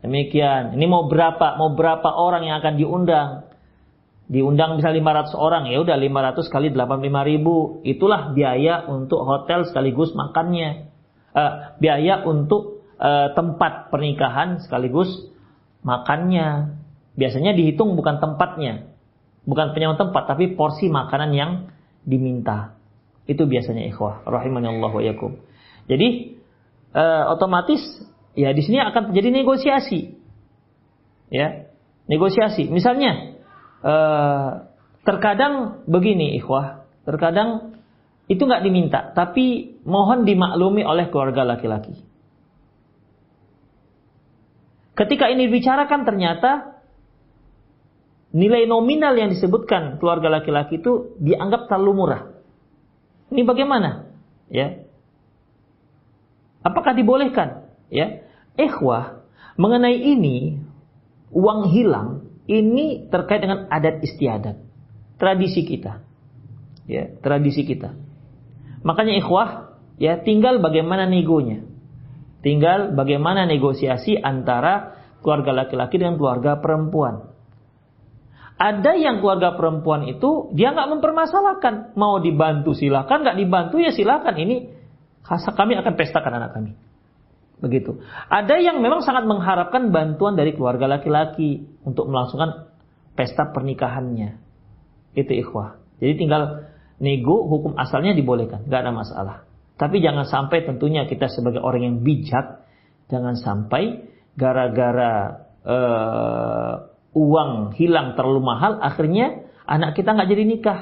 Demikian. 0.02 0.74
Ini 0.74 0.86
mau 0.90 1.06
berapa? 1.06 1.54
Mau 1.58 1.78
berapa 1.78 2.10
orang 2.10 2.42
yang 2.50 2.58
akan 2.58 2.74
diundang? 2.74 3.30
Diundang 4.32 4.80
bisa 4.80 4.90
500 4.90 5.34
orang, 5.36 5.68
ya 5.68 5.82
udah 5.82 5.94
500 5.98 6.48
kali 6.48 6.72
85 6.72 7.30
ribu. 7.30 7.84
Itulah 7.86 8.32
biaya 8.32 8.86
untuk 8.88 9.22
hotel 9.22 9.68
sekaligus 9.68 10.16
makannya. 10.16 10.90
Uh, 11.32 11.76
biaya 11.78 12.24
untuk 12.26 12.82
uh, 12.98 13.30
tempat 13.36 13.92
pernikahan 13.92 14.58
sekaligus 14.64 15.10
makannya. 15.86 16.80
Biasanya 17.14 17.52
dihitung 17.52 17.94
bukan 17.94 18.18
tempatnya. 18.18 18.88
Bukan 19.42 19.74
penyewa 19.74 19.98
tempat, 19.98 20.30
tapi 20.30 20.54
porsi 20.54 20.86
makanan 20.86 21.30
yang 21.34 21.50
diminta. 22.06 22.78
Itu 23.26 23.46
biasanya 23.46 23.86
ikhwah. 23.90 24.26
Rahimani 24.26 24.70
Allah 24.70 24.90
wa 24.90 25.02
yakum. 25.02 25.38
Jadi 25.86 26.38
uh, 26.92 27.32
otomatis 27.32 27.80
ya 28.32 28.52
di 28.52 28.62
sini 28.64 28.80
akan 28.80 29.12
terjadi 29.12 29.28
negosiasi. 29.42 30.16
Ya, 31.32 31.72
negosiasi. 32.08 32.68
Misalnya 32.68 33.40
uh, 33.80 34.68
terkadang 35.02 35.84
begini 35.88 36.36
ikhwah, 36.36 36.84
terkadang 37.08 37.80
itu 38.28 38.44
nggak 38.44 38.64
diminta, 38.64 39.00
tapi 39.12 39.76
mohon 39.88 40.28
dimaklumi 40.28 40.84
oleh 40.84 41.08
keluarga 41.08 41.42
laki-laki. 41.44 41.96
Ketika 44.92 45.32
ini 45.32 45.48
dibicarakan 45.48 46.04
ternyata 46.04 46.78
nilai 48.32 48.68
nominal 48.68 49.16
yang 49.16 49.32
disebutkan 49.32 49.96
keluarga 49.96 50.28
laki-laki 50.28 50.80
itu 50.80 51.16
dianggap 51.20 51.68
terlalu 51.68 51.92
murah. 51.96 52.22
Ini 53.32 53.42
bagaimana? 53.48 54.12
Ya, 54.52 54.84
Apakah 56.62 56.94
dibolehkan? 56.94 57.68
Ya, 57.92 58.24
ikhwah 58.56 59.26
mengenai 59.58 59.98
ini 59.98 60.62
uang 61.34 61.68
hilang 61.74 62.32
ini 62.46 63.06
terkait 63.10 63.42
dengan 63.42 63.68
adat 63.68 64.02
istiadat, 64.02 64.56
tradisi 65.18 65.62
kita. 65.66 66.02
Ya, 66.86 67.10
tradisi 67.22 67.62
kita. 67.62 67.94
Makanya 68.82 69.22
ikhwah 69.22 69.78
ya 69.98 70.18
tinggal 70.22 70.58
bagaimana 70.58 71.06
negonya. 71.06 71.62
Tinggal 72.42 72.98
bagaimana 72.98 73.46
negosiasi 73.46 74.18
antara 74.18 74.98
keluarga 75.22 75.54
laki-laki 75.64 76.02
dengan 76.02 76.18
keluarga 76.18 76.58
perempuan. 76.58 77.30
Ada 78.58 78.98
yang 78.98 79.22
keluarga 79.22 79.54
perempuan 79.54 80.06
itu 80.10 80.50
dia 80.54 80.74
nggak 80.74 80.98
mempermasalahkan 80.98 81.94
mau 81.98 82.18
dibantu 82.18 82.74
silakan 82.74 83.26
nggak 83.26 83.38
dibantu 83.38 83.78
ya 83.82 83.90
silakan 83.94 84.34
ini 84.38 84.70
kami 85.28 85.78
akan 85.78 85.92
pestakan 85.94 86.32
anak 86.38 86.50
kami. 86.54 86.72
Begitu. 87.62 88.02
Ada 88.26 88.58
yang 88.58 88.82
memang 88.82 89.06
sangat 89.06 89.22
mengharapkan 89.22 89.94
bantuan 89.94 90.34
dari 90.34 90.50
keluarga 90.50 90.90
laki-laki 90.90 91.62
untuk 91.86 92.10
melangsungkan 92.10 92.66
pesta 93.14 93.54
pernikahannya. 93.54 94.42
Itu 95.14 95.30
ikhwah. 95.30 95.78
Jadi 96.02 96.18
tinggal 96.18 96.66
nego 96.98 97.46
hukum 97.46 97.78
asalnya 97.78 98.18
dibolehkan, 98.18 98.66
nggak 98.66 98.80
ada 98.82 98.92
masalah. 98.94 99.36
Tapi 99.78 100.02
jangan 100.02 100.26
sampai 100.26 100.66
tentunya 100.66 101.06
kita 101.06 101.30
sebagai 101.30 101.62
orang 101.62 101.82
yang 101.86 101.96
bijak, 102.02 102.66
jangan 103.06 103.38
sampai 103.38 104.10
gara-gara 104.34 105.46
uh, 105.62 106.74
uang 107.14 107.76
hilang 107.78 108.18
terlalu 108.18 108.42
mahal, 108.42 108.78
akhirnya 108.82 109.46
anak 109.66 109.94
kita 109.94 110.14
nggak 110.14 110.28
jadi 110.30 110.44
nikah. 110.46 110.80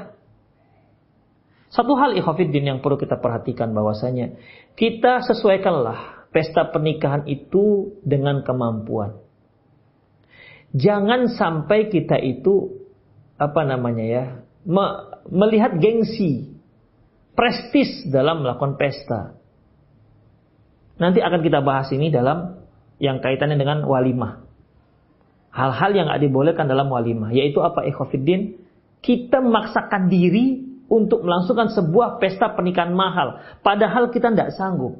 Satu 1.71 1.95
hal 1.95 2.19
ikhwafiddin 2.19 2.67
yang 2.67 2.79
perlu 2.83 2.99
kita 2.99 3.23
perhatikan 3.23 3.71
bahwasanya 3.71 4.35
kita 4.75 5.23
sesuaikanlah 5.23 6.27
pesta 6.35 6.67
pernikahan 6.67 7.31
itu 7.31 7.95
dengan 8.03 8.43
kemampuan. 8.43 9.23
Jangan 10.75 11.31
sampai 11.31 11.91
kita 11.91 12.19
itu 12.19 12.83
apa 13.39 13.63
namanya 13.67 14.05
ya 14.07 14.25
me 14.67 14.85
melihat 15.31 15.79
gengsi, 15.79 16.59
prestis 17.39 18.07
dalam 18.11 18.43
melakukan 18.43 18.75
pesta. 18.75 19.39
Nanti 20.99 21.23
akan 21.23 21.41
kita 21.41 21.63
bahas 21.63 21.91
ini 21.95 22.11
dalam 22.11 22.67
yang 22.99 23.23
kaitannya 23.23 23.57
dengan 23.57 23.87
walimah. 23.87 24.43
Hal-hal 25.51 25.91
yang 25.95 26.07
tidak 26.11 26.23
dibolehkan 26.31 26.67
dalam 26.71 26.91
walimah, 26.91 27.31
yaitu 27.35 27.59
apa 27.63 27.83
ikhwafiddin? 27.87 28.59
Kita 29.01 29.41
memaksakan 29.41 30.13
diri 30.13 30.70
untuk 30.91 31.23
melangsungkan 31.23 31.71
sebuah 31.71 32.19
pesta 32.19 32.51
pernikahan 32.51 32.91
mahal, 32.91 33.39
padahal 33.63 34.11
kita 34.11 34.35
tidak 34.35 34.51
sanggup. 34.59 34.99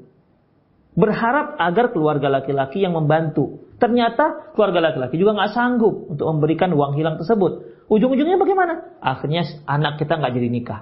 Berharap 0.95 1.59
agar 1.59 1.91
keluarga 1.91 2.31
laki-laki 2.31 2.83
yang 2.83 2.95
membantu. 2.95 3.67
Ternyata 3.83 4.55
keluarga 4.55 4.91
laki-laki 4.91 5.19
juga 5.19 5.35
nggak 5.35 5.51
sanggup 5.51 6.15
untuk 6.15 6.27
memberikan 6.31 6.71
uang 6.71 6.95
hilang 6.95 7.19
tersebut. 7.19 7.83
Ujung-ujungnya 7.91 8.39
bagaimana? 8.39 9.03
Akhirnya 9.03 9.43
anak 9.67 9.99
kita 9.99 10.19
nggak 10.19 10.33
jadi 10.35 10.49
nikah. 10.51 10.81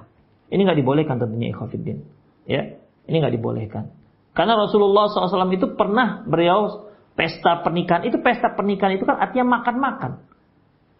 Ini 0.52 0.60
nggak 0.60 0.78
dibolehkan 0.80 1.16
tentunya 1.16 1.52
ikhwafiddin. 1.52 2.04
Ya, 2.48 2.76
ini 3.08 3.16
nggak 3.20 3.36
dibolehkan. 3.36 3.92
Karena 4.36 4.56
Rasulullah 4.56 5.08
SAW 5.08 5.48
itu 5.52 5.72
pernah 5.76 6.24
beliau 6.24 6.88
pesta 7.16 7.64
pernikahan. 7.64 8.08
Itu 8.08 8.20
pesta 8.20 8.52
pernikahan 8.52 8.96
itu 8.96 9.04
kan 9.08 9.16
artinya 9.20 9.60
makan-makan. 9.60 10.24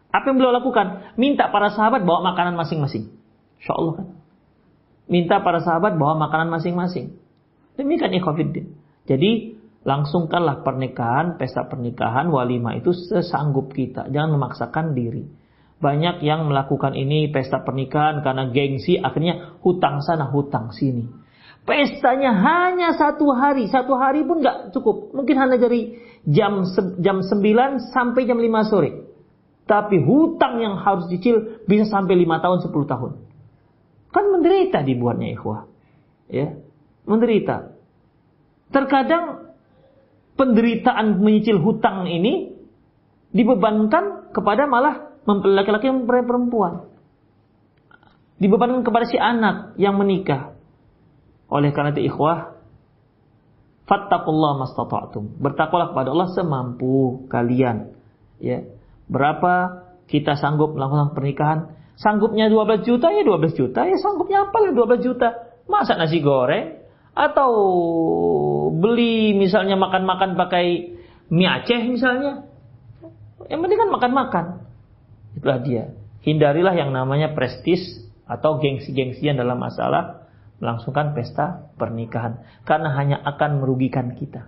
Apa 0.09 0.25
yang 0.33 0.37
beliau 0.41 0.53
lakukan? 0.57 1.17
Minta 1.21 1.53
para 1.53 1.69
sahabat 1.73 2.05
bawa 2.05 2.25
makanan 2.33 2.57
masing-masing. 2.57 3.18
Insya 3.59 3.73
Allah 3.75 3.95
kan. 4.03 4.09
Minta 5.09 5.41
para 5.41 5.65
sahabat 5.65 5.97
bawa 5.97 6.21
makanan 6.29 6.53
masing-masing. 6.53 7.17
Demikian 7.81 8.13
ikhwafiddin. 8.13 8.77
Jadi 9.09 9.57
langsungkanlah 9.89 10.61
pernikahan, 10.67 11.41
pesta 11.41 11.65
pernikahan, 11.65 12.29
walimah 12.29 12.77
itu 12.77 12.93
sesanggup 12.93 13.73
kita. 13.73 14.13
Jangan 14.13 14.37
memaksakan 14.37 14.93
diri. 14.93 15.25
Banyak 15.79 16.27
yang 16.27 16.51
melakukan 16.51 16.93
ini 16.99 17.31
pesta 17.31 17.63
pernikahan 17.63 18.21
karena 18.21 18.51
gengsi, 18.51 18.99
akhirnya 18.99 19.57
hutang 19.63 20.03
sana, 20.03 20.27
hutang 20.29 20.75
sini. 20.75 21.07
Pestanya 21.63 22.33
hanya 22.35 22.97
satu 22.97 23.31
hari, 23.31 23.69
satu 23.71 23.95
hari 23.95 24.25
pun 24.25 24.43
nggak 24.43 24.75
cukup. 24.75 25.15
Mungkin 25.15 25.37
hanya 25.39 25.57
dari 25.61 26.01
jam 26.27 26.65
jam 26.99 27.23
9 27.23 27.93
sampai 27.95 28.25
jam 28.27 28.41
5 28.41 28.71
sore. 28.73 28.91
Tapi 29.69 30.01
hutang 30.01 30.65
yang 30.65 30.81
harus 30.81 31.07
dicil 31.13 31.61
bisa 31.69 31.85
sampai 31.87 32.17
5 32.25 32.41
tahun, 32.41 32.59
10 32.65 32.73
tahun. 32.89 33.11
Kan 34.09 34.25
menderita 34.33 34.81
dibuatnya 34.85 35.37
ikhwah. 35.37 35.69
Ya, 36.29 36.57
menderita. 37.09 37.73
Terkadang 38.69 39.57
penderitaan 40.37 41.25
menyicil 41.25 41.59
hutang 41.61 42.05
ini 42.05 42.53
dibebankan 43.33 44.33
kepada 44.33 44.69
malah 44.69 45.17
laki-laki 45.25 45.89
yang 45.89 46.05
perempuan. 46.05 46.89
Dibebankan 48.39 48.87
kepada 48.87 49.05
si 49.09 49.19
anak 49.19 49.75
yang 49.81 49.99
menikah. 49.99 50.55
Oleh 51.49 51.73
karena 51.73 51.97
itu 51.97 52.07
ikhwah, 52.07 52.55
fattaqullah 53.89 54.63
mastata'tum. 54.63 55.41
Bertakwalah 55.41 55.91
kepada 55.97 56.13
Allah 56.13 56.29
semampu 56.37 57.25
kalian. 57.33 57.97
Ya. 58.39 58.69
Berapa 59.09 59.85
kita 60.07 60.37
sanggup 60.37 60.77
melakukan 60.77 61.17
pernikahan? 61.17 61.78
Sanggupnya 61.99 62.47
12 62.47 62.87
juta 62.87 63.11
ya 63.11 63.27
12 63.27 63.59
juta, 63.59 63.83
ya 63.83 63.99
sanggupnya 63.99 64.47
apalah 64.47 64.71
12 64.71 65.03
juta. 65.03 65.29
Masak 65.67 65.99
nasi 65.99 66.23
goreng 66.23 66.79
atau 67.13 67.51
beli 68.71 69.35
misalnya 69.35 69.75
makan-makan 69.75 70.39
pakai 70.39 70.95
mie 71.35 71.51
Aceh 71.51 71.83
misalnya. 71.91 72.47
Yang 73.51 73.61
penting 73.67 73.79
kan 73.83 73.91
makan-makan. 73.91 74.45
Itulah 75.35 75.59
dia. 75.67 75.85
Hindarilah 76.23 76.79
yang 76.79 76.95
namanya 76.95 77.35
prestis 77.35 77.83
atau 78.31 78.63
gengsi-gengsian 78.63 79.35
dalam 79.35 79.59
masalah 79.59 80.31
melangsungkan 80.63 81.19
pesta 81.19 81.67
pernikahan. 81.75 82.47
Karena 82.63 82.95
hanya 82.95 83.19
akan 83.27 83.59
merugikan 83.59 84.15
kita. 84.15 84.47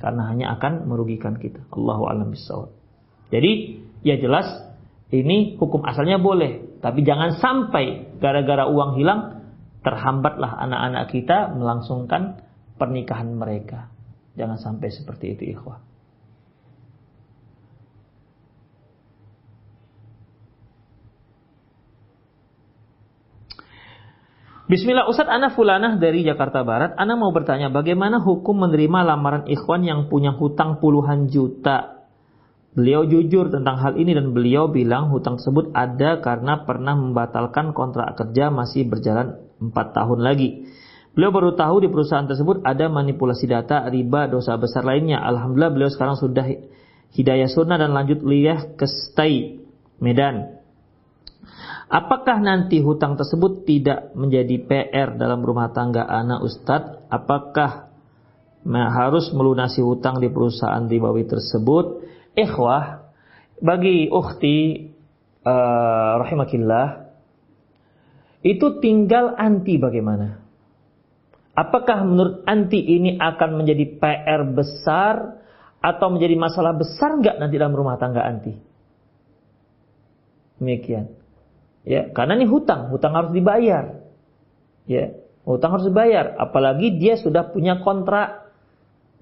Karena 0.00 0.32
hanya 0.32 0.56
akan 0.56 0.88
merugikan 0.88 1.36
kita. 1.36 1.64
Allahu 1.72 2.08
a'lam 2.08 2.32
bishawab. 2.32 2.70
Jadi, 3.32 3.82
ya 4.04 4.20
jelas 4.20 4.46
ini 5.14 5.54
hukum 5.54 5.86
asalnya 5.86 6.18
boleh, 6.18 6.82
tapi 6.82 7.06
jangan 7.06 7.38
sampai 7.38 8.18
gara-gara 8.18 8.66
uang 8.66 8.98
hilang 8.98 9.20
terhambatlah 9.86 10.58
anak-anak 10.58 11.12
kita 11.14 11.54
melangsungkan 11.54 12.42
pernikahan 12.74 13.30
mereka. 13.30 13.94
Jangan 14.34 14.58
sampai 14.58 14.90
seperti 14.90 15.38
itu 15.38 15.54
ikhwah. 15.54 15.78
Bismillah 24.64 25.04
Ustadz 25.06 25.28
Ana 25.28 25.52
Fulanah 25.52 26.00
dari 26.00 26.24
Jakarta 26.24 26.64
Barat 26.64 26.96
Ana 26.96 27.20
mau 27.20 27.28
bertanya 27.36 27.68
bagaimana 27.68 28.16
hukum 28.24 28.64
menerima 28.64 29.04
lamaran 29.04 29.44
ikhwan 29.44 29.84
yang 29.84 30.08
punya 30.08 30.32
hutang 30.32 30.80
puluhan 30.80 31.28
juta 31.28 31.93
Beliau 32.74 33.06
jujur 33.06 33.54
tentang 33.54 33.78
hal 33.78 33.94
ini 33.94 34.18
dan 34.18 34.34
beliau 34.34 34.66
bilang 34.66 35.14
hutang 35.14 35.38
tersebut 35.38 35.70
ada 35.78 36.18
karena 36.18 36.66
pernah 36.66 36.98
membatalkan 36.98 37.70
kontrak 37.70 38.18
kerja 38.18 38.50
masih 38.50 38.90
berjalan 38.90 39.38
4 39.62 39.70
tahun 39.70 40.18
lagi. 40.18 40.66
Beliau 41.14 41.30
baru 41.30 41.54
tahu 41.54 41.86
di 41.86 41.88
perusahaan 41.88 42.26
tersebut 42.26 42.66
ada 42.66 42.90
manipulasi 42.90 43.46
data, 43.46 43.86
riba, 43.86 44.26
dosa 44.26 44.58
besar 44.58 44.82
lainnya. 44.82 45.22
Alhamdulillah 45.22 45.70
beliau 45.70 45.90
sekarang 45.94 46.18
sudah 46.18 46.42
hidayah 47.14 47.46
sunnah 47.46 47.78
dan 47.78 47.94
lanjut 47.94 48.26
liah 48.26 48.74
ke 48.74 48.90
Stai, 48.90 49.62
Medan. 50.02 50.58
Apakah 51.86 52.42
nanti 52.42 52.82
hutang 52.82 53.14
tersebut 53.14 53.62
tidak 53.62 54.10
menjadi 54.18 54.58
PR 54.66 55.14
dalam 55.14 55.46
rumah 55.46 55.70
tangga 55.70 56.02
anak 56.10 56.42
Ustadz? 56.42 57.06
Apakah 57.06 57.94
harus 58.66 59.30
melunasi 59.30 59.78
hutang 59.78 60.18
di 60.18 60.26
perusahaan 60.26 60.82
ribawi 60.90 61.22
tersebut? 61.30 62.02
Ikhwah, 62.34 63.14
bagi 63.62 64.10
ukhti 64.10 64.90
uh, 65.46 66.12
rahimakillah, 66.18 67.14
itu 68.42 68.82
tinggal 68.82 69.38
anti 69.38 69.78
bagaimana? 69.78 70.42
Apakah 71.54 72.02
menurut 72.02 72.42
anti 72.50 72.82
ini 72.82 73.14
akan 73.14 73.62
menjadi 73.62 73.86
PR 74.02 74.42
besar 74.50 75.38
atau 75.78 76.10
menjadi 76.10 76.34
masalah 76.34 76.74
besar 76.74 77.22
nggak 77.22 77.38
nanti 77.38 77.54
dalam 77.54 77.78
rumah 77.78 77.94
tangga 77.94 78.26
anti? 78.26 78.52
Demikian. 80.58 81.14
Ya, 81.86 82.10
karena 82.10 82.40
ini 82.40 82.50
hutang, 82.50 82.90
hutang 82.90 83.14
harus 83.14 83.30
dibayar. 83.30 84.02
Ya, 84.90 85.14
hutang 85.46 85.78
harus 85.78 85.86
dibayar, 85.86 86.34
apalagi 86.40 86.96
dia 86.98 87.20
sudah 87.20 87.52
punya 87.52 87.80
kontrak 87.84 88.50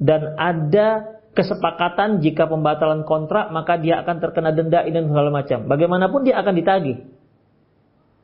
dan 0.00 0.34
ada 0.38 1.20
kesepakatan 1.32 2.20
jika 2.20 2.44
pembatalan 2.48 3.08
kontrak 3.08 3.48
maka 3.50 3.80
dia 3.80 4.04
akan 4.04 4.16
terkena 4.20 4.52
denda 4.52 4.84
dan 4.84 5.08
segala 5.08 5.30
macam. 5.32 5.68
Bagaimanapun 5.68 6.20
dia 6.28 6.36
akan 6.40 6.54
ditagih. 6.56 6.98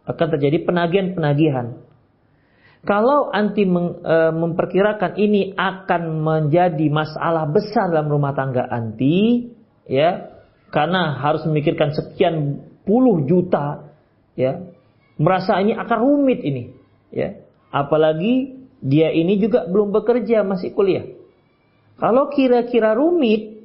Akan 0.09 0.29
terjadi 0.33 0.65
penagihan-penagihan. 0.65 1.85
Kalau 2.87 3.29
anti 3.29 3.67
e, 3.67 4.17
memperkirakan 4.33 5.19
ini 5.19 5.53
akan 5.53 6.03
menjadi 6.25 6.87
masalah 6.89 7.51
besar 7.51 7.91
dalam 7.93 8.09
rumah 8.09 8.33
tangga 8.33 8.65
anti, 8.71 9.51
ya, 9.85 10.39
karena 10.73 11.19
harus 11.19 11.45
memikirkan 11.45 11.93
sekian 11.93 12.65
puluh 12.89 13.25
juta 13.29 13.93
ya 14.39 14.65
merasa 15.21 15.61
ini 15.61 15.77
akan 15.77 15.99
rumit 15.99 16.41
ini 16.41 16.73
ya 17.13 17.37
apalagi 17.75 18.65
dia 18.81 19.11
ini 19.13 19.37
juga 19.37 19.67
belum 19.67 19.93
bekerja 19.93 20.47
masih 20.47 20.73
kuliah 20.73 21.18
kalau 21.99 22.31
kira-kira 22.31 22.95
rumit 22.95 23.59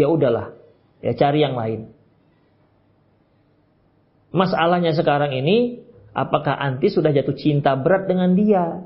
ya 0.00 0.08
udahlah. 0.08 0.56
Ya 1.00 1.12
cari 1.16 1.44
yang 1.44 1.56
lain. 1.56 1.92
Masalahnya 4.32 4.96
sekarang 4.96 5.32
ini 5.36 5.84
apakah 6.16 6.56
anti 6.56 6.88
sudah 6.88 7.12
jatuh 7.12 7.36
cinta 7.36 7.76
berat 7.76 8.08
dengan 8.08 8.32
dia? 8.36 8.84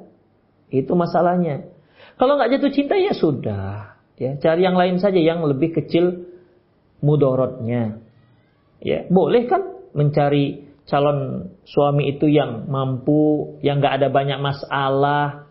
Itu 0.70 0.98
masalahnya. 0.98 1.70
Kalau 2.18 2.38
nggak 2.38 2.58
jatuh 2.58 2.72
cinta 2.74 2.94
ya 2.98 3.14
sudah. 3.14 3.98
Ya 4.14 4.38
cari 4.38 4.62
yang 4.62 4.78
lain 4.78 5.02
saja 5.02 5.18
yang 5.18 5.42
lebih 5.42 5.74
kecil 5.74 6.26
mudorotnya. 7.02 7.98
Ya 8.78 9.06
boleh 9.10 9.46
kan 9.50 9.62
mencari 9.94 10.66
calon 10.86 11.50
suami 11.66 12.14
itu 12.14 12.30
yang 12.30 12.70
mampu, 12.70 13.58
yang 13.62 13.82
nggak 13.82 14.02
ada 14.02 14.08
banyak 14.10 14.38
masalah. 14.38 15.50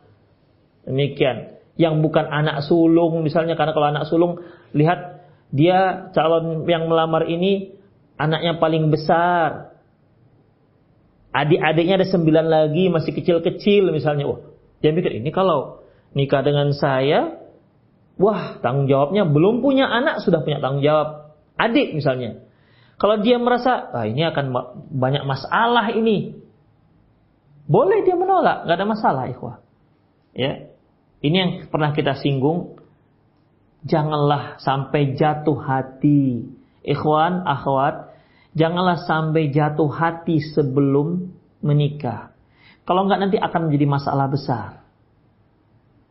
Demikian. 0.88 1.54
Yang 1.74 2.06
bukan 2.06 2.26
anak 2.30 2.62
sulung 2.70 3.26
misalnya 3.26 3.58
karena 3.58 3.74
kalau 3.74 3.88
anak 3.90 4.06
sulung 4.06 4.46
lihat 4.78 5.26
dia 5.54 6.10
calon 6.14 6.66
yang 6.66 6.90
melamar 6.90 7.26
ini 7.30 7.78
anaknya 8.18 8.58
paling 8.58 8.90
besar. 8.94 9.74
Adik-adiknya 11.34 11.98
ada 11.98 12.08
sembilan 12.10 12.46
lagi 12.46 12.94
masih 12.94 13.12
kecil-kecil 13.18 13.90
misalnya. 13.90 14.30
Wah, 14.30 14.42
dia 14.86 14.94
mikir 14.94 15.18
ini 15.18 15.34
kalau 15.34 15.82
nikah 16.14 16.46
dengan 16.46 16.70
saya, 16.78 17.42
wah 18.22 18.62
tanggung 18.62 18.86
jawabnya 18.86 19.26
belum 19.26 19.66
punya 19.66 19.90
anak 19.90 20.22
sudah 20.22 20.46
punya 20.46 20.62
tanggung 20.62 20.86
jawab 20.86 21.38
adik 21.58 21.98
misalnya. 21.98 22.46
Kalau 23.02 23.20
dia 23.20 23.42
merasa, 23.42 23.90
ah 23.90 24.06
ini 24.06 24.22
akan 24.22 24.54
banyak 24.94 25.26
masalah 25.26 25.90
ini. 25.92 26.38
Boleh 27.66 28.06
dia 28.06 28.14
menolak, 28.14 28.70
nggak 28.70 28.78
ada 28.78 28.88
masalah, 28.88 29.24
ikhwah. 29.34 29.60
Ya, 30.38 30.73
ini 31.24 31.36
yang 31.40 31.52
pernah 31.72 31.96
kita 31.96 32.20
singgung. 32.20 32.76
Janganlah 33.88 34.60
sampai 34.60 35.16
jatuh 35.16 35.56
hati, 35.56 36.52
ikhwan, 36.84 37.48
akhwat. 37.48 38.12
Janganlah 38.54 39.08
sampai 39.08 39.50
jatuh 39.50 39.88
hati 39.88 40.44
sebelum 40.52 41.32
menikah. 41.64 42.36
Kalau 42.84 43.08
nggak 43.08 43.20
nanti 43.24 43.38
akan 43.40 43.72
menjadi 43.72 43.88
masalah 43.88 44.28
besar. 44.28 44.84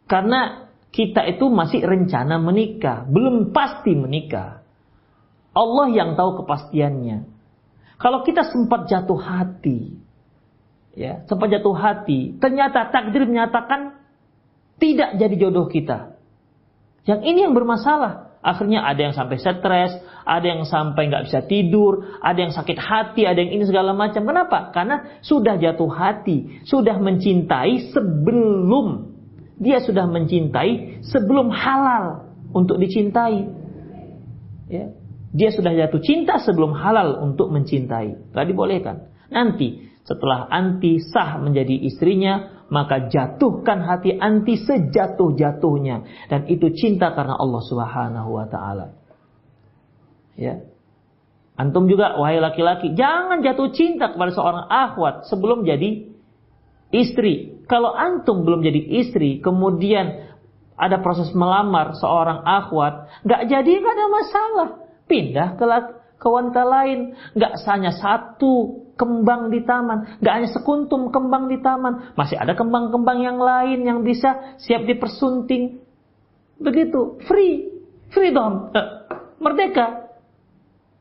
Karena 0.08 0.72
kita 0.92 1.24
itu 1.28 1.48
masih 1.48 1.84
rencana 1.84 2.40
menikah, 2.40 3.04
belum 3.08 3.52
pasti 3.52 3.92
menikah. 3.96 4.64
Allah 5.52 5.86
yang 5.92 6.16
tahu 6.16 6.44
kepastiannya. 6.44 7.28
Kalau 8.00 8.24
kita 8.24 8.48
sempat 8.48 8.88
jatuh 8.88 9.20
hati, 9.20 9.94
ya, 10.96 11.22
sempat 11.28 11.52
jatuh 11.52 11.76
hati, 11.76 12.36
ternyata 12.40 12.88
takdir 12.90 13.28
menyatakan 13.28 14.01
tidak 14.82 15.14
jadi 15.14 15.34
jodoh 15.38 15.70
kita. 15.70 16.18
Yang 17.06 17.20
ini 17.22 17.38
yang 17.46 17.54
bermasalah. 17.54 18.34
Akhirnya 18.42 18.82
ada 18.82 18.98
yang 18.98 19.14
sampai 19.14 19.38
stres, 19.38 19.94
ada 20.26 20.42
yang 20.42 20.66
sampai 20.66 21.06
nggak 21.06 21.30
bisa 21.30 21.46
tidur, 21.46 22.18
ada 22.18 22.42
yang 22.42 22.50
sakit 22.50 22.74
hati, 22.74 23.22
ada 23.22 23.38
yang 23.38 23.54
ini 23.54 23.62
segala 23.70 23.94
macam. 23.94 24.26
Kenapa? 24.26 24.74
Karena 24.74 25.22
sudah 25.22 25.54
jatuh 25.62 25.86
hati, 25.86 26.66
sudah 26.66 26.98
mencintai 26.98 27.94
sebelum 27.94 29.12
dia 29.62 29.78
sudah 29.78 30.10
mencintai 30.10 31.06
sebelum 31.06 31.54
halal 31.54 32.34
untuk 32.50 32.82
dicintai. 32.82 33.46
Ya. 34.66 34.90
Dia 35.32 35.48
sudah 35.54 35.70
jatuh 35.72 36.02
cinta 36.02 36.42
sebelum 36.42 36.74
halal 36.74 37.22
untuk 37.22 37.48
mencintai. 37.54 38.34
Gak 38.34 38.46
dibolehkan. 38.50 39.06
Nanti 39.30 39.86
setelah 40.02 40.50
anti 40.50 40.98
sah 40.98 41.38
menjadi 41.38 41.78
istrinya, 41.78 42.61
maka 42.72 43.12
jatuhkan 43.12 43.84
hati 43.84 44.16
anti 44.16 44.56
sejatuh-jatuhnya. 44.56 46.26
Dan 46.32 46.48
itu 46.48 46.72
cinta 46.72 47.12
karena 47.12 47.36
Allah 47.36 47.62
subhanahu 47.68 48.30
wa 48.32 48.46
ta'ala. 48.48 48.96
Ya. 50.40 50.64
Antum 51.52 51.84
juga, 51.84 52.16
wahai 52.16 52.40
laki-laki, 52.40 52.96
jangan 52.96 53.44
jatuh 53.44 53.76
cinta 53.76 54.08
kepada 54.08 54.32
seorang 54.32 54.64
akhwat 54.72 55.28
sebelum 55.28 55.68
jadi 55.68 56.08
istri. 56.96 57.60
Kalau 57.68 57.92
antum 57.92 58.48
belum 58.48 58.64
jadi 58.64 59.04
istri, 59.04 59.44
kemudian 59.44 60.32
ada 60.80 60.96
proses 61.04 61.28
melamar 61.36 61.92
seorang 62.00 62.40
akhwat, 62.40 63.04
gak 63.28 63.52
jadi 63.52 63.72
gak 63.84 63.94
ada 63.94 64.06
masalah 64.08 64.68
pindah 65.04 65.48
ke, 65.60 65.64
ke 66.22 66.28
wanita 66.30 66.62
lain. 66.62 67.18
Nggak 67.34 67.52
hanya 67.66 67.90
satu 67.90 68.86
kembang 68.94 69.50
di 69.50 69.66
taman, 69.66 70.22
nggak 70.22 70.34
hanya 70.38 70.48
sekuntum 70.54 71.10
kembang 71.10 71.50
di 71.50 71.58
taman, 71.58 72.14
masih 72.14 72.38
ada 72.38 72.54
kembang-kembang 72.54 73.18
yang 73.18 73.42
lain 73.42 73.82
yang 73.82 73.98
bisa 74.06 74.54
siap 74.62 74.86
dipersunting. 74.86 75.82
Begitu, 76.62 77.18
free, 77.26 77.82
freedom, 78.14 78.70
eh, 78.70 78.88
merdeka. 79.42 80.14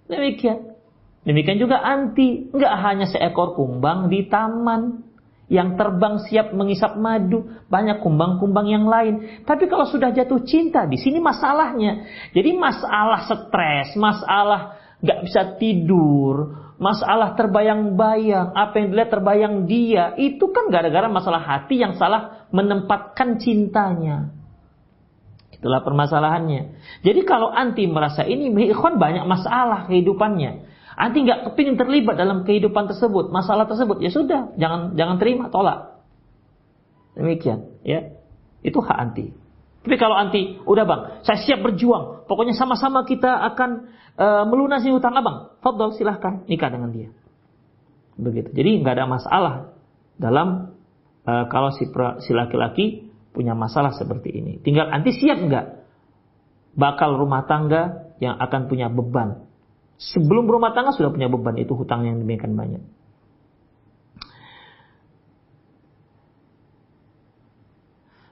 Demikian. 0.09 0.73
Demikian 1.21 1.61
juga 1.61 1.77
anti, 1.85 2.49
nggak 2.49 2.73
hanya 2.81 3.05
seekor 3.05 3.53
kumbang 3.53 4.09
di 4.09 4.25
taman 4.25 5.05
yang 5.51 5.75
terbang 5.77 6.17
siap 6.25 6.55
mengisap 6.55 6.97
madu, 6.97 7.45
banyak 7.69 8.01
kumbang-kumbang 8.01 8.71
yang 8.71 8.87
lain. 8.89 9.43
Tapi 9.45 9.69
kalau 9.69 9.85
sudah 9.85 10.09
jatuh 10.09 10.41
cinta, 10.47 10.87
di 10.89 10.97
sini 10.97 11.21
masalahnya. 11.21 12.07
Jadi 12.33 12.55
masalah 12.55 13.29
stres, 13.29 13.93
masalah 13.99 14.80
nggak 15.01 15.19
bisa 15.25 15.41
tidur, 15.57 16.61
masalah 16.81 17.37
terbayang-bayang, 17.37 18.53
apa 18.57 18.73
yang 18.81 18.87
dilihat 18.93 19.11
terbayang 19.13 19.55
dia, 19.65 20.13
itu 20.17 20.49
kan 20.49 20.69
gara-gara 20.69 21.05
masalah 21.09 21.41
hati 21.41 21.81
yang 21.81 21.97
salah 21.97 22.49
menempatkan 22.49 23.37
cintanya. 23.37 24.33
Itulah 25.53 25.85
permasalahannya. 25.85 26.73
Jadi 27.05 27.21
kalau 27.21 27.53
anti 27.53 27.85
merasa 27.85 28.25
ini, 28.25 28.49
ikhwan 28.73 28.97
banyak 28.97 29.25
masalah 29.29 29.85
kehidupannya. 29.85 30.69
Anti 30.97 31.17
nggak 31.21 31.53
kepingin 31.53 31.77
terlibat 31.77 32.17
dalam 32.17 32.45
kehidupan 32.45 32.89
tersebut, 32.89 33.29
masalah 33.29 33.69
tersebut, 33.69 34.01
ya 34.01 34.09
sudah, 34.09 34.53
jangan 34.57 34.97
jangan 34.97 35.15
terima, 35.21 35.53
tolak. 35.53 36.01
Demikian, 37.13 37.77
ya. 37.85 38.09
Itu 38.61 38.81
hak 38.81 38.97
anti. 38.97 39.40
Tapi 39.81 39.95
kalau 39.97 40.13
anti, 40.13 40.61
udah 40.61 40.85
bang, 40.85 41.01
saya 41.25 41.41
siap 41.41 41.65
berjuang. 41.65 42.29
Pokoknya 42.29 42.53
sama-sama 42.53 43.01
kita 43.01 43.33
akan 43.53 43.69
uh, 44.13 44.43
melunasi 44.45 44.93
hutang 44.93 45.17
abang. 45.17 45.57
Fadol 45.65 45.97
silahkan 45.97 46.45
nikah 46.45 46.69
dengan 46.69 46.93
dia. 46.93 47.09
Begitu. 48.13 48.53
Jadi 48.53 48.85
nggak 48.85 48.93
ada 49.01 49.05
masalah 49.09 49.53
dalam 50.21 50.77
uh, 51.25 51.45
kalau 51.49 51.73
si, 51.73 51.89
si 52.21 52.31
laki-laki 52.37 53.09
punya 53.33 53.57
masalah 53.57 53.89
seperti 53.97 54.29
ini. 54.29 54.61
Tinggal 54.61 54.93
anti 54.93 55.17
siap 55.17 55.41
nggak? 55.41 55.65
Bakal 56.77 57.17
rumah 57.17 57.49
tangga 57.49 58.13
yang 58.21 58.37
akan 58.37 58.69
punya 58.69 58.87
beban 58.87 59.49
Sebelum 60.01 60.49
berumah 60.49 60.73
tangga 60.73 60.97
sudah 60.97 61.13
punya 61.13 61.29
beban 61.29 61.53
itu 61.61 61.77
hutang 61.77 62.09
yang 62.09 62.17
demikian 62.17 62.57
banyak. 62.57 62.81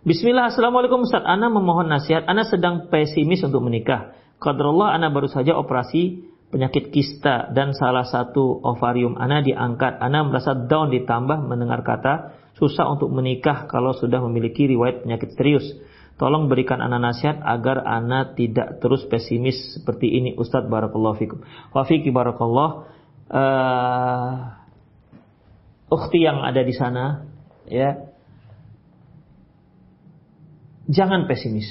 Bismillah, 0.10 0.49
Assalamualaikum 0.49 1.05
Ustaz. 1.05 1.22
Ana 1.22 1.53
memohon 1.53 1.86
nasihat. 1.86 2.26
Ana 2.26 2.41
sedang 2.41 2.89
pesimis 2.89 3.45
untuk 3.45 3.62
menikah. 3.62 4.18
Qadrallah, 4.41 4.97
Ana 4.97 5.14
baru 5.14 5.30
saja 5.30 5.53
operasi 5.53 6.26
penyakit 6.49 6.89
kista 6.89 7.53
dan 7.53 7.78
salah 7.78 8.10
satu 8.10 8.57
ovarium 8.66 9.22
Ana 9.22 9.45
diangkat. 9.45 10.01
Ana 10.01 10.26
merasa 10.26 10.57
down 10.57 10.89
ditambah 10.89 11.45
mendengar 11.45 11.86
kata 11.86 12.34
susah 12.57 12.89
untuk 12.89 13.14
menikah 13.14 13.70
kalau 13.70 13.93
sudah 13.93 14.18
memiliki 14.26 14.66
riwayat 14.66 15.05
penyakit 15.05 15.30
serius. 15.38 15.78
Tolong 16.18 16.49
berikan 16.49 16.82
anak 16.82 17.14
nasihat 17.14 17.45
agar 17.45 17.86
anak 17.86 18.34
tidak 18.34 18.82
terus 18.82 19.05
pesimis 19.05 19.78
seperti 19.78 20.10
ini 20.10 20.34
Ustadz 20.34 20.74
Barakallahu 20.74 21.22
Fikum. 21.22 21.45
Wafiki 21.70 22.10
Barakallah. 22.10 22.89
Uh, 23.30 24.57
ukhti 25.93 26.26
yang 26.26 26.41
ada 26.41 26.66
di 26.66 26.74
sana, 26.74 27.30
ya, 27.70 28.09
jangan 30.90 31.30
pesimis. 31.30 31.70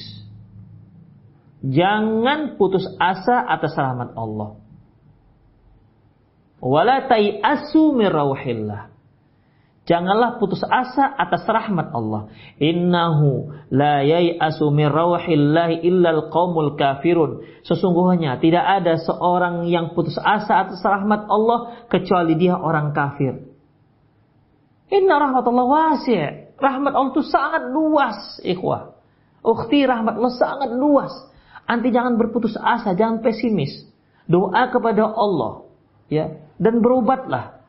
Jangan 1.59 2.55
putus 2.55 2.87
asa 3.03 3.43
atas 3.43 3.75
rahmat 3.75 4.15
Allah. 4.15 4.63
Wala 6.63 7.07
asu 7.43 7.95
min 7.95 8.11
Janganlah 9.89 10.37
putus 10.37 10.61
asa 10.69 11.17
atas 11.17 11.49
rahmat 11.49 11.91
Allah. 11.97 12.29
Innahu 12.61 13.57
la 13.73 14.05
yai'asu 14.05 14.69
min 14.69 14.85
rawhillahi 14.85 15.81
illal 15.83 16.29
qaumul 16.29 16.77
kafirun. 16.77 17.43
Sesungguhnya 17.65 18.37
tidak 18.39 18.63
ada 18.63 19.01
seorang 19.01 19.65
yang 19.67 19.97
putus 19.97 20.21
asa 20.21 20.69
atas 20.69 20.85
rahmat 20.85 21.27
Allah 21.27 21.89
kecuali 21.89 22.37
dia 22.37 22.55
orang 22.61 22.93
kafir. 22.93 23.49
Inna 24.93 25.17
rahmatullah 25.19 25.67
wasi'. 25.67 26.53
Rahmat 26.59 26.93
Allah 26.93 27.11
itu 27.15 27.23
sangat 27.25 27.71
luas, 27.71 28.43
ikhwah. 28.43 28.98
Ukhti 29.49 29.89
rahmat 29.89 30.21
Allah 30.21 30.35
sangat 30.37 30.71
luas. 30.77 31.13
Anti 31.65 31.89
jangan 31.89 32.21
berputus 32.21 32.53
asa, 32.61 32.93
jangan 32.93 33.25
pesimis. 33.25 33.89
Doa 34.29 34.69
kepada 34.69 35.09
Allah, 35.09 35.65
ya, 36.13 36.37
dan 36.61 36.85
berobatlah. 36.85 37.65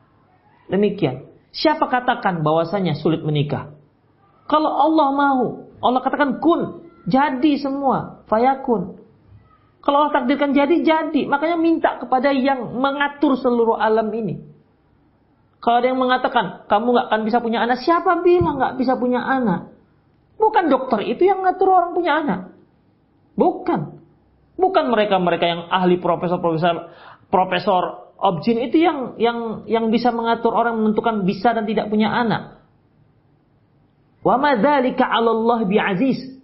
Demikian. 0.68 1.24
Siapa 1.56 1.88
katakan 1.88 2.44
bahwasanya 2.44 3.00
sulit 3.00 3.24
menikah? 3.24 3.72
Kalau 4.44 4.68
Allah 4.68 5.08
mau, 5.16 5.44
Allah 5.80 6.00
katakan 6.04 6.36
kun, 6.36 6.84
jadi 7.08 7.56
semua, 7.56 8.28
fayakun. 8.28 9.00
Kalau 9.80 10.04
Allah 10.04 10.20
takdirkan 10.20 10.52
jadi, 10.52 10.84
jadi. 10.84 11.24
Makanya 11.24 11.56
minta 11.56 11.96
kepada 11.96 12.28
yang 12.28 12.76
mengatur 12.76 13.40
seluruh 13.40 13.80
alam 13.80 14.12
ini. 14.12 14.44
Kalau 15.64 15.80
ada 15.80 15.88
yang 15.88 16.00
mengatakan, 16.00 16.68
kamu 16.68 16.86
nggak 16.92 17.06
akan 17.08 17.20
bisa 17.24 17.38
punya 17.40 17.64
anak, 17.64 17.80
siapa 17.84 18.20
bilang 18.20 18.60
nggak 18.60 18.76
bisa 18.76 18.96
punya 19.00 19.24
anak? 19.24 19.69
Bukan 20.40 20.72
dokter 20.72 21.04
itu 21.04 21.28
yang 21.28 21.44
ngatur 21.44 21.68
orang 21.68 21.92
punya 21.92 22.12
anak. 22.24 22.40
Bukan. 23.36 24.00
Bukan 24.56 24.84
mereka-mereka 24.88 25.44
yang 25.44 25.62
ahli 25.68 26.00
profesor-profesor 26.00 26.88
profesor 27.28 28.10
Objin 28.20 28.60
itu 28.68 28.76
yang 28.76 29.16
yang 29.16 29.64
yang 29.64 29.88
bisa 29.88 30.12
mengatur 30.12 30.52
orang 30.52 30.76
menentukan 30.76 31.24
bisa 31.24 31.56
dan 31.56 31.64
tidak 31.64 31.88
punya 31.88 32.12
anak. 32.12 32.60
Wa 34.20 34.36
madzalika 34.36 35.08
'ala 35.08 35.32
Allah 35.32 35.64
bi'aziz. 35.64 36.36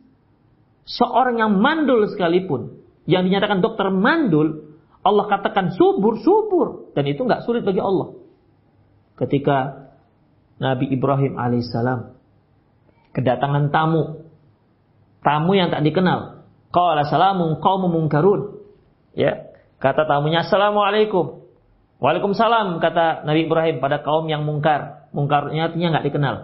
Seorang 0.88 1.36
yang 1.36 1.61
mandul 1.61 2.09
sekalipun, 2.09 2.80
yang 3.05 3.28
dinyatakan 3.28 3.61
dokter 3.61 3.92
mandul, 3.92 4.72
Allah 5.05 5.28
katakan 5.28 5.76
subur, 5.76 6.16
subur 6.24 6.97
dan 6.97 7.05
itu 7.05 7.20
nggak 7.20 7.44
sulit 7.44 7.61
bagi 7.61 7.84
Allah. 7.84 8.16
Ketika 9.20 9.92
Nabi 10.57 10.88
Ibrahim 10.88 11.36
alaihissalam 11.36 12.16
kedatangan 13.17 13.73
tamu, 13.73 14.29
tamu 15.25 15.57
yang 15.57 15.73
tak 15.73 15.81
dikenal. 15.81 16.45
Qala 16.69 17.09
salamun 17.09 17.57
qaumun 17.64 17.89
munkarun. 17.89 18.61
Ya, 19.17 19.49
kata 19.81 20.05
tamunya 20.05 20.45
assalamualaikum. 20.45 21.49
Waalaikumsalam 21.97 22.77
kata 22.85 23.25
Nabi 23.25 23.49
Ibrahim 23.49 23.81
pada 23.81 24.05
kaum 24.05 24.29
yang 24.29 24.45
mungkar. 24.45 25.09
Mungkarnya 25.17 25.73
artinya 25.73 25.97
nggak 25.97 26.07
dikenal. 26.12 26.37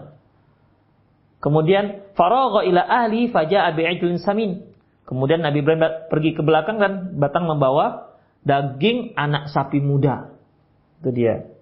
Kemudian 1.45 2.09
faragha 2.17 2.65
ila 2.65 2.81
ahli 2.81 3.29
faja'a 3.29 3.77
bi'ijlin 3.77 4.17
samin. 4.17 4.65
Kemudian 5.05 5.45
Nabi 5.45 5.61
Ibrahim 5.61 6.09
pergi 6.09 6.33
ke 6.33 6.41
belakang 6.41 6.81
dan 6.81 7.21
batang 7.21 7.45
membawa 7.45 8.17
daging 8.49 9.13
anak 9.13 9.53
sapi 9.53 9.85
muda. 9.85 10.33
Itu 11.05 11.13
dia. 11.13 11.53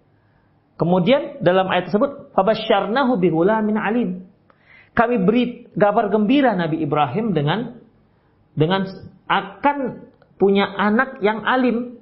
Kemudian 0.79 1.43
dalam 1.43 1.67
ayat 1.67 1.91
tersebut 1.91 2.31
fabasyarnahu 2.39 3.19
bighulamin 3.19 3.75
alim. 3.75 4.30
Kami 4.95 5.17
beri 5.23 5.71
kabar 5.73 6.11
gembira 6.11 6.53
Nabi 6.59 6.83
Ibrahim 6.83 7.33
dengan 7.33 7.79
dengan 8.59 8.85
akan 9.31 10.11
punya 10.37 10.67
anak 10.67 11.23
yang 11.23 11.47
alim 11.47 12.01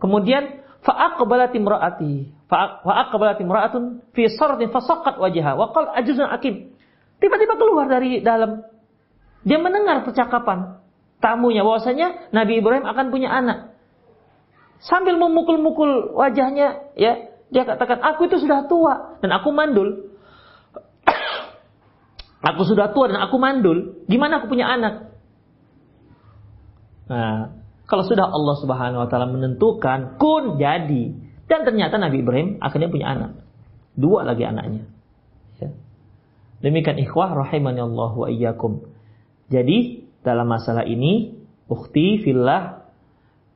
Kemudian 0.00 0.64
fa'aqbalat 0.80 1.52
imra'ati 1.52 2.32
fa'aqbalat 2.48 3.38
imra'atun 3.44 4.00
fi 4.16 4.32
sardin 4.32 4.72
fasaqqat 4.72 5.20
wajhaha 5.20 5.54
wa 5.60 5.70
qala 5.76 5.92
ajuzun 6.00 6.26
akim. 6.32 6.72
Tiba-tiba 7.20 7.54
keluar 7.60 7.86
dari 7.86 8.24
dalam. 8.24 8.64
Dia 9.44 9.60
mendengar 9.60 10.08
percakapan 10.08 10.80
tamunya 11.20 11.60
bahwasanya 11.60 12.32
Nabi 12.32 12.64
Ibrahim 12.64 12.88
akan 12.88 13.06
punya 13.12 13.28
anak. 13.28 13.76
Sambil 14.80 15.20
memukul-mukul 15.20 16.16
wajahnya, 16.16 16.96
ya, 16.96 17.28
dia 17.52 17.68
katakan, 17.68 18.00
"Aku 18.00 18.24
itu 18.24 18.40
sudah 18.40 18.64
tua 18.64 19.20
dan 19.20 19.36
aku 19.36 19.52
mandul." 19.52 20.09
Aku 22.40 22.62
sudah 22.64 22.92
tua 22.92 23.12
dan 23.12 23.20
aku 23.20 23.36
mandul. 23.36 24.04
Gimana 24.08 24.40
aku 24.40 24.48
punya 24.48 24.68
anak? 24.68 25.12
Nah, 27.10 27.60
kalau 27.90 28.06
sudah 28.06 28.30
Allah 28.30 28.56
Subhanahu 28.62 29.02
wa 29.02 29.08
taala 29.10 29.26
menentukan 29.28 30.16
kun 30.16 30.56
jadi. 30.56 31.04
Dan 31.50 31.66
ternyata 31.66 31.98
Nabi 31.98 32.22
Ibrahim 32.22 32.48
akhirnya 32.62 32.88
punya 32.88 33.06
anak. 33.10 33.30
Dua 33.98 34.22
lagi 34.22 34.46
anaknya. 34.46 34.86
Ya. 35.58 35.74
Demikian 36.62 37.02
ikhwah 37.02 37.34
rahimani 37.34 37.82
Allah 37.82 38.12
wa 38.14 38.28
iyyakum. 38.30 38.86
Jadi 39.50 40.06
dalam 40.22 40.46
masalah 40.46 40.86
ini 40.86 41.34
ukhti 41.66 42.22
fillah 42.22 42.86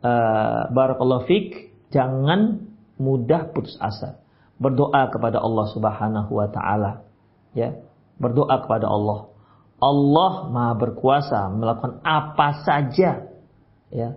uh, 0.03 0.63
barakallahu 0.75 1.31
fik 1.31 1.71
jangan 1.95 2.67
mudah 2.99 3.55
putus 3.55 3.79
asa. 3.79 4.19
Berdoa 4.59 5.15
kepada 5.15 5.39
Allah 5.39 5.67
Subhanahu 5.71 6.31
wa 6.35 6.51
taala. 6.51 7.07
Ya, 7.55 7.79
berdoa 8.19 8.63
kepada 8.65 8.87
Allah. 8.89 9.31
Allah 9.83 10.33
Maha 10.49 10.73
berkuasa 10.79 11.51
melakukan 11.51 12.01
apa 12.07 12.65
saja 12.65 13.29
ya 13.93 14.09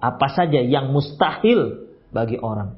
apa 0.00 0.26
saja 0.32 0.60
yang 0.60 0.90
mustahil 0.90 1.90
bagi 2.10 2.36
orang. 2.40 2.76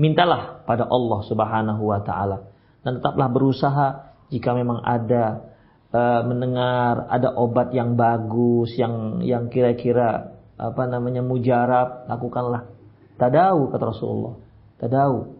Mintalah 0.00 0.64
pada 0.64 0.88
Allah 0.88 1.20
Subhanahu 1.26 1.82
wa 1.84 2.00
taala 2.00 2.48
dan 2.80 2.98
tetaplah 2.98 3.28
berusaha 3.28 4.14
jika 4.32 4.56
memang 4.56 4.80
ada 4.80 5.52
uh, 5.92 6.20
mendengar 6.24 7.06
ada 7.12 7.36
obat 7.36 7.76
yang 7.76 7.94
bagus 7.94 8.72
yang 8.80 9.20
yang 9.20 9.52
kira-kira 9.52 10.32
apa 10.56 10.82
namanya 10.88 11.20
mujarab 11.20 12.08
lakukanlah. 12.08 12.72
Tadau 13.20 13.68
kata 13.70 13.84
Rasulullah. 13.84 14.34
Tadau. 14.80 15.38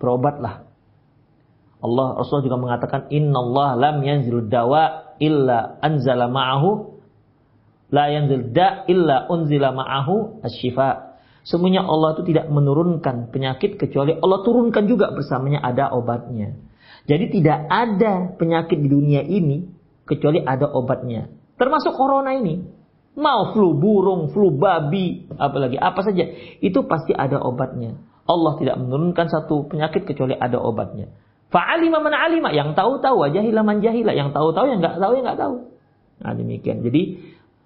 Berobatlah. 0.00 0.71
Allah 1.82 2.14
Rasulullah 2.14 2.46
juga 2.46 2.58
mengatakan 2.62 3.00
Inna 3.10 3.38
Allah 3.42 3.70
lam 3.74 3.96
yanzil 4.06 4.46
dawa 4.46 5.14
illa 5.18 5.82
anzala 5.82 6.30
ma'ahu 6.30 6.92
La 7.92 8.08
yanzil 8.08 8.56
da 8.56 8.88
illa 8.88 9.28
unzila 9.28 9.76
ma'ahu 9.76 10.40
asyifa. 10.40 11.20
Semuanya 11.44 11.84
Allah 11.84 12.16
itu 12.16 12.32
tidak 12.32 12.48
menurunkan 12.48 13.28
penyakit 13.28 13.76
kecuali 13.76 14.16
Allah 14.16 14.40
turunkan 14.40 14.88
juga 14.88 15.12
bersamanya 15.12 15.60
ada 15.60 15.92
obatnya. 15.92 16.56
Jadi 17.04 17.36
tidak 17.36 17.68
ada 17.68 18.32
penyakit 18.40 18.80
di 18.80 18.88
dunia 18.88 19.20
ini 19.20 19.68
kecuali 20.08 20.40
ada 20.40 20.72
obatnya. 20.72 21.28
Termasuk 21.60 21.92
corona 21.92 22.32
ini. 22.32 22.80
Mau 23.12 23.52
flu 23.52 23.76
burung, 23.76 24.32
flu 24.32 24.56
babi, 24.56 25.28
apalagi 25.36 25.76
apa 25.76 26.00
saja. 26.00 26.24
Itu 26.64 26.88
pasti 26.88 27.12
ada 27.12 27.44
obatnya. 27.44 28.00
Allah 28.24 28.56
tidak 28.56 28.80
menurunkan 28.80 29.28
satu 29.28 29.68
penyakit 29.68 30.08
kecuali 30.08 30.32
ada 30.32 30.56
obatnya. 30.56 31.12
Fa'alima 31.52 32.00
man 32.00 32.16
alima. 32.16 32.48
Yang 32.50 32.72
tahu-tahu, 32.72 33.28
jahilah 33.28 33.60
man 33.60 33.84
jahilah. 33.84 34.16
Yang 34.16 34.32
tahu-tahu, 34.32 34.66
yang 34.72 34.80
nggak 34.80 34.96
tahu, 34.96 35.12
yang 35.20 35.24
nggak 35.28 35.40
tahu. 35.40 35.56
Nah 36.24 36.32
demikian. 36.32 36.80
Jadi 36.80 37.02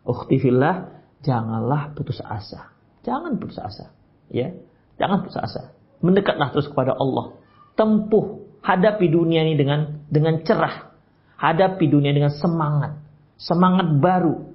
Ukhtifillah, 0.07 1.03
janganlah 1.26 1.91
putus 1.99 2.22
asa. 2.22 2.70
Jangan 3.03 3.43
putus 3.43 3.59
asa. 3.59 3.91
Ya, 4.30 4.55
jangan 5.03 5.26
putus 5.26 5.34
asa. 5.43 5.74
Mendekatlah 5.99 6.55
terus 6.55 6.70
kepada 6.70 6.95
Allah. 6.95 7.34
Tempuh, 7.74 8.47
hadapi 8.62 9.11
dunia 9.11 9.43
ini 9.43 9.59
dengan 9.59 10.07
dengan 10.07 10.47
cerah. 10.47 10.95
Hadapi 11.37 11.91
dunia 11.91 12.14
dengan 12.14 12.30
semangat. 12.30 13.03
Semangat 13.37 13.99
baru. 13.99 14.55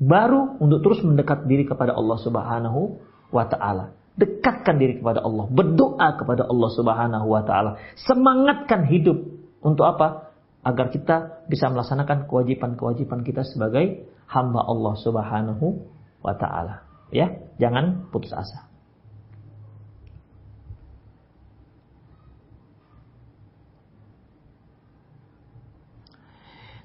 Baru 0.00 0.56
untuk 0.58 0.80
terus 0.80 1.04
mendekat 1.04 1.44
diri 1.44 1.68
kepada 1.68 1.92
Allah 1.92 2.16
Subhanahu 2.16 2.96
wa 3.28 3.44
taala. 3.44 3.92
Dekatkan 4.18 4.82
diri 4.82 4.98
kepada 4.98 5.22
Allah, 5.22 5.46
berdoa 5.46 6.18
kepada 6.18 6.42
Allah 6.50 6.70
Subhanahu 6.74 7.26
wa 7.30 7.42
taala. 7.46 7.78
Semangatkan 8.02 8.90
hidup 8.90 9.14
untuk 9.62 9.86
apa? 9.86 10.34
Agar 10.66 10.90
kita 10.90 11.46
bisa 11.46 11.70
melaksanakan 11.70 12.26
kewajiban-kewajiban 12.26 13.22
kita 13.22 13.46
sebagai 13.46 14.10
hamba 14.26 14.66
Allah 14.66 14.94
Subhanahu 14.98 15.86
wa 16.18 16.34
taala. 16.34 16.82
Ya, 17.14 17.38
jangan 17.62 18.10
putus 18.10 18.34
asa. 18.34 18.68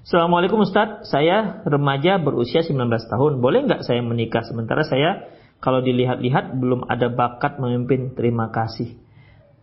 Assalamualaikum 0.04 0.60
Ustaz, 0.62 1.08
saya 1.08 1.64
remaja 1.64 2.20
berusia 2.20 2.60
19 2.60 2.78
tahun. 3.08 3.40
Boleh 3.40 3.64
nggak 3.64 3.88
saya 3.88 4.04
menikah 4.04 4.44
sementara 4.44 4.84
saya 4.84 5.33
kalau 5.64 5.80
dilihat-lihat 5.80 6.60
belum 6.60 6.84
ada 6.84 7.08
bakat 7.08 7.56
memimpin? 7.56 8.12
Terima 8.12 8.52
kasih. 8.52 9.00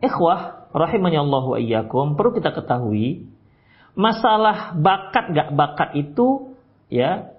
Ikhwah, 0.01 0.73
rahimahnya 0.73 1.21
Allah 1.21 1.43
wa 1.45 1.57
iyyakum, 1.61 2.17
perlu 2.17 2.33
kita 2.33 2.49
ketahui 2.57 3.29
masalah 3.93 4.73
bakat 4.73 5.29
nggak 5.29 5.49
bakat 5.53 5.89
itu 5.99 6.57
ya 6.89 7.31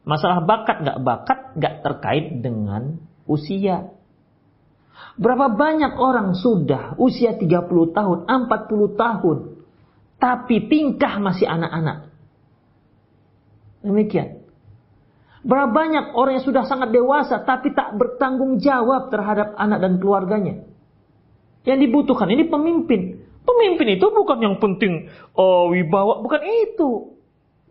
Masalah 0.00 0.40
bakat 0.48 0.80
nggak 0.80 1.00
bakat 1.04 1.38
nggak 1.60 1.74
terkait 1.84 2.26
dengan 2.40 2.96
usia. 3.28 3.92
Berapa 5.20 5.52
banyak 5.52 5.96
orang 6.00 6.32
sudah 6.36 6.96
usia 6.96 7.36
30 7.36 7.46
tahun, 7.92 8.18
40 8.24 8.96
tahun, 8.96 9.38
tapi 10.16 10.56
tingkah 10.68 11.20
masih 11.20 11.44
anak-anak. 11.48 12.12
Demikian. 13.84 14.39
Berapa 15.40 15.72
banyak 15.72 16.12
orang 16.12 16.36
yang 16.36 16.44
sudah 16.44 16.68
sangat 16.68 16.92
dewasa 16.92 17.40
tapi 17.48 17.72
tak 17.72 17.96
bertanggung 17.96 18.60
jawab 18.60 19.08
terhadap 19.08 19.56
anak 19.56 19.80
dan 19.80 19.96
keluarganya. 19.96 20.68
Yang 21.64 21.88
dibutuhkan 21.88 22.28
ini 22.28 22.44
pemimpin. 22.44 23.24
Pemimpin 23.40 23.96
itu 23.96 24.06
bukan 24.12 24.38
yang 24.44 24.56
penting 24.60 25.08
oh, 25.32 25.72
wibawa, 25.72 26.20
bukan 26.20 26.44
itu. 26.44 27.16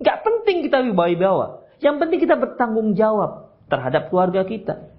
Gak 0.01 0.25
penting 0.25 0.65
kita 0.65 0.81
wibawa. 0.81 1.61
Yang 1.77 1.95
penting 2.01 2.19
kita 2.25 2.35
bertanggung 2.41 2.97
jawab 2.97 3.53
terhadap 3.69 4.09
keluarga 4.09 4.41
kita. 4.49 4.89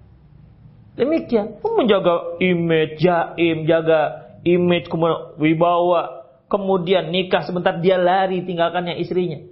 Demikian. 0.95 1.59
Menjaga 1.63 2.39
image, 2.39 3.03
jaim, 3.03 3.67
jaga 3.67 4.31
image, 4.47 4.87
kemudian 4.87 5.35
wibawa. 5.39 6.23
Kemudian 6.47 7.15
nikah 7.15 7.47
sebentar 7.47 7.79
dia 7.79 7.95
lari 7.95 8.43
tinggalkannya 8.43 8.99
istrinya. 8.99 9.50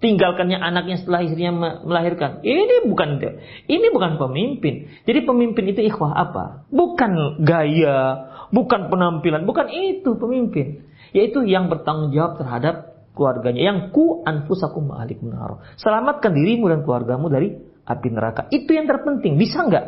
Tinggalkannya 0.00 0.56
anaknya 0.56 0.96
setelah 0.96 1.20
istrinya 1.20 1.76
melahirkan. 1.84 2.40
Ini 2.40 2.88
bukan 2.88 3.20
ini 3.68 3.86
bukan 3.92 4.16
pemimpin. 4.16 4.88
Jadi 5.04 5.28
pemimpin 5.28 5.64
itu 5.68 5.84
ikhwah 5.92 6.16
apa? 6.16 6.64
Bukan 6.72 7.44
gaya, 7.44 8.32
bukan 8.48 8.88
penampilan, 8.88 9.44
bukan 9.44 9.68
itu 9.68 10.16
pemimpin. 10.16 10.88
Yaitu 11.12 11.44
yang 11.44 11.68
bertanggung 11.68 12.16
jawab 12.16 12.40
terhadap 12.40 12.96
keluarganya. 13.12 13.60
Yang 13.60 13.92
ku 13.92 14.24
anfusakum 14.24 14.88
ma'alikum 14.88 15.28
nar. 15.28 15.60
Selamatkan 15.76 16.32
dirimu 16.32 16.72
dan 16.72 16.80
keluargamu 16.80 17.28
dari 17.28 17.60
api 17.84 18.08
neraka. 18.08 18.48
Itu 18.48 18.72
yang 18.72 18.88
terpenting. 18.88 19.36
Bisa 19.36 19.68
nggak? 19.68 19.86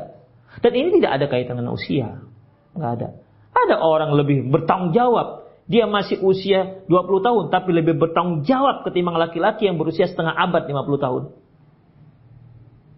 Dan 0.61 0.73
ini 0.77 1.01
tidak 1.01 1.11
ada 1.17 1.27
kaitan 1.33 1.57
dengan 1.57 1.73
usia. 1.73 2.21
Nggak 2.77 2.93
ada. 3.01 3.09
Ada 3.53 3.77
orang 3.81 4.13
lebih 4.13 4.53
bertanggung 4.53 4.93
jawab. 4.93 5.41
Dia 5.71 5.87
masih 5.87 6.19
usia 6.27 6.83
20 6.91 7.27
tahun, 7.27 7.45
tapi 7.55 7.71
lebih 7.71 7.95
bertanggung 7.97 8.43
jawab 8.43 8.83
ketimbang 8.83 9.15
laki-laki 9.15 9.71
yang 9.71 9.79
berusia 9.79 10.11
setengah 10.11 10.35
abad 10.35 10.67
50 10.67 11.05
tahun. 11.05 11.23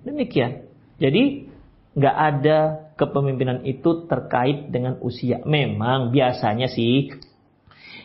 Demikian. 0.05 0.69
Jadi, 0.97 1.53
nggak 1.95 2.17
ada 2.17 2.59
kepemimpinan 2.99 3.63
itu 3.69 4.07
terkait 4.09 4.73
dengan 4.73 4.99
usia. 5.05 5.43
Memang 5.45 6.11
biasanya 6.11 6.67
sih 6.71 7.15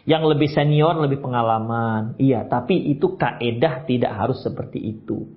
yang 0.10 0.26
lebih 0.26 0.50
senior 0.50 0.98
lebih 0.98 1.22
pengalaman. 1.22 2.18
Iya, 2.18 2.46
tapi 2.50 2.78
itu 2.90 3.18
kaedah 3.18 3.86
tidak 3.86 4.12
harus 4.16 4.42
seperti 4.42 4.80
itu. 4.82 5.30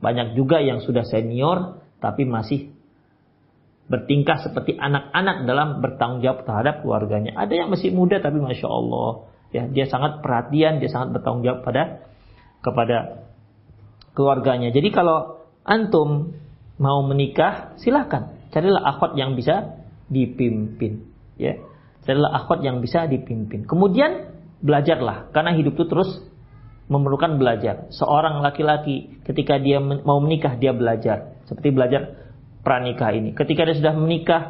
Banyak 0.00 0.36
juga 0.36 0.60
yang 0.60 0.84
sudah 0.84 1.04
senior 1.04 1.80
tapi 2.00 2.28
masih 2.28 2.75
bertingkah 3.86 4.42
seperti 4.42 4.74
anak-anak 4.74 5.46
dalam 5.46 5.68
bertanggung 5.78 6.20
jawab 6.22 6.42
terhadap 6.42 6.82
keluarganya. 6.82 7.38
Ada 7.38 7.54
yang 7.64 7.68
masih 7.70 7.94
muda 7.94 8.18
tapi 8.18 8.42
masya 8.42 8.66
Allah, 8.66 9.30
ya 9.54 9.62
dia 9.70 9.86
sangat 9.86 10.20
perhatian, 10.26 10.82
dia 10.82 10.90
sangat 10.90 11.18
bertanggung 11.18 11.46
jawab 11.46 11.60
pada 11.62 12.02
kepada 12.66 12.96
keluarganya. 14.18 14.74
Jadi 14.74 14.90
kalau 14.90 15.46
antum 15.62 16.34
mau 16.82 16.98
menikah, 17.06 17.78
silahkan 17.78 18.34
carilah 18.50 18.82
akhwat 18.82 19.14
yang 19.14 19.38
bisa 19.38 19.78
dipimpin, 20.10 21.06
ya. 21.38 21.54
Carilah 22.06 22.42
akhwat 22.42 22.62
yang 22.62 22.78
bisa 22.82 23.06
dipimpin. 23.10 23.66
Kemudian 23.66 24.34
belajarlah, 24.62 25.30
karena 25.34 25.54
hidup 25.58 25.74
itu 25.78 25.86
terus 25.90 26.10
memerlukan 26.86 27.38
belajar. 27.38 27.90
Seorang 27.90 28.42
laki-laki 28.42 29.18
ketika 29.26 29.58
dia 29.58 29.82
mau 29.82 30.18
menikah 30.22 30.54
dia 30.54 30.70
belajar, 30.70 31.38
seperti 31.50 31.74
belajar 31.74 32.25
pranikah 32.66 33.14
ini. 33.14 33.30
Ketika 33.30 33.62
dia 33.62 33.78
sudah 33.78 33.94
menikah, 33.94 34.42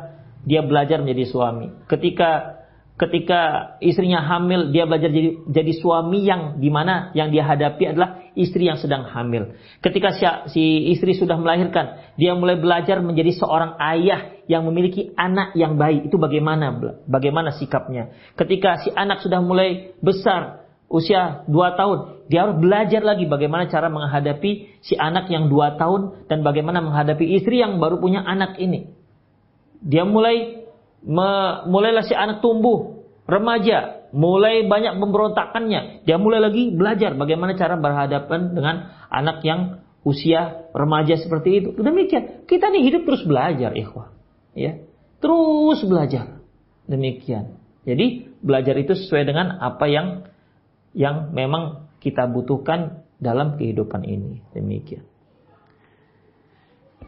dia 0.48 0.64
belajar 0.64 1.04
menjadi 1.04 1.28
suami. 1.28 1.68
Ketika 1.84 2.56
ketika 2.96 3.76
istrinya 3.84 4.24
hamil, 4.24 4.72
dia 4.72 4.88
belajar 4.88 5.12
jadi 5.12 5.36
jadi 5.44 5.72
suami 5.76 6.24
yang 6.24 6.56
di 6.56 6.72
mana 6.72 7.12
yang 7.12 7.28
dia 7.28 7.44
hadapi 7.44 7.92
adalah 7.92 8.24
istri 8.32 8.72
yang 8.72 8.80
sedang 8.80 9.04
hamil. 9.04 9.52
Ketika 9.84 10.16
si, 10.16 10.24
si 10.48 10.64
istri 10.96 11.12
sudah 11.12 11.36
melahirkan, 11.36 12.16
dia 12.16 12.32
mulai 12.32 12.56
belajar 12.56 13.04
menjadi 13.04 13.36
seorang 13.36 13.76
ayah 13.76 14.32
yang 14.48 14.64
memiliki 14.64 15.12
anak 15.12 15.52
yang 15.52 15.76
baik. 15.76 16.08
Itu 16.08 16.16
bagaimana 16.16 16.72
bagaimana 17.04 17.52
sikapnya. 17.52 18.16
Ketika 18.32 18.80
si 18.80 18.88
anak 18.96 19.20
sudah 19.20 19.44
mulai 19.44 19.92
besar, 20.00 20.65
usia 20.86 21.46
2 21.46 21.78
tahun, 21.78 21.98
dia 22.30 22.46
harus 22.46 22.56
belajar 22.58 23.02
lagi 23.02 23.26
bagaimana 23.26 23.70
cara 23.70 23.86
menghadapi 23.90 24.82
si 24.82 24.94
anak 24.98 25.30
yang 25.30 25.50
2 25.50 25.80
tahun 25.80 26.26
dan 26.30 26.42
bagaimana 26.42 26.82
menghadapi 26.82 27.38
istri 27.38 27.62
yang 27.62 27.78
baru 27.78 27.98
punya 28.02 28.22
anak 28.22 28.58
ini. 28.58 28.90
Dia 29.82 30.06
mulai 30.06 30.66
me, 31.06 31.28
mulailah 31.70 32.02
si 32.06 32.14
anak 32.14 32.42
tumbuh, 32.42 33.06
remaja, 33.26 34.08
mulai 34.10 34.66
banyak 34.66 34.98
pemberontakannya. 34.98 36.06
Dia 36.06 36.16
mulai 36.18 36.42
lagi 36.42 36.74
belajar 36.74 37.14
bagaimana 37.14 37.54
cara 37.54 37.78
berhadapan 37.78 38.54
dengan 38.54 38.90
anak 39.10 39.42
yang 39.46 39.86
usia 40.06 40.70
remaja 40.70 41.18
seperti 41.18 41.62
itu. 41.62 41.68
Demikian, 41.74 42.46
kita 42.46 42.70
nih 42.70 42.90
hidup 42.90 43.02
terus 43.06 43.26
belajar, 43.26 43.74
ikhwah. 43.74 44.14
Ya. 44.54 44.82
Terus 45.18 45.82
belajar. 45.82 46.38
Demikian. 46.86 47.58
Jadi, 47.82 48.30
belajar 48.42 48.74
itu 48.78 48.94
sesuai 48.94 49.26
dengan 49.26 49.58
apa 49.58 49.86
yang 49.90 50.26
yang 50.96 51.36
memang 51.36 51.92
kita 52.00 52.24
butuhkan 52.24 53.04
dalam 53.20 53.60
kehidupan 53.60 54.00
ini. 54.08 54.40
Demikian. 54.56 55.04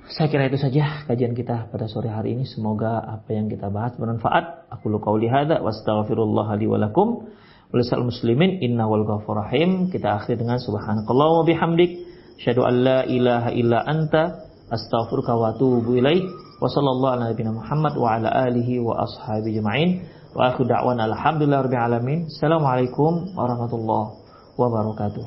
Saya 0.08 0.32
kira 0.32 0.48
itu 0.48 0.56
saja 0.56 1.04
kajian 1.04 1.36
kita 1.36 1.68
pada 1.68 1.84
sore 1.84 2.08
hari 2.08 2.32
ini. 2.32 2.48
Semoga 2.48 3.00
apa 3.00 3.28
yang 3.32 3.48
kita 3.52 3.68
bahas 3.68 3.96
bermanfaat. 3.96 4.72
Aku 4.72 4.88
lu 4.88 5.00
qauli 5.04 5.28
hadza 5.28 5.60
wa 5.60 5.68
astaghfirullah 5.68 6.48
li 6.56 6.68
muslimin 8.00 8.64
inna 8.64 8.88
wal 8.88 9.04
rahim. 9.04 9.92
Kita 9.92 10.16
akhiri 10.16 10.40
dengan 10.40 10.56
subhanakallah 10.60 11.28
wa 11.40 11.44
bihamdik. 11.44 12.08
Asyhadu 12.40 12.64
an 12.64 12.74
la 12.80 12.98
ilaha 13.04 13.52
illa 13.52 13.84
anta 13.84 14.48
astaghfiruka 14.72 15.36
wa 15.36 15.52
atubu 15.52 16.00
ilaik. 16.00 16.24
Wa 16.56 16.72
sallallahu 16.72 17.12
ala 17.12 17.52
Muhammad 17.52 17.94
wa 18.00 18.08
ala 18.16 18.28
alihi 18.48 18.80
wa 18.80 19.04
ashabihi 19.04 19.60
jema'in. 19.60 19.90
Wa 20.36 20.52
aku 20.52 20.68
da'wan 20.68 21.00
alhamdulillah 21.00 21.64
rabbil 21.64 21.80
alamin. 21.80 22.18
Assalamualaikum 22.28 23.32
warahmatullahi 23.32 24.12
wabarakatuh. 24.60 25.24